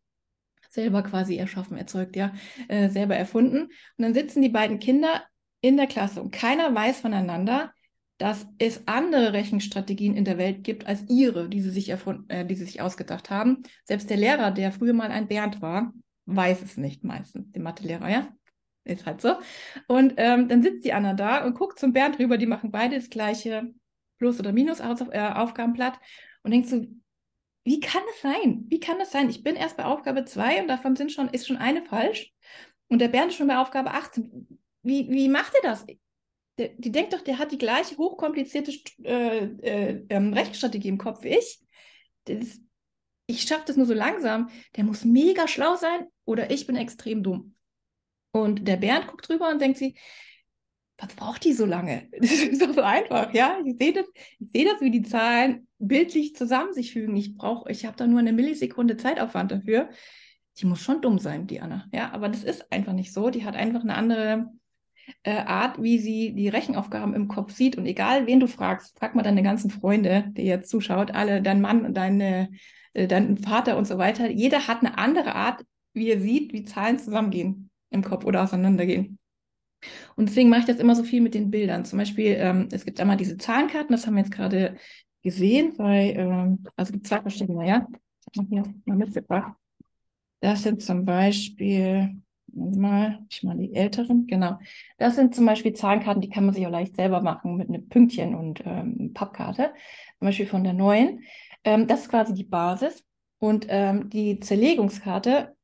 selber 0.69 1.03
quasi 1.03 1.37
erschaffen, 1.37 1.77
erzeugt, 1.77 2.17
ja, 2.17 2.33
äh, 2.69 2.89
selber 2.89 3.17
erfunden. 3.17 3.63
Und 3.63 3.71
dann 3.99 4.15
sitzen 4.15 4.43
die 4.43 4.49
beiden 4.49 4.79
Kinder 4.79 5.23
in 5.61 5.77
der 5.77 5.87
Klasse 5.87 6.23
und 6.23 6.33
keiner 6.33 6.75
weiß 6.75 7.01
voneinander, 7.01 7.73
dass 8.19 8.47
es 8.59 8.87
andere 8.87 9.33
Rechenstrategien 9.33 10.17
in 10.17 10.25
der 10.25 10.39
Welt 10.39 10.65
gibt 10.65 10.87
als 10.87 11.05
ihre, 11.09 11.49
die 11.49 11.61
sie 11.61 11.71
sich 11.71 11.89
erfunden, 11.89 12.31
äh, 12.31 12.47
die 12.47 12.55
sie 12.55 12.65
sich 12.65 12.81
ausgedacht 12.81 13.31
haben. 13.31 13.63
Selbst 13.85 14.09
der 14.09 14.17
Lehrer, 14.17 14.51
der 14.51 14.73
früher 14.73 14.95
mal 14.95 15.11
ein 15.11 15.29
Bernd 15.29 15.61
war, 15.61 15.93
weiß 16.27 16.63
es 16.63 16.77
nicht 16.77 17.05
meistens, 17.05 17.51
der 17.53 17.63
Mathelehrer, 17.63 18.09
ja. 18.09 18.29
Ist 18.85 19.05
halt 19.05 19.21
so. 19.21 19.35
Und 19.89 20.15
ähm, 20.17 20.49
dann 20.49 20.63
sitzt 20.63 20.85
die 20.85 20.93
Anna 20.93 21.15
da 21.15 21.45
und 21.45 21.55
guckt 21.55 21.79
zum 21.79 21.93
Bernd 21.93 22.21
rüber, 22.21 22.39
die 22.39 22.47
machen 22.47 22.71
beide 22.71 22.95
das 22.95 23.11
gleiche 23.11 23.75
Plus- 24.19 24.39
oder 24.39 24.53
Minus-Aufgabenblatt 24.53 25.95
äh, 25.95 25.99
und 26.43 26.51
denkst 26.53 26.71
du, 26.71 26.87
wie 27.65 27.81
kann 27.81 28.03
es 28.15 28.21
sein? 28.23 28.65
Wie 28.69 28.79
kann 28.79 29.01
es 29.01 29.11
sein? 29.11 29.29
Ich 29.29 29.43
bin 29.43 29.57
erst 29.57 29.77
bei 29.77 29.85
Aufgabe 29.85 30.25
2 30.25 30.63
und 30.63 30.69
davon 30.69 30.95
sind 30.95 31.11
schon, 31.11 31.29
ist 31.29 31.49
schon 31.49 31.57
eine 31.57 31.83
falsch. 31.85 32.33
Und 32.89 33.01
der 33.01 33.09
Bernd 33.09 33.33
ist 33.33 33.39
schon 33.39 33.49
bei 33.49 33.59
Aufgabe 33.59 33.91
18. 33.91 34.61
Wie, 34.83 35.11
wie 35.11 35.29
macht 35.29 35.53
er 35.57 35.63
das? 35.63 35.85
Der, 36.59 36.69
die 36.69 36.93
denkt 36.93 37.13
doch, 37.13 37.23
der 37.23 37.39
hat 37.39 37.51
die 37.51 37.59
gleiche 37.59 37.97
hochkomplizierte 37.97 38.73
äh, 39.03 39.45
äh, 39.45 40.07
ähm, 40.09 40.33
Rechenstrategie 40.33 40.89
im 40.89 40.99
Kopf 40.99 41.25
wie 41.25 41.37
ich. 41.37 41.61
Das, 42.25 42.61
ich 43.27 43.43
schaffe 43.43 43.65
das 43.67 43.77
nur 43.77 43.87
so 43.87 43.95
langsam. 43.95 44.49
Der 44.77 44.85
muss 44.85 45.05
mega 45.05 45.49
schlau 45.49 45.75
sein 45.75 46.07
oder 46.25 46.51
ich 46.53 46.67
bin 46.69 46.77
extrem 46.77 47.25
dumm. 47.25 47.57
Und 48.31 48.69
der 48.69 48.77
Bernd 48.77 49.09
guckt 49.09 49.29
drüber 49.29 49.49
und 49.49 49.61
denkt 49.61 49.79
sich, 49.79 49.99
was 50.99 51.15
braucht 51.15 51.45
die 51.45 51.53
so 51.53 51.67
lange? 51.67 52.09
Das 52.19 52.33
ist 52.33 52.63
doch 52.63 52.75
so 52.75 52.83
einfach, 52.83 53.33
ja. 53.35 53.59
Ich 53.65 53.77
sehe 53.79 53.93
das, 53.93 54.07
ich 54.39 54.65
das, 54.65 54.81
wie 54.81 54.91
die 54.91 55.03
Zahlen 55.03 55.67
bildlich 55.79 56.35
zusammen 56.35 56.73
sich 56.73 56.93
fügen. 56.93 57.17
Ich 57.17 57.37
brauche, 57.37 57.71
ich 57.71 57.85
habe 57.85 57.97
da 57.97 58.07
nur 58.07 58.21
eine 58.21 58.33
Millisekunde 58.33 58.97
Zeitaufwand 58.97 59.53
dafür. 59.53 59.91
Die 60.59 60.67
muss 60.67 60.81
schon 60.81 61.03
dumm 61.03 61.19
sein, 61.19 61.47
die 61.47 61.61
Anna. 61.61 61.87
Ja, 61.93 62.13
aber 62.13 62.29
das 62.29 62.43
ist 62.43 62.73
einfach 62.73 62.95
nicht 62.95 63.13
so. 63.13 63.29
Die 63.29 63.45
hat 63.45 63.57
einfach 63.57 63.83
eine 63.83 63.95
andere 63.95 64.51
äh, 65.23 65.37
Art, 65.37 65.83
wie 65.83 65.99
sie 65.99 66.33
die 66.33 66.49
Rechenaufgaben 66.49 67.15
im 67.15 67.29
Kopf 67.29 67.53
sieht. 67.53 67.77
Und 67.77 67.85
egal, 67.85 68.27
wen 68.27 68.41
du 68.41 68.49
fragst, 68.49 68.99
frag 68.99 69.15
mal 69.15 69.23
deine 69.23 69.43
ganzen 69.43 69.71
Freunde, 69.71 70.25
die 70.29 70.45
jetzt 70.45 70.71
zuschaut, 70.71 71.11
alle, 71.11 71.43
dein 71.43 71.61
Mann, 71.61 71.93
deine, 71.93 72.51
äh, 72.95 73.07
dein 73.07 73.37
Vater 73.37 73.77
und 73.77 73.87
so 73.87 73.99
weiter. 73.99 74.31
Jeder 74.31 74.67
hat 74.67 74.81
eine 74.81 74.97
andere 74.97 75.35
Art, 75.35 75.63
wie 75.93 76.09
er 76.09 76.21
sieht, 76.21 76.55
wie 76.55 76.65
Zahlen 76.65 76.99
zusammengehen 76.99 77.71
im 77.91 78.03
Kopf 78.03 78.25
oder 78.25 78.43
auseinandergehen. 78.43 79.16
Und 80.17 80.29
deswegen 80.29 80.49
mache 80.49 80.61
ich 80.61 80.67
das 80.67 80.79
immer 80.79 80.95
so 80.95 81.05
viel 81.05 81.21
mit 81.21 81.35
den 81.35 81.51
Bildern. 81.51 81.85
Zum 81.85 81.99
Beispiel, 81.99 82.37
ähm, 82.39 82.69
es 82.73 82.85
gibt 82.85 83.01
einmal 83.01 83.17
diese 83.17 83.37
Zahlenkarten, 83.37 83.95
das 83.95 84.07
haben 84.07 84.15
wir 84.15 84.23
jetzt 84.23 84.33
gerade 84.33 84.77
gesehen, 85.23 85.75
bei, 85.77 86.13
ähm, 86.13 86.65
also 86.77 86.91
es 86.91 86.93
gibt 86.93 87.07
zwei 87.07 87.21
verschiedene, 87.21 87.67
ja. 87.67 87.87
Ich 88.33 88.39
habe 88.39 88.49
hier 88.49 88.75
mal 88.85 88.97
mitgebracht. 88.97 89.53
Das 90.41 90.63
sind 90.63 90.83
zum 90.83 91.05
Beispiel, 91.05 92.17
mal, 92.53 93.25
ich 93.29 93.43
mal 93.43 93.57
die 93.57 93.75
älteren, 93.75 94.27
genau. 94.27 94.59
Das 94.99 95.17
sind 95.17 95.35
zum 95.35 95.47
Beispiel 95.47 95.73
Zahlenkarten, 95.73 96.21
die 96.21 96.29
kann 96.29 96.45
man 96.45 96.55
sich 96.55 96.67
auch 96.67 96.71
leicht 96.71 96.97
selber 96.97 97.21
machen 97.21 97.57
mit 97.57 97.69
einem 97.69 97.89
Pünktchen 97.89 98.35
und 98.35 98.63
ähm, 98.65 99.13
Pappkarte. 99.15 99.73
Zum 100.19 100.27
Beispiel 100.27 100.47
von 100.47 100.65
der 100.65 100.73
neuen. 100.73 101.23
Ähm, 101.65 101.87
das 101.87 102.03
ist 102.03 102.09
quasi 102.09 102.35
die 102.35 102.45
Basis. 102.45 103.05
Und 103.39 103.67
ähm, 103.69 104.09
die 104.09 104.41
Zerlegungskarte, 104.41 105.55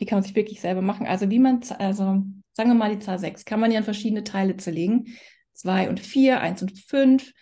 die 0.00 0.06
kann 0.06 0.16
man 0.16 0.22
sich 0.22 0.34
wirklich 0.34 0.60
selber 0.60 0.80
machen. 0.80 1.06
Also 1.06 1.28
wie 1.30 1.38
man, 1.38 1.60
also 1.78 2.22
sagen 2.58 2.70
wir 2.70 2.74
mal 2.74 2.90
die 2.90 2.98
Zahl 2.98 3.20
6, 3.20 3.44
kann 3.44 3.60
man 3.60 3.70
ja 3.70 3.78
in 3.78 3.84
verschiedene 3.84 4.24
Teile 4.24 4.56
zerlegen. 4.56 5.16
2 5.52 5.88
und 5.88 6.00
4, 6.00 6.40
1 6.40 6.62
und 6.62 6.76
5. 6.76 7.32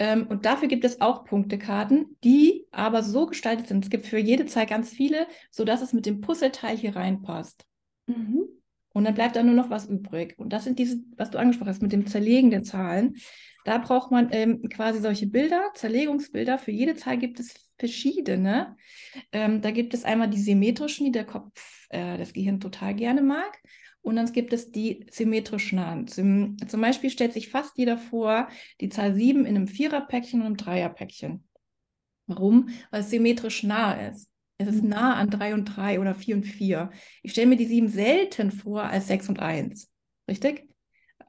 Ähm, 0.00 0.26
und 0.26 0.46
dafür 0.46 0.66
gibt 0.66 0.84
es 0.84 1.00
auch 1.00 1.24
Punktekarten, 1.24 2.16
die 2.24 2.66
aber 2.72 3.04
so 3.04 3.26
gestaltet 3.26 3.68
sind. 3.68 3.84
Es 3.84 3.90
gibt 3.90 4.04
für 4.04 4.18
jede 4.18 4.46
Zahl 4.46 4.66
ganz 4.66 4.90
viele, 4.90 5.28
sodass 5.52 5.80
es 5.80 5.92
mit 5.92 6.06
dem 6.06 6.20
Puzzleteil 6.20 6.76
hier 6.76 6.96
reinpasst. 6.96 7.64
Mhm. 8.08 8.46
Und 8.92 9.04
dann 9.04 9.14
bleibt 9.14 9.36
da 9.36 9.44
nur 9.44 9.54
noch 9.54 9.70
was 9.70 9.86
übrig. 9.86 10.34
Und 10.38 10.52
das 10.52 10.64
sind 10.64 10.80
diese, 10.80 10.98
was 11.16 11.30
du 11.30 11.38
angesprochen 11.38 11.68
hast, 11.68 11.82
mit 11.82 11.92
dem 11.92 12.08
Zerlegen 12.08 12.50
der 12.50 12.64
Zahlen. 12.64 13.14
Da 13.64 13.78
braucht 13.78 14.10
man 14.10 14.28
ähm, 14.32 14.60
quasi 14.70 15.00
solche 15.00 15.28
Bilder, 15.28 15.70
Zerlegungsbilder. 15.74 16.58
Für 16.58 16.72
jede 16.72 16.96
Zahl 16.96 17.16
gibt 17.16 17.38
es 17.38 17.54
verschiedene. 17.78 18.76
Ähm, 19.30 19.62
da 19.62 19.70
gibt 19.70 19.94
es 19.94 20.04
einmal 20.04 20.30
die 20.30 20.40
symmetrischen, 20.40 21.06
die 21.06 21.12
der 21.12 21.26
Kopf, 21.26 21.86
äh, 21.90 22.18
das 22.18 22.32
Gehirn 22.32 22.58
total 22.58 22.94
gerne 22.94 23.22
mag. 23.22 23.60
Und 24.04 24.16
dann 24.16 24.30
gibt 24.32 24.52
es 24.52 24.70
die 24.70 25.06
symmetrisch 25.10 25.72
nahen. 25.72 26.06
Zum, 26.06 26.56
Beispiel 26.78 27.08
stellt 27.08 27.32
sich 27.32 27.48
fast 27.48 27.78
jeder 27.78 27.96
vor, 27.96 28.48
die 28.82 28.90
Zahl 28.90 29.14
7 29.14 29.46
in 29.46 29.56
einem 29.56 29.66
Viererpäckchen 29.66 30.40
und 30.40 30.46
einem 30.46 30.56
Dreierpäckchen. 30.58 31.42
Warum? 32.26 32.68
Weil 32.90 33.00
es 33.00 33.08
symmetrisch 33.08 33.62
nah 33.62 33.94
ist. 33.94 34.28
Es 34.58 34.68
ist 34.68 34.82
mhm. 34.82 34.90
nah 34.90 35.14
an 35.14 35.30
3 35.30 35.54
und 35.54 35.64
3 35.64 36.00
oder 36.00 36.14
4 36.14 36.36
und 36.36 36.44
4. 36.44 36.90
Ich 37.22 37.32
stelle 37.32 37.46
mir 37.46 37.56
die 37.56 37.64
7 37.64 37.88
selten 37.88 38.52
vor 38.52 38.82
als 38.82 39.06
6 39.06 39.30
und 39.30 39.40
1. 39.40 39.90
Richtig? 40.28 40.68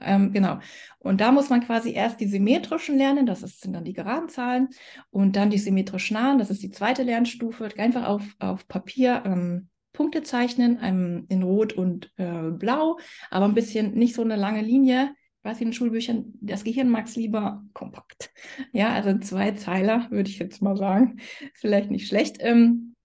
Ähm, 0.02 0.34
genau. 0.34 0.60
Und 1.00 1.22
da 1.22 1.32
muss 1.32 1.50
man 1.50 1.62
quasi 1.62 1.94
erst 1.94 2.20
die 2.20 2.28
symmetrischen 2.28 2.98
lernen, 2.98 3.26
das 3.26 3.42
ist, 3.42 3.62
sind 3.62 3.72
dann 3.72 3.86
die 3.86 3.94
geraden 3.94 4.28
Zahlen, 4.28 4.68
und 5.12 5.38
dann 5.38 5.50
die 5.50 5.60
symmetrisch 5.60 6.12
nahen, 6.12 6.40
das 6.40 6.50
ist 6.50 6.62
die 6.62 6.72
zweite 6.72 7.04
Lernstufe, 7.04 7.70
einfach 7.78 8.06
auf, 8.06 8.24
auf 8.40 8.68
Papier 8.68 9.24
ähm, 9.26 9.70
Punkte 9.96 10.24
zeichnen, 10.24 11.26
in 11.30 11.44
Rot 11.44 11.74
und 11.74 12.12
äh, 12.18 12.52
Blau, 12.52 13.00
aber 13.32 13.46
ein 13.46 13.54
bisschen 13.54 13.94
nicht 13.94 14.14
so 14.14 14.22
eine 14.22 14.36
lange 14.36 14.62
Linie. 14.62 15.16
Ich 15.40 15.50
weiß, 15.50 15.62
in 15.62 15.68
den 15.68 15.74
Schulbüchern, 15.74 16.34
das 16.42 16.64
Gehirn 16.64 16.90
mag 16.90 17.06
es 17.06 17.16
lieber 17.16 17.64
kompakt. 17.74 18.32
Ja, 18.74 18.94
also 18.94 19.18
zwei 19.20 19.52
Zeiler, 19.52 20.08
würde 20.10 20.30
ich 20.30 20.40
jetzt 20.40 20.62
mal 20.62 20.76
sagen. 20.76 21.18
Vielleicht 21.54 21.92
nicht 21.92 22.08
schlecht. 22.08 22.38
Ähm, 22.40 22.96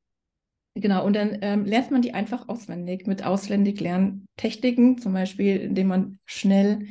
genau, 0.74 1.04
und 1.06 1.14
dann 1.14 1.38
ähm, 1.42 1.64
lernt 1.64 1.90
man 1.90 2.02
die 2.02 2.14
einfach 2.14 2.48
auswendig 2.48 3.06
mit 3.06 3.24
auswendig 3.24 3.80
Lerntechniken, 3.80 4.98
zum 4.98 5.12
Beispiel, 5.12 5.56
indem 5.58 5.88
man 5.88 6.18
schnell 6.24 6.86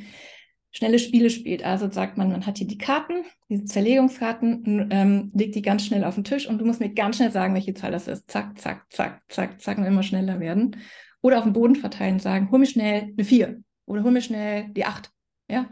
schnelle 0.72 0.98
Spiele 0.98 1.30
spielt. 1.30 1.64
Also 1.64 1.90
sagt 1.90 2.16
man, 2.16 2.30
man 2.30 2.46
hat 2.46 2.58
hier 2.58 2.66
die 2.66 2.78
Karten, 2.78 3.24
diese 3.48 3.64
Zerlegungskarten, 3.64 4.88
ähm, 4.90 5.30
legt 5.34 5.54
die 5.54 5.62
ganz 5.62 5.84
schnell 5.84 6.04
auf 6.04 6.14
den 6.14 6.24
Tisch 6.24 6.48
und 6.48 6.58
du 6.58 6.64
musst 6.64 6.80
mir 6.80 6.90
ganz 6.90 7.16
schnell 7.16 7.32
sagen, 7.32 7.54
welche 7.54 7.74
Zahl 7.74 7.92
das 7.92 8.08
ist. 8.08 8.30
Zack, 8.30 8.58
zack, 8.58 8.86
zack, 8.90 9.22
zack, 9.28 9.60
zack 9.60 9.78
und 9.78 9.84
immer 9.84 10.02
schneller 10.02 10.40
werden. 10.40 10.76
Oder 11.22 11.38
auf 11.38 11.44
den 11.44 11.52
Boden 11.52 11.76
verteilen 11.76 12.14
und 12.14 12.22
sagen, 12.22 12.50
hol 12.50 12.58
mir 12.58 12.66
schnell 12.66 13.12
eine 13.16 13.24
4 13.24 13.62
oder 13.86 14.04
hol 14.04 14.10
mir 14.10 14.22
schnell 14.22 14.68
die 14.70 14.84
8. 14.84 15.10
Ja? 15.50 15.68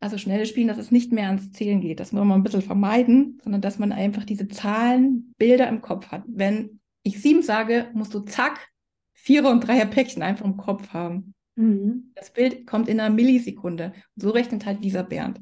Also 0.00 0.18
schnelle 0.18 0.46
Spielen, 0.46 0.68
dass 0.68 0.78
es 0.78 0.90
nicht 0.90 1.12
mehr 1.12 1.26
ans 1.26 1.52
Zählen 1.52 1.80
geht. 1.80 2.00
Das 2.00 2.12
muss 2.12 2.24
man 2.24 2.40
ein 2.40 2.42
bisschen 2.42 2.62
vermeiden, 2.62 3.40
sondern 3.42 3.62
dass 3.62 3.78
man 3.78 3.92
einfach 3.92 4.24
diese 4.24 4.48
Zahlen, 4.48 5.34
Bilder 5.38 5.68
im 5.68 5.80
Kopf 5.80 6.08
hat. 6.08 6.24
Wenn 6.26 6.80
ich 7.02 7.20
sieben 7.22 7.42
sage, 7.42 7.90
musst 7.94 8.14
du 8.14 8.20
zack, 8.20 8.68
Vierer 9.12 9.50
und 9.50 9.66
Dreier 9.66 9.86
Päckchen 9.86 10.22
einfach 10.22 10.44
im 10.44 10.56
Kopf 10.56 10.92
haben. 10.92 11.34
Mhm. 11.58 12.12
Das 12.14 12.32
Bild 12.32 12.68
kommt 12.68 12.88
in 12.88 13.00
einer 13.00 13.12
Millisekunde. 13.12 13.92
So 14.14 14.30
rechnet 14.30 14.64
halt 14.64 14.84
dieser 14.84 15.02
Bernd. 15.02 15.40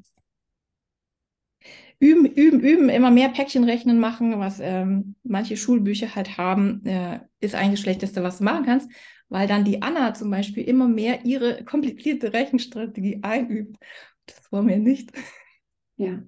Üben, 1.99 2.25
üben, 2.27 2.61
üben, 2.61 2.89
immer 2.89 3.11
mehr 3.11 3.29
Päckchen 3.29 3.65
rechnen 3.65 3.99
machen, 3.99 4.39
was 4.39 4.59
ähm, 4.61 5.15
manche 5.23 5.57
Schulbücher 5.57 6.15
halt 6.15 6.39
haben, 6.39 6.85
äh, 6.85 7.21
ist 7.41 7.55
eigentlich 7.55 7.73
das 7.73 7.81
Schlechteste, 7.81 8.23
was 8.23 8.39
du 8.39 8.45
machen 8.45 8.65
kannst, 8.65 8.91
weil 9.29 9.47
dann 9.47 9.65
die 9.65 9.83
Anna 9.83 10.15
zum 10.15 10.31
Beispiel 10.31 10.65
immer 10.65 10.89
mehr 10.89 11.25
ihre 11.25 11.65
komplizierte 11.65 12.33
Rechenstrategie 12.33 13.21
einübt. 13.23 13.77
Das 14.27 14.51
wollen 14.53 14.69
wir 14.69 14.79
nicht. 14.79 15.13
Ja. 15.97 16.23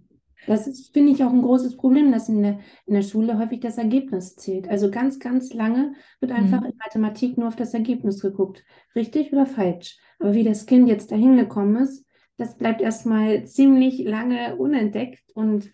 Das 0.49 0.89
finde 0.95 1.13
ich 1.13 1.23
auch 1.23 1.33
ein 1.33 1.43
großes 1.43 1.77
Problem, 1.77 2.11
dass 2.11 2.31
in 2.31 2.43
der, 2.43 2.59
in 2.87 2.95
der 2.95 3.03
Schule 3.03 3.39
häufig 3.39 3.61
das 3.61 3.77
Ergebnis 3.77 4.35
zählt. 4.35 4.67
Also 4.67 4.91
ganz, 4.91 5.19
ganz 5.19 5.53
lange 5.53 5.93
wird 6.21 6.33
einfach 6.33 6.61
mhm. 6.61 6.69
in 6.69 6.77
Mathematik 6.79 7.37
nur 7.37 7.49
auf 7.49 7.57
das 7.57 7.75
Ergebnis 7.75 8.21
geguckt. 8.23 8.65
Richtig 8.95 9.31
oder 9.33 9.45
falsch? 9.45 9.99
Aber 10.19 10.33
wie 10.33 10.45
das 10.45 10.65
Kind 10.65 10.89
jetzt 10.89 11.13
dahin 11.13 11.37
gekommen 11.37 11.77
ist, 11.77 12.07
das 12.39 12.57
bleibt 12.57 12.81
erstmal 12.81 13.45
ziemlich 13.45 13.99
lange 14.05 14.57
unentdeckt. 14.57 15.23
Und 15.35 15.71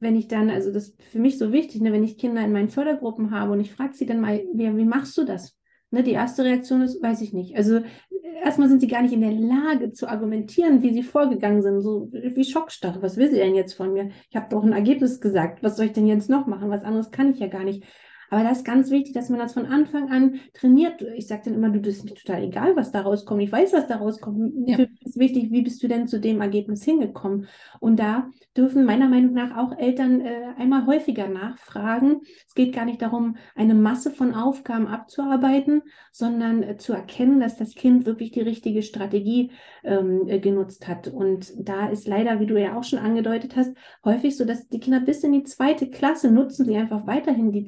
wenn 0.00 0.16
ich 0.16 0.28
dann, 0.28 0.50
also 0.50 0.70
das 0.70 0.88
ist 0.88 1.02
für 1.02 1.18
mich 1.18 1.38
so 1.38 1.50
wichtig, 1.50 1.80
ne, 1.80 1.90
wenn 1.90 2.04
ich 2.04 2.18
Kinder 2.18 2.44
in 2.44 2.52
meinen 2.52 2.68
Fördergruppen 2.68 3.30
habe 3.30 3.52
und 3.52 3.60
ich 3.60 3.72
frage 3.72 3.94
sie 3.94 4.04
dann 4.04 4.20
mal, 4.20 4.44
wie, 4.52 4.76
wie 4.76 4.84
machst 4.84 5.16
du 5.16 5.24
das? 5.24 5.56
Ne, 5.90 6.02
die 6.02 6.12
erste 6.12 6.44
Reaktion 6.44 6.82
ist, 6.82 7.02
weiß 7.02 7.22
ich 7.22 7.32
nicht. 7.32 7.56
Also 7.56 7.80
erstmal 8.42 8.68
sind 8.68 8.80
sie 8.80 8.88
gar 8.88 9.02
nicht 9.02 9.12
in 9.12 9.20
der 9.20 9.32
Lage 9.32 9.92
zu 9.92 10.08
argumentieren, 10.08 10.82
wie 10.82 10.92
sie 10.92 11.02
vorgegangen 11.02 11.62
sind. 11.62 11.80
So 11.80 12.08
wie 12.12 12.44
Schockstarre. 12.44 13.02
Was 13.02 13.16
will 13.16 13.30
sie 13.30 13.36
denn 13.36 13.54
jetzt 13.54 13.74
von 13.74 13.92
mir? 13.92 14.10
Ich 14.30 14.36
habe 14.36 14.46
doch 14.50 14.62
ein 14.62 14.72
Ergebnis 14.72 15.20
gesagt. 15.20 15.62
Was 15.62 15.76
soll 15.76 15.86
ich 15.86 15.92
denn 15.92 16.06
jetzt 16.06 16.30
noch 16.30 16.46
machen? 16.46 16.70
Was 16.70 16.84
anderes 16.84 17.10
kann 17.10 17.32
ich 17.32 17.38
ja 17.38 17.48
gar 17.48 17.64
nicht. 17.64 17.84
Aber 18.34 18.42
da 18.42 18.50
ist 18.50 18.64
ganz 18.64 18.90
wichtig, 18.90 19.14
dass 19.14 19.28
man 19.28 19.38
das 19.38 19.52
von 19.52 19.66
Anfang 19.66 20.10
an 20.10 20.40
trainiert. 20.54 21.00
Ich 21.14 21.28
sage 21.28 21.42
dann 21.44 21.54
immer, 21.54 21.70
du, 21.70 21.80
das 21.80 21.98
ist 21.98 22.04
mir 22.04 22.14
total 22.14 22.42
egal, 22.42 22.74
was 22.74 22.90
da 22.90 23.02
rauskommt. 23.02 23.40
Ich 23.40 23.52
weiß, 23.52 23.72
was 23.72 23.86
da 23.86 23.98
rauskommt. 23.98 24.52
Ja. 24.66 24.74
Für 24.74 24.88
mich 24.88 25.06
ist 25.06 25.18
wichtig, 25.20 25.52
wie 25.52 25.62
bist 25.62 25.80
du 25.84 25.86
denn 25.86 26.08
zu 26.08 26.18
dem 26.18 26.40
Ergebnis 26.40 26.82
hingekommen? 26.82 27.46
Und 27.78 28.00
da 28.00 28.28
dürfen 28.56 28.84
meiner 28.84 29.08
Meinung 29.08 29.34
nach 29.34 29.56
auch 29.56 29.78
Eltern 29.78 30.20
äh, 30.20 30.52
einmal 30.58 30.86
häufiger 30.86 31.28
nachfragen. 31.28 32.22
Es 32.48 32.54
geht 32.54 32.74
gar 32.74 32.84
nicht 32.84 33.02
darum, 33.02 33.36
eine 33.54 33.74
Masse 33.74 34.10
von 34.10 34.34
Aufgaben 34.34 34.88
abzuarbeiten, 34.88 35.82
sondern 36.10 36.64
äh, 36.64 36.76
zu 36.76 36.92
erkennen, 36.92 37.38
dass 37.38 37.56
das 37.56 37.76
Kind 37.76 38.04
wirklich 38.04 38.32
die 38.32 38.40
richtige 38.40 38.82
Strategie 38.82 39.52
ähm, 39.84 40.26
äh, 40.26 40.40
genutzt 40.40 40.88
hat. 40.88 41.06
Und 41.06 41.52
da 41.56 41.88
ist 41.88 42.08
leider, 42.08 42.40
wie 42.40 42.46
du 42.46 42.60
ja 42.60 42.76
auch 42.76 42.84
schon 42.84 42.98
angedeutet 42.98 43.54
hast, 43.54 43.76
häufig 44.04 44.36
so, 44.36 44.44
dass 44.44 44.68
die 44.68 44.80
Kinder 44.80 44.98
bis 44.98 45.22
in 45.22 45.32
die 45.32 45.44
zweite 45.44 45.88
Klasse 45.88 46.32
nutzen 46.32 46.64
sie 46.64 46.76
einfach 46.76 47.06
weiterhin 47.06 47.52
die 47.52 47.66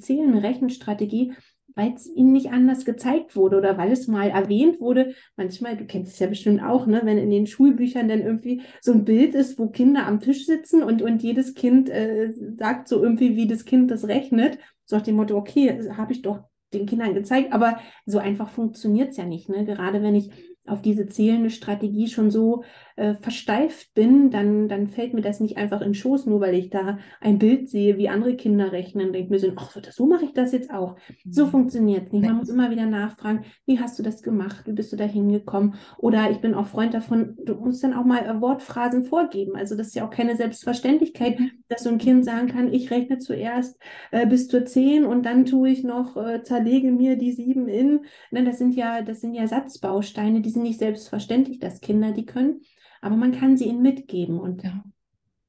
Zählen 0.57 0.67
Rechenstrategie, 0.67 1.35
weil 1.75 1.93
es 1.95 2.07
ihnen 2.07 2.33
nicht 2.33 2.51
anders 2.53 2.85
gezeigt 2.85 3.37
wurde 3.37 3.59
oder 3.59 3.77
weil 3.77 3.93
es 3.93 4.09
mal 4.09 4.31
erwähnt 4.31 4.81
wurde. 4.81 5.15
Manchmal, 5.37 5.77
du 5.77 5.85
kennst 5.85 6.15
es 6.15 6.19
ja 6.19 6.27
bestimmt 6.27 6.63
auch, 6.63 6.87
ne, 6.87 7.03
wenn 7.05 7.19
in 7.19 7.31
den 7.31 7.47
Schulbüchern 7.47 8.09
dann 8.09 8.23
irgendwie 8.23 8.63
so 8.81 8.93
ein 8.93 9.05
Bild 9.05 9.35
ist, 9.35 9.59
wo 9.59 9.69
Kinder 9.69 10.07
am 10.07 10.21
Tisch 10.21 10.47
sitzen 10.47 10.83
und, 10.83 11.03
und 11.03 11.23
jedes 11.23 11.55
Kind 11.55 11.91
äh, 11.91 12.33
sagt 12.59 12.89
so 12.89 13.03
irgendwie, 13.03 13.37
wie 13.37 13.47
das 13.47 13.65
Kind 13.65 13.91
das 13.91 14.09
rechnet. 14.09 14.59
So 14.85 14.97
nach 14.97 15.03
dem 15.03 15.17
Motto, 15.17 15.37
okay, 15.37 15.91
habe 15.97 16.13
ich 16.13 16.23
doch 16.23 16.45
den 16.73 16.87
Kindern 16.87 17.15
gezeigt, 17.15 17.53
aber 17.53 17.79
so 18.07 18.19
einfach 18.19 18.49
funktioniert 18.49 19.11
es 19.11 19.17
ja 19.17 19.25
nicht. 19.25 19.49
Ne? 19.49 19.65
Gerade 19.65 20.03
wenn 20.03 20.15
ich 20.15 20.31
auf 20.67 20.83
diese 20.83 21.07
zählende 21.07 21.51
Strategie 21.51 22.09
schon 22.09 22.31
so 22.31 22.65
äh, 22.97 23.15
versteift 23.15 23.93
bin, 23.95 24.31
dann, 24.31 24.69
dann 24.69 24.89
fällt 24.89 25.13
mir 25.13 25.21
das 25.21 25.39
nicht 25.41 25.59
einfach 25.59 25.81
in 25.83 25.89
den 25.89 25.95
Schoß, 25.95 26.27
nur 26.27 26.41
weil 26.41 26.55
ich 26.55 26.71
da 26.71 26.99
ein 27.21 27.39
Bild 27.39 27.69
sehe, 27.69 27.99
wie 27.99 28.09
andere 28.09 28.37
Kinder 28.37 28.73
rechnen. 28.73 29.13
Denke 29.13 29.31
mir 29.31 29.39
so, 29.39 29.53
ach, 29.57 29.77
so 29.91 30.07
mache 30.07 30.25
ich 30.25 30.33
das 30.33 30.53
jetzt 30.53 30.71
auch. 30.71 30.97
So 31.29 31.47
mhm. 31.47 31.51
funktioniert 31.51 32.07
es 32.07 32.13
nicht. 32.13 32.25
Man 32.25 32.39
muss 32.39 32.49
immer 32.49 32.71
wieder 32.71 32.87
nachfragen, 32.87 33.45
wie 33.67 33.79
hast 33.79 33.99
du 33.99 34.03
das 34.03 34.23
gemacht? 34.23 34.67
Wie 34.67 34.73
bist 34.73 34.93
du 34.93 34.97
da 34.97 35.05
hingekommen? 35.05 35.75
Oder 35.99 36.31
ich 36.31 36.41
bin 36.41 36.55
auch 36.55 36.67
Freund 36.67 36.95
davon, 36.95 37.37
du 37.45 37.55
musst 37.55 37.85
dann 37.85 37.93
auch 37.93 38.05
mal 38.05 38.25
äh, 38.25 38.41
Wortphrasen 38.41 39.05
vorgeben. 39.05 39.57
Also 39.57 39.77
das 39.77 39.89
ist 39.89 39.95
ja 39.95 40.07
auch 40.07 40.11
keine 40.11 40.37
Selbstverständlichkeit, 40.37 41.39
mhm. 41.39 41.51
dass 41.69 41.85
so 41.85 41.91
ein 41.91 41.99
Kind 41.99 42.25
sagen 42.25 42.49
kann, 42.49 42.73
ich 42.73 42.91
rechne 42.91 43.19
zuerst 43.19 43.79
äh, 44.11 44.27
bis 44.27 44.49
zur 44.49 44.65
10 44.65 45.05
und 45.05 45.25
dann 45.25 45.45
tue 45.45 45.69
ich 45.69 45.85
noch, 45.85 46.17
äh, 46.17 46.43
zerlege 46.43 46.91
mir 46.91 47.17
die 47.17 47.33
7 47.33 47.69
in. 47.69 48.01
Ne, 48.31 48.45
das 48.45 48.57
sind 48.59 48.75
ja, 48.75 49.03
das 49.03 49.21
sind 49.21 49.35
ja 49.35 49.47
Satzbausteine, 49.47 50.41
die 50.41 50.51
sind 50.51 50.63
nicht 50.63 50.79
selbstverständlich, 50.79 51.59
dass 51.59 51.81
Kinder 51.81 52.13
die 52.13 52.25
können, 52.25 52.63
aber 53.01 53.17
man 53.17 53.33
kann 53.33 53.57
sie 53.57 53.67
ihnen 53.67 53.83
mitgeben. 53.83 54.39
Und 54.39 54.63
ja. 54.63 54.85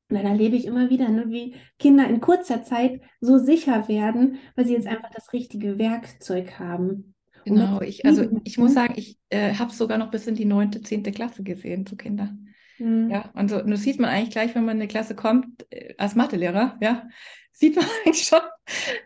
dann 0.10 0.26
erlebe 0.26 0.56
ich 0.56 0.66
immer 0.66 0.90
wieder, 0.90 1.10
ne, 1.10 1.26
wie 1.30 1.56
Kinder 1.80 2.08
in 2.08 2.22
kurzer 2.22 2.64
Zeit 2.64 3.02
so 3.22 3.38
sicher 3.38 3.88
werden, 3.88 4.38
weil 4.56 4.66
sie 4.66 4.74
jetzt 4.74 4.88
einfach 4.88 5.10
das 5.12 5.34
richtige 5.34 5.78
Werkzeug 5.78 6.60
haben. 6.60 7.16
Genau, 7.46 7.82
ich, 7.82 8.06
also 8.06 8.28
ich 8.44 8.58
muss 8.58 8.74
sagen, 8.74 8.96
ich 8.98 9.18
äh, 9.30 9.54
habe 9.54 9.72
es 9.72 9.78
sogar 9.78 9.98
noch 9.98 10.12
bis 10.12 10.28
in 10.28 10.36
die 10.36 10.46
neunte, 10.46 10.82
zehnte 10.82 11.12
Klasse 11.12 11.44
gesehen 11.44 11.86
zu 11.86 11.96
Kindern. 11.96 12.48
Mhm. 12.78 13.10
Ja, 13.10 13.32
und, 13.34 13.50
so, 13.50 13.62
und 13.62 13.72
das 13.72 13.84
sieht 13.84 14.00
man 14.00 14.10
eigentlich 14.10 14.32
gleich, 14.32 14.54
wenn 14.56 14.66
man 14.66 14.78
in 14.78 14.82
eine 14.82 14.88
Klasse 14.88 15.16
kommt, 15.16 15.66
äh, 15.72 15.94
als 15.98 16.16
Mathelehrer, 16.16 16.78
ja, 16.82 17.08
sieht 17.52 17.76
man 17.76 17.86
eigentlich 18.06 18.28
schon, 18.28 18.42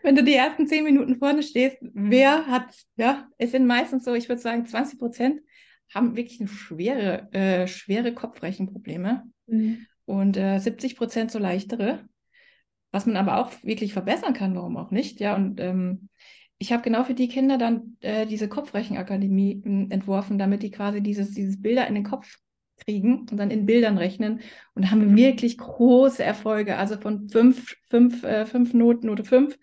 wenn 0.02 0.16
du 0.16 0.22
die 0.24 0.34
ersten 0.34 0.66
zehn 0.66 0.84
Minuten 0.84 1.16
vorne 1.16 1.42
stehst, 1.42 1.78
wer 1.80 2.46
hat, 2.46 2.74
ja, 2.96 3.28
es 3.38 3.52
sind 3.52 3.66
meistens 3.66 4.04
so, 4.04 4.14
ich 4.14 4.28
würde 4.28 4.42
sagen, 4.42 4.66
20 4.66 4.98
Prozent 4.98 5.40
haben 5.94 6.16
wirklich 6.16 6.48
schwere, 6.50 7.32
äh, 7.32 7.66
schwere 7.66 8.14
Kopfrechenprobleme 8.14 9.24
mhm. 9.46 9.86
und 10.04 10.36
äh, 10.36 10.58
70 10.58 10.96
Prozent 10.96 11.30
so 11.30 11.38
leichtere, 11.38 12.04
was 12.90 13.06
man 13.06 13.16
aber 13.16 13.38
auch 13.38 13.52
wirklich 13.62 13.92
verbessern 13.92 14.34
kann, 14.34 14.54
warum 14.54 14.76
auch 14.76 14.90
nicht, 14.90 15.20
ja, 15.20 15.34
und 15.34 15.60
ähm, 15.60 16.08
ich 16.58 16.72
habe 16.72 16.82
genau 16.82 17.02
für 17.02 17.14
die 17.14 17.26
Kinder 17.26 17.58
dann 17.58 17.96
äh, 18.00 18.24
diese 18.24 18.48
Kopfrechenakademie 18.48 19.62
hm, 19.64 19.90
entworfen, 19.90 20.38
damit 20.38 20.62
die 20.62 20.70
quasi 20.70 21.02
dieses, 21.02 21.32
dieses 21.32 21.60
Bilder 21.60 21.88
in 21.88 21.94
den 21.94 22.04
Kopf 22.04 22.38
kriegen 22.84 23.26
und 23.30 23.36
dann 23.36 23.50
in 23.50 23.66
Bildern 23.66 23.98
rechnen. 23.98 24.40
Und 24.74 24.90
haben 24.90 25.00
wir 25.00 25.16
wirklich 25.16 25.58
große 25.58 26.22
Erfolge. 26.22 26.76
Also 26.76 26.98
von 26.98 27.28
fünf, 27.28 27.76
fünf, 27.88 28.22
äh, 28.24 28.46
fünf 28.46 28.74
Noten 28.74 29.08
oder 29.08 29.24
fünf 29.24 29.58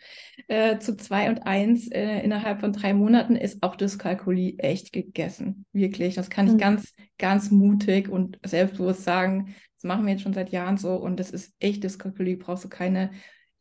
äh, 0.48 0.80
zu 0.80 0.96
zwei 0.98 1.30
und 1.30 1.46
eins 1.46 1.90
äh, 1.92 2.20
innerhalb 2.20 2.60
von 2.60 2.74
drei 2.74 2.94
Monaten 2.94 3.36
ist 3.36 3.64
auch 3.64 3.76
das 3.76 3.98
Kalkuli 3.98 4.56
echt 4.60 4.94
gegessen. 4.94 5.66
Wirklich. 5.74 6.16
Das 6.16 6.30
kann 6.30 6.48
ich 6.48 6.54
mhm. 6.54 6.60
ganz, 6.60 6.96
ganz 7.18 7.52
mutig 7.52 8.10
und 8.10 8.40
selbstbewusst 8.46 9.04
sagen. 9.04 9.56
Das 9.76 9.84
machen 9.84 10.06
wir 10.06 10.14
jetzt 10.14 10.24
schon 10.24 10.34
seit 10.34 10.50
Jahren 10.50 10.78
so 10.78 10.96
und 10.96 11.20
das 11.20 11.32
ist 11.32 11.54
echt 11.60 11.84
Dyskalkulie. 11.84 12.38
Brauchst 12.38 12.66
du 12.66 12.70
keine 12.70 13.12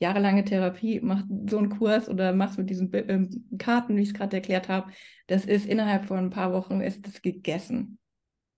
jahrelange 0.00 0.44
Therapie, 0.44 1.00
mach 1.02 1.24
so 1.48 1.58
einen 1.58 1.70
Kurs 1.70 2.08
oder 2.08 2.32
machst 2.32 2.58
mit 2.58 2.70
diesen 2.70 2.90
ähm, 2.92 3.48
Karten, 3.58 3.96
wie 3.96 4.02
ich 4.02 4.08
es 4.08 4.14
gerade 4.14 4.36
erklärt 4.36 4.68
habe. 4.68 4.92
Das 5.26 5.44
ist 5.44 5.66
innerhalb 5.66 6.06
von 6.06 6.18
ein 6.18 6.30
paar 6.30 6.52
Wochen 6.52 6.80
ist 6.80 7.06
das 7.06 7.20
gegessen. 7.22 7.98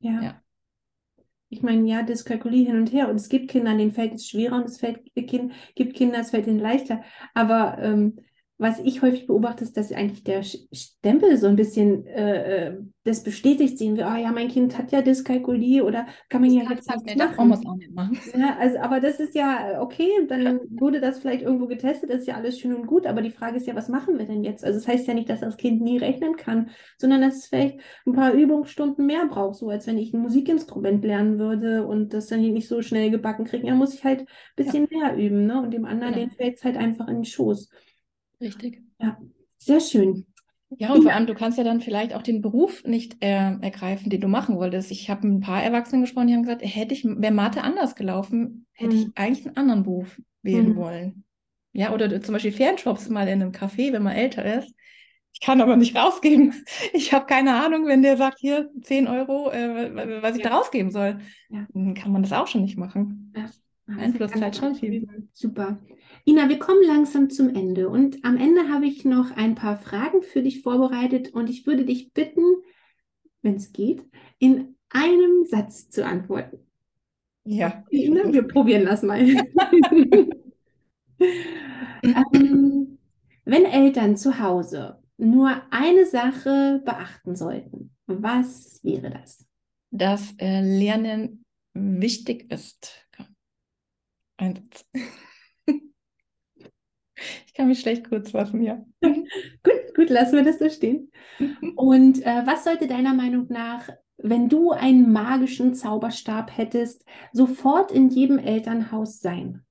ja. 0.00 0.22
ja 0.22 0.42
ich 1.50 1.62
meine, 1.62 1.86
ja, 1.88 2.02
das 2.02 2.24
kalkuliert 2.24 2.68
hin 2.68 2.76
und 2.78 2.92
her 2.92 3.08
und 3.08 3.16
es 3.16 3.28
gibt 3.28 3.50
Kinder, 3.50 3.76
denen 3.76 3.92
fällt 3.92 4.14
es 4.14 4.28
schwerer 4.28 4.56
und 4.56 4.64
es 4.64 4.78
fällt, 4.78 5.00
kind, 5.28 5.52
gibt 5.74 5.96
Kinder, 5.96 6.20
es 6.20 6.30
fällt 6.30 6.46
ihnen 6.46 6.60
leichter. 6.60 7.02
Aber 7.34 7.78
ähm, 7.80 8.18
was 8.60 8.78
ich 8.78 9.00
häufig 9.00 9.26
beobachte, 9.26 9.64
ist, 9.64 9.78
dass 9.78 9.90
eigentlich 9.90 10.22
der 10.22 10.42
Stempel 10.42 11.38
so 11.38 11.46
ein 11.46 11.56
bisschen 11.56 12.06
äh, 12.06 12.66
äh, 12.66 12.76
das 13.04 13.22
bestätigt 13.22 13.78
sehen 13.78 13.96
wir, 13.96 14.06
oh 14.06 14.18
ja, 14.18 14.30
mein 14.32 14.48
Kind 14.48 14.76
hat 14.76 14.92
ja 14.92 15.00
Dyskalkulie 15.00 15.82
oder 15.82 16.06
kann 16.28 16.42
man 16.42 16.54
das 16.54 16.64
ja 16.64 16.70
jetzt 16.70 16.90
halt 16.90 17.04
nicht 17.06 17.16
machen. 17.16 17.48
Muss 17.48 17.66
auch 17.66 17.76
nicht 17.76 17.94
machen. 17.94 18.18
Ja, 18.38 18.58
also, 18.60 18.78
aber 18.80 19.00
das 19.00 19.18
ist 19.18 19.34
ja 19.34 19.80
okay, 19.80 20.10
dann 20.28 20.60
wurde 20.68 21.00
das 21.00 21.20
vielleicht 21.20 21.40
irgendwo 21.40 21.68
getestet, 21.68 22.10
das 22.10 22.20
ist 22.20 22.26
ja 22.28 22.34
alles 22.34 22.60
schön 22.60 22.74
und 22.74 22.86
gut, 22.86 23.06
aber 23.06 23.22
die 23.22 23.30
Frage 23.30 23.56
ist 23.56 23.66
ja, 23.66 23.74
was 23.74 23.88
machen 23.88 24.18
wir 24.18 24.26
denn 24.26 24.44
jetzt? 24.44 24.62
Also 24.62 24.78
das 24.78 24.86
heißt 24.86 25.08
ja 25.08 25.14
nicht, 25.14 25.30
dass 25.30 25.40
das 25.40 25.56
Kind 25.56 25.80
nie 25.80 25.96
rechnen 25.96 26.36
kann, 26.36 26.68
sondern 26.98 27.22
dass 27.22 27.36
es 27.36 27.46
vielleicht 27.46 27.80
ein 28.06 28.12
paar 28.12 28.34
Übungsstunden 28.34 29.06
mehr 29.06 29.26
braucht, 29.26 29.56
so 29.56 29.70
als 29.70 29.86
wenn 29.86 29.96
ich 29.96 30.12
ein 30.12 30.20
Musikinstrument 30.20 31.02
lernen 31.02 31.38
würde 31.38 31.86
und 31.86 32.12
das 32.12 32.26
dann 32.26 32.42
nicht 32.42 32.68
so 32.68 32.82
schnell 32.82 33.10
gebacken 33.10 33.46
kriegen, 33.46 33.68
dann 33.68 33.78
muss 33.78 33.94
ich 33.94 34.04
halt 34.04 34.20
ein 34.20 34.26
bisschen 34.56 34.86
ja. 34.90 34.98
mehr 34.98 35.16
üben, 35.16 35.46
ne? 35.46 35.62
Und 35.62 35.72
dem 35.72 35.86
anderen, 35.86 36.12
genau. 36.12 36.26
den 36.26 36.36
fällt 36.36 36.56
es 36.58 36.64
halt 36.64 36.76
einfach 36.76 37.08
in 37.08 37.16
den 37.16 37.24
Schoß. 37.24 37.70
Richtig. 38.40 38.82
Ja, 39.00 39.18
sehr 39.58 39.80
schön. 39.80 40.26
Ja, 40.78 40.92
und 40.92 41.02
vor 41.02 41.12
allem, 41.12 41.26
du 41.26 41.34
kannst 41.34 41.58
ja 41.58 41.64
dann 41.64 41.80
vielleicht 41.80 42.14
auch 42.14 42.22
den 42.22 42.42
Beruf 42.42 42.84
nicht 42.84 43.16
äh, 43.24 43.56
ergreifen, 43.60 44.08
den 44.08 44.20
du 44.20 44.28
machen 44.28 44.56
wolltest. 44.56 44.92
Ich 44.92 45.10
habe 45.10 45.26
ein 45.26 45.40
paar 45.40 45.62
Erwachsenen 45.62 46.02
gesprochen, 46.02 46.28
die 46.28 46.34
haben 46.34 46.42
gesagt, 46.42 46.62
hätte 46.62 46.94
ich, 46.94 47.04
wäre 47.04 47.34
Mathe 47.34 47.62
anders 47.62 47.96
gelaufen, 47.96 48.66
hätte 48.72 48.94
mhm. 48.94 49.02
ich 49.02 49.08
eigentlich 49.16 49.46
einen 49.46 49.56
anderen 49.56 49.82
Beruf 49.82 50.20
wählen 50.42 50.70
mhm. 50.70 50.76
wollen. 50.76 51.24
Ja, 51.72 51.92
oder 51.92 52.20
zum 52.20 52.32
Beispiel 52.34 52.52
Fernjobs 52.52 53.08
mal 53.08 53.26
in 53.26 53.42
einem 53.42 53.52
Café, 53.52 53.92
wenn 53.92 54.02
man 54.02 54.14
älter 54.14 54.44
ist. 54.58 54.74
Ich 55.32 55.40
kann 55.40 55.60
aber 55.60 55.76
nicht 55.76 55.96
rausgeben. 55.96 56.54
Ich 56.92 57.12
habe 57.12 57.26
keine 57.26 57.54
Ahnung, 57.54 57.86
wenn 57.86 58.02
der 58.02 58.16
sagt, 58.16 58.38
hier 58.38 58.70
10 58.82 59.08
Euro, 59.08 59.50
äh, 59.50 60.22
was 60.22 60.36
ich 60.36 60.42
ja. 60.42 60.50
da 60.50 60.56
rausgeben 60.56 60.90
soll. 60.90 61.20
Ja. 61.48 61.66
Dann 61.72 61.94
kann 61.94 62.12
man 62.12 62.22
das 62.22 62.32
auch 62.32 62.46
schon 62.46 62.62
nicht 62.62 62.76
machen. 62.76 63.32
Ja. 63.36 63.50
Einflusst 63.96 64.40
halt 64.40 64.56
schon 64.56 64.74
viel. 64.76 65.06
Super. 65.32 65.80
Ina, 66.26 66.48
wir 66.48 66.58
kommen 66.58 66.82
langsam 66.86 67.30
zum 67.30 67.54
Ende 67.54 67.88
und 67.88 68.24
am 68.24 68.36
Ende 68.36 68.68
habe 68.68 68.86
ich 68.86 69.04
noch 69.04 69.30
ein 69.36 69.54
paar 69.54 69.76
Fragen 69.78 70.22
für 70.22 70.42
dich 70.42 70.62
vorbereitet 70.62 71.32
und 71.32 71.48
ich 71.48 71.66
würde 71.66 71.84
dich 71.84 72.12
bitten, 72.12 72.42
wenn 73.42 73.54
es 73.54 73.72
geht, 73.72 74.04
in 74.38 74.76
einem 74.90 75.46
Satz 75.46 75.88
zu 75.88 76.04
antworten. 76.04 76.66
Ja. 77.44 77.84
Ina, 77.90 78.32
wir 78.32 78.42
probieren 78.42 78.84
das 78.84 79.02
mal. 79.02 79.20
ähm, 82.02 82.98
wenn 83.44 83.64
Eltern 83.64 84.16
zu 84.16 84.38
Hause 84.38 85.02
nur 85.16 85.62
eine 85.70 86.06
Sache 86.06 86.82
beachten 86.84 87.34
sollten, 87.34 87.94
was 88.06 88.80
wäre 88.82 89.10
das? 89.10 89.46
Dass 89.90 90.34
äh, 90.38 90.60
Lernen 90.60 91.44
wichtig 91.74 92.50
ist. 92.52 93.06
Ein 94.36 94.54
Satz. 94.56 94.84
Ich 97.46 97.54
kann 97.54 97.68
mich 97.68 97.80
schlecht 97.80 98.08
kurz 98.08 98.30
fassen, 98.30 98.62
ja. 98.62 98.84
gut, 99.02 99.94
gut, 99.94 100.10
lassen 100.10 100.36
wir 100.36 100.44
das 100.44 100.58
so 100.58 100.68
stehen. 100.68 101.10
Und 101.76 102.22
äh, 102.22 102.42
was 102.46 102.64
sollte 102.64 102.86
deiner 102.86 103.14
Meinung 103.14 103.46
nach, 103.48 103.88
wenn 104.18 104.48
du 104.48 104.70
einen 104.72 105.12
magischen 105.12 105.74
Zauberstab 105.74 106.56
hättest, 106.56 107.04
sofort 107.32 107.92
in 107.92 108.08
jedem 108.10 108.38
Elternhaus 108.38 109.20
sein? 109.20 109.64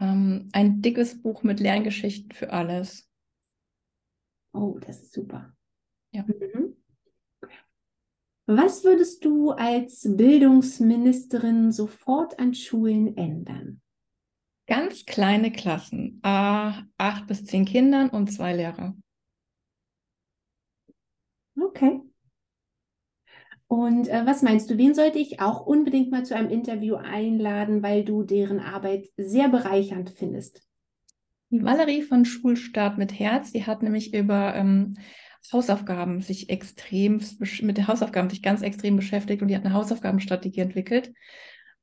Ähm, 0.00 0.48
ein 0.52 0.82
dickes 0.82 1.22
Buch 1.22 1.42
mit 1.42 1.60
Lerngeschichten 1.60 2.32
für 2.32 2.52
alles. 2.52 3.08
Oh, 4.52 4.78
das 4.80 5.02
ist 5.02 5.12
super. 5.12 5.54
Ja. 6.12 6.24
Mhm. 6.24 6.76
Was 8.46 8.84
würdest 8.84 9.24
du 9.24 9.50
als 9.50 10.06
Bildungsministerin 10.08 11.72
sofort 11.72 12.38
an 12.38 12.54
Schulen 12.54 13.16
ändern? 13.16 13.80
Ganz 14.66 15.04
kleine 15.04 15.52
Klassen, 15.52 16.20
äh, 16.24 16.72
acht 16.98 17.26
bis 17.28 17.44
zehn 17.44 17.64
Kindern 17.64 18.08
und 18.08 18.32
zwei 18.32 18.54
Lehrer. 18.54 18.96
Okay. 21.60 22.00
Und 23.68 24.08
äh, 24.08 24.26
was 24.26 24.42
meinst 24.42 24.70
du, 24.70 24.78
wen 24.78 24.94
sollte 24.94 25.18
ich 25.18 25.40
auch 25.40 25.66
unbedingt 25.66 26.10
mal 26.10 26.24
zu 26.24 26.36
einem 26.36 26.50
Interview 26.50 26.96
einladen, 26.96 27.82
weil 27.82 28.04
du 28.04 28.22
deren 28.22 28.60
Arbeit 28.60 29.08
sehr 29.16 29.48
bereichernd 29.48 30.10
findest? 30.10 30.62
Die 31.50 31.62
Valerie 31.62 32.02
von 32.02 32.24
Schulstart 32.24 32.98
mit 32.98 33.18
Herz, 33.18 33.52
die 33.52 33.66
hat 33.66 33.82
nämlich 33.82 34.14
über 34.14 34.54
ähm, 34.54 34.94
Hausaufgaben 35.52 36.20
sich 36.20 36.50
extrem, 36.50 37.20
mit 37.62 37.76
den 37.76 37.86
Hausaufgaben 37.86 38.30
sich 38.30 38.42
ganz 38.42 38.62
extrem 38.62 38.96
beschäftigt 38.96 39.42
und 39.42 39.48
die 39.48 39.56
hat 39.56 39.64
eine 39.64 39.74
Hausaufgabenstrategie 39.74 40.60
entwickelt, 40.60 41.12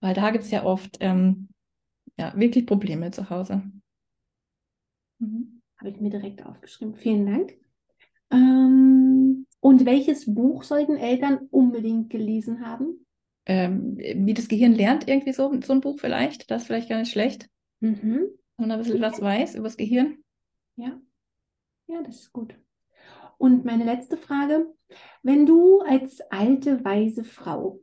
weil 0.01 0.13
da 0.13 0.31
gibt 0.31 0.43
es 0.43 0.51
ja 0.51 0.63
oft 0.63 0.97
ähm, 0.99 1.49
ja, 2.17 2.33
wirklich 2.35 2.65
Probleme 2.65 3.11
zu 3.11 3.29
Hause. 3.29 3.63
Mhm. 5.19 5.61
Habe 5.77 5.89
ich 5.89 5.99
mir 5.99 6.09
direkt 6.09 6.45
aufgeschrieben. 6.45 6.95
Vielen 6.95 7.25
Dank. 7.25 7.57
Ähm, 8.31 9.45
und 9.59 9.85
welches 9.85 10.33
Buch 10.33 10.63
sollten 10.63 10.97
Eltern 10.97 11.47
unbedingt 11.51 12.09
gelesen 12.09 12.65
haben? 12.65 13.05
Ähm, 13.45 13.97
wie 13.97 14.33
das 14.33 14.47
Gehirn 14.47 14.73
lernt, 14.73 15.07
irgendwie 15.07 15.33
so, 15.33 15.53
so 15.61 15.73
ein 15.73 15.81
Buch 15.81 15.99
vielleicht. 15.99 16.49
Das 16.49 16.61
ist 16.61 16.67
vielleicht 16.67 16.89
gar 16.89 16.99
nicht 16.99 17.11
schlecht. 17.11 17.49
Mhm. 17.81 18.27
Und 18.55 18.71
ein 18.71 18.79
bisschen 18.79 19.01
was 19.01 19.21
weiß 19.21 19.55
über 19.55 19.65
das 19.65 19.77
Gehirn. 19.77 20.17
Ja. 20.75 20.99
Ja, 21.87 22.01
das 22.01 22.21
ist 22.21 22.33
gut. 22.33 22.55
Und 23.37 23.65
meine 23.65 23.83
letzte 23.83 24.17
Frage. 24.17 24.73
Wenn 25.21 25.45
du 25.45 25.81
als 25.81 26.21
alte, 26.31 26.85
weise 26.85 27.23
Frau 27.23 27.82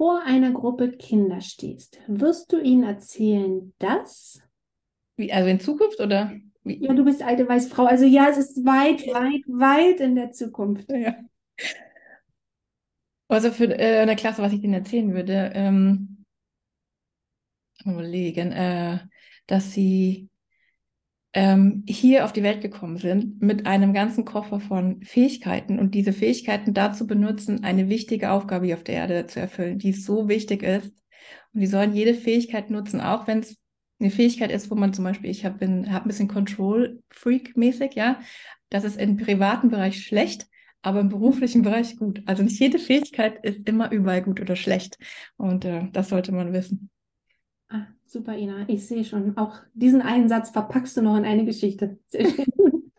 vor 0.00 0.22
einer 0.22 0.50
Gruppe 0.52 0.92
Kinder 0.92 1.42
stehst, 1.42 1.98
wirst 2.06 2.54
du 2.54 2.58
ihnen 2.58 2.84
erzählen, 2.84 3.74
dass. 3.78 4.40
Wie, 5.16 5.30
also 5.30 5.50
in 5.50 5.60
Zukunft 5.60 6.00
oder? 6.00 6.32
Wie? 6.64 6.82
Ja, 6.82 6.94
du 6.94 7.04
bist 7.04 7.22
alte, 7.22 7.46
weise 7.46 7.68
Frau. 7.68 7.84
Also 7.84 8.06
ja, 8.06 8.30
es 8.30 8.38
ist 8.38 8.64
weit, 8.64 9.06
weit, 9.08 9.42
weit 9.46 10.00
in 10.00 10.14
der 10.14 10.32
Zukunft. 10.32 10.90
Ja. 10.90 11.16
Also 13.28 13.50
für 13.50 13.78
äh, 13.78 13.98
eine 13.98 14.16
Klasse, 14.16 14.40
was 14.40 14.54
ich 14.54 14.62
denen 14.62 14.72
erzählen 14.72 15.12
würde, 15.12 15.52
ähm, 15.54 16.24
überlegen, 17.84 18.52
äh, 18.52 19.00
dass 19.48 19.74
sie 19.74 20.29
ähm, 21.32 21.84
hier 21.86 22.24
auf 22.24 22.32
die 22.32 22.42
Welt 22.42 22.60
gekommen 22.60 22.96
sind 22.96 23.40
mit 23.40 23.66
einem 23.66 23.92
ganzen 23.92 24.24
Koffer 24.24 24.60
von 24.60 25.02
Fähigkeiten 25.02 25.78
und 25.78 25.94
diese 25.94 26.12
Fähigkeiten 26.12 26.74
dazu 26.74 27.06
benutzen, 27.06 27.62
eine 27.62 27.88
wichtige 27.88 28.30
Aufgabe 28.32 28.66
hier 28.66 28.76
auf 28.76 28.84
der 28.84 28.96
Erde 28.96 29.26
zu 29.26 29.40
erfüllen, 29.40 29.78
die 29.78 29.92
so 29.92 30.28
wichtig 30.28 30.62
ist. 30.62 30.92
Und 31.52 31.60
die 31.60 31.66
sollen 31.66 31.94
jede 31.94 32.14
Fähigkeit 32.14 32.70
nutzen, 32.70 33.00
auch 33.00 33.26
wenn 33.26 33.40
es 33.40 33.56
eine 34.00 34.10
Fähigkeit 34.10 34.50
ist, 34.50 34.70
wo 34.70 34.74
man 34.74 34.92
zum 34.92 35.04
Beispiel, 35.04 35.30
ich 35.30 35.44
habe 35.44 35.84
hab 35.90 36.02
ein 36.04 36.08
bisschen 36.08 36.28
Control-Freak-mäßig, 36.28 37.94
ja, 37.94 38.20
das 38.70 38.84
ist 38.84 38.98
im 38.98 39.16
privaten 39.16 39.68
Bereich 39.68 40.02
schlecht, 40.02 40.46
aber 40.82 41.00
im 41.00 41.10
beruflichen 41.10 41.62
Bereich 41.62 41.96
gut. 41.96 42.22
Also 42.26 42.42
nicht 42.42 42.58
jede 42.58 42.78
Fähigkeit 42.78 43.44
ist 43.44 43.68
immer 43.68 43.92
überall 43.92 44.22
gut 44.22 44.40
oder 44.40 44.56
schlecht. 44.56 44.98
Und 45.36 45.64
äh, 45.64 45.88
das 45.92 46.08
sollte 46.08 46.32
man 46.32 46.52
wissen. 46.52 46.90
Super, 48.12 48.36
Ina. 48.36 48.64
Ich 48.66 48.88
sehe 48.88 49.04
schon. 49.04 49.36
Auch 49.36 49.60
diesen 49.72 50.02
einen 50.02 50.28
Satz 50.28 50.50
verpackst 50.50 50.96
du 50.96 51.02
noch 51.02 51.16
in 51.16 51.24
eine 51.24 51.44
Geschichte. 51.44 51.96
Sehr 52.06 52.28
schön. 52.28 52.44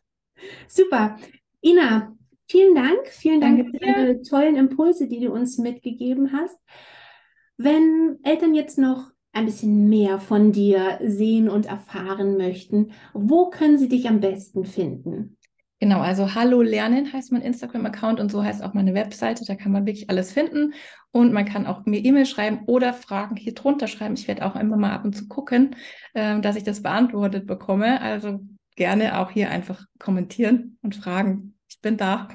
super. 0.69 1.17
Ina, 1.61 2.15
vielen 2.47 2.75
Dank. 2.75 3.09
Vielen 3.09 3.41
Dank 3.41 3.71
für 3.71 3.77
deine 3.77 4.21
tollen 4.21 4.55
Impulse, 4.55 5.09
die 5.09 5.19
du 5.19 5.33
uns 5.33 5.57
mitgegeben 5.57 6.31
hast. 6.31 6.57
Wenn 7.57 8.19
Eltern 8.23 8.55
jetzt 8.55 8.77
noch 8.77 9.11
ein 9.33 9.43
bisschen 9.43 9.89
mehr 9.89 10.17
von 10.17 10.53
dir 10.53 10.99
sehen 11.03 11.49
und 11.49 11.65
erfahren 11.65 12.37
möchten, 12.37 12.93
wo 13.13 13.49
können 13.49 13.77
sie 13.77 13.89
dich 13.89 14.07
am 14.07 14.21
besten 14.21 14.63
finden? 14.63 15.37
Genau, 15.81 15.99
also 15.99 16.35
Hallo 16.35 16.61
Lernen 16.61 17.11
heißt 17.11 17.31
mein 17.31 17.41
Instagram-Account 17.41 18.19
und 18.19 18.31
so 18.31 18.43
heißt 18.43 18.63
auch 18.63 18.75
meine 18.75 18.93
Webseite. 18.93 19.45
Da 19.45 19.55
kann 19.55 19.71
man 19.71 19.87
wirklich 19.87 20.11
alles 20.11 20.31
finden 20.31 20.75
und 21.11 21.33
man 21.33 21.43
kann 21.43 21.65
auch 21.65 21.87
mir 21.87 22.05
E-Mail 22.05 22.27
schreiben 22.27 22.59
oder 22.67 22.93
Fragen 22.93 23.35
hier 23.35 23.55
drunter 23.55 23.87
schreiben. 23.87 24.13
Ich 24.13 24.27
werde 24.27 24.45
auch 24.45 24.55
immer 24.55 24.77
mal 24.77 24.91
ab 24.91 25.05
und 25.05 25.15
zu 25.15 25.27
gucken, 25.27 25.75
äh, 26.13 26.39
dass 26.39 26.55
ich 26.55 26.63
das 26.63 26.83
beantwortet 26.83 27.47
bekomme. 27.47 27.99
Also 27.99 28.41
gerne 28.75 29.17
auch 29.17 29.31
hier 29.31 29.49
einfach 29.49 29.83
kommentieren 29.97 30.77
und 30.83 30.95
fragen. 30.95 31.55
Ich 31.67 31.81
bin 31.81 31.97
da. 31.97 32.27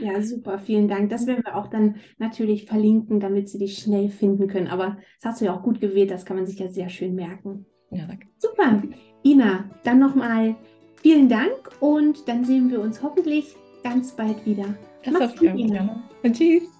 Ja, 0.00 0.22
super, 0.22 0.60
vielen 0.60 0.86
Dank. 0.86 1.10
Das 1.10 1.26
werden 1.26 1.44
wir 1.44 1.56
auch 1.56 1.66
dann 1.66 1.96
natürlich 2.18 2.66
verlinken, 2.66 3.18
damit 3.18 3.48
Sie 3.48 3.58
dich 3.58 3.78
schnell 3.78 4.10
finden 4.10 4.46
können. 4.46 4.68
Aber 4.68 4.98
das 5.20 5.32
hast 5.32 5.40
du 5.40 5.46
ja 5.46 5.56
auch 5.56 5.64
gut 5.64 5.80
gewählt, 5.80 6.12
das 6.12 6.24
kann 6.24 6.36
man 6.36 6.46
sich 6.46 6.60
ja 6.60 6.68
sehr 6.68 6.88
schön 6.88 7.16
merken. 7.16 7.66
Ja, 7.90 8.06
danke. 8.06 8.28
Super. 8.36 8.80
Ina, 9.24 9.68
dann 9.82 9.98
nochmal 9.98 10.54
vielen 11.00 11.28
Dank 11.28 11.70
und 11.80 12.28
dann 12.28 12.44
sehen 12.44 12.70
wir 12.70 12.80
uns 12.80 13.02
hoffentlich 13.02 13.56
ganz 13.82 14.12
bald 14.12 14.44
wieder. 14.44 14.74
Das 15.04 15.14
Mach's 15.14 15.36
gut, 15.36 15.54
Ina. 15.54 16.02
Tschüss. 16.24 16.77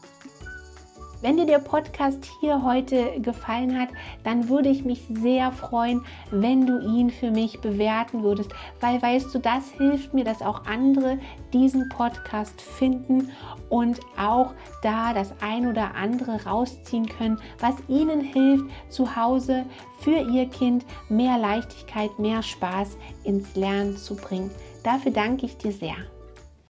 Wenn 1.21 1.37
dir 1.37 1.47
der 1.47 1.59
Podcast 1.59 2.31
hier 2.41 2.63
heute 2.63 3.21
gefallen 3.21 3.79
hat, 3.79 3.89
dann 4.23 4.49
würde 4.49 4.69
ich 4.69 4.85
mich 4.85 5.03
sehr 5.11 5.51
freuen, 5.51 6.05
wenn 6.31 6.65
du 6.65 6.79
ihn 6.79 7.11
für 7.11 7.33
mich 7.33 7.61
bewerten 7.61 8.23
würdest, 8.23 8.53
weil 8.81 9.03
weißt 9.03 9.35
du, 9.35 9.41
das 9.41 9.69
hilft 9.71 10.15
mir, 10.15 10.25
dass 10.25 10.43
auch 10.43 10.65
andere 10.67 11.19
diesen 11.53 11.89
Podcast 11.89 12.61
finden 12.61 13.33
und 13.69 13.99
auch 14.17 14.55
da 14.83 15.13
das 15.13 15.35
ein 15.41 15.67
oder 15.67 15.97
andere 15.97 16.45
rausziehen 16.45 17.09
können, 17.09 17.41
was 17.59 17.75
ihnen 17.89 18.21
hilft, 18.21 18.67
zu 18.89 19.17
Hause 19.17 19.65
für 19.99 20.19
ihr 20.31 20.47
Kind 20.49 20.85
mehr 21.09 21.37
Leichtigkeit, 21.37 22.17
mehr 22.19 22.43
Spaß 22.45 22.97
ins 23.25 23.57
Lernen 23.57 23.97
zu 23.97 24.15
bringen. 24.15 24.51
Dafür 24.85 25.11
danke 25.11 25.47
ich 25.47 25.57
dir 25.57 25.73
sehr. 25.73 25.97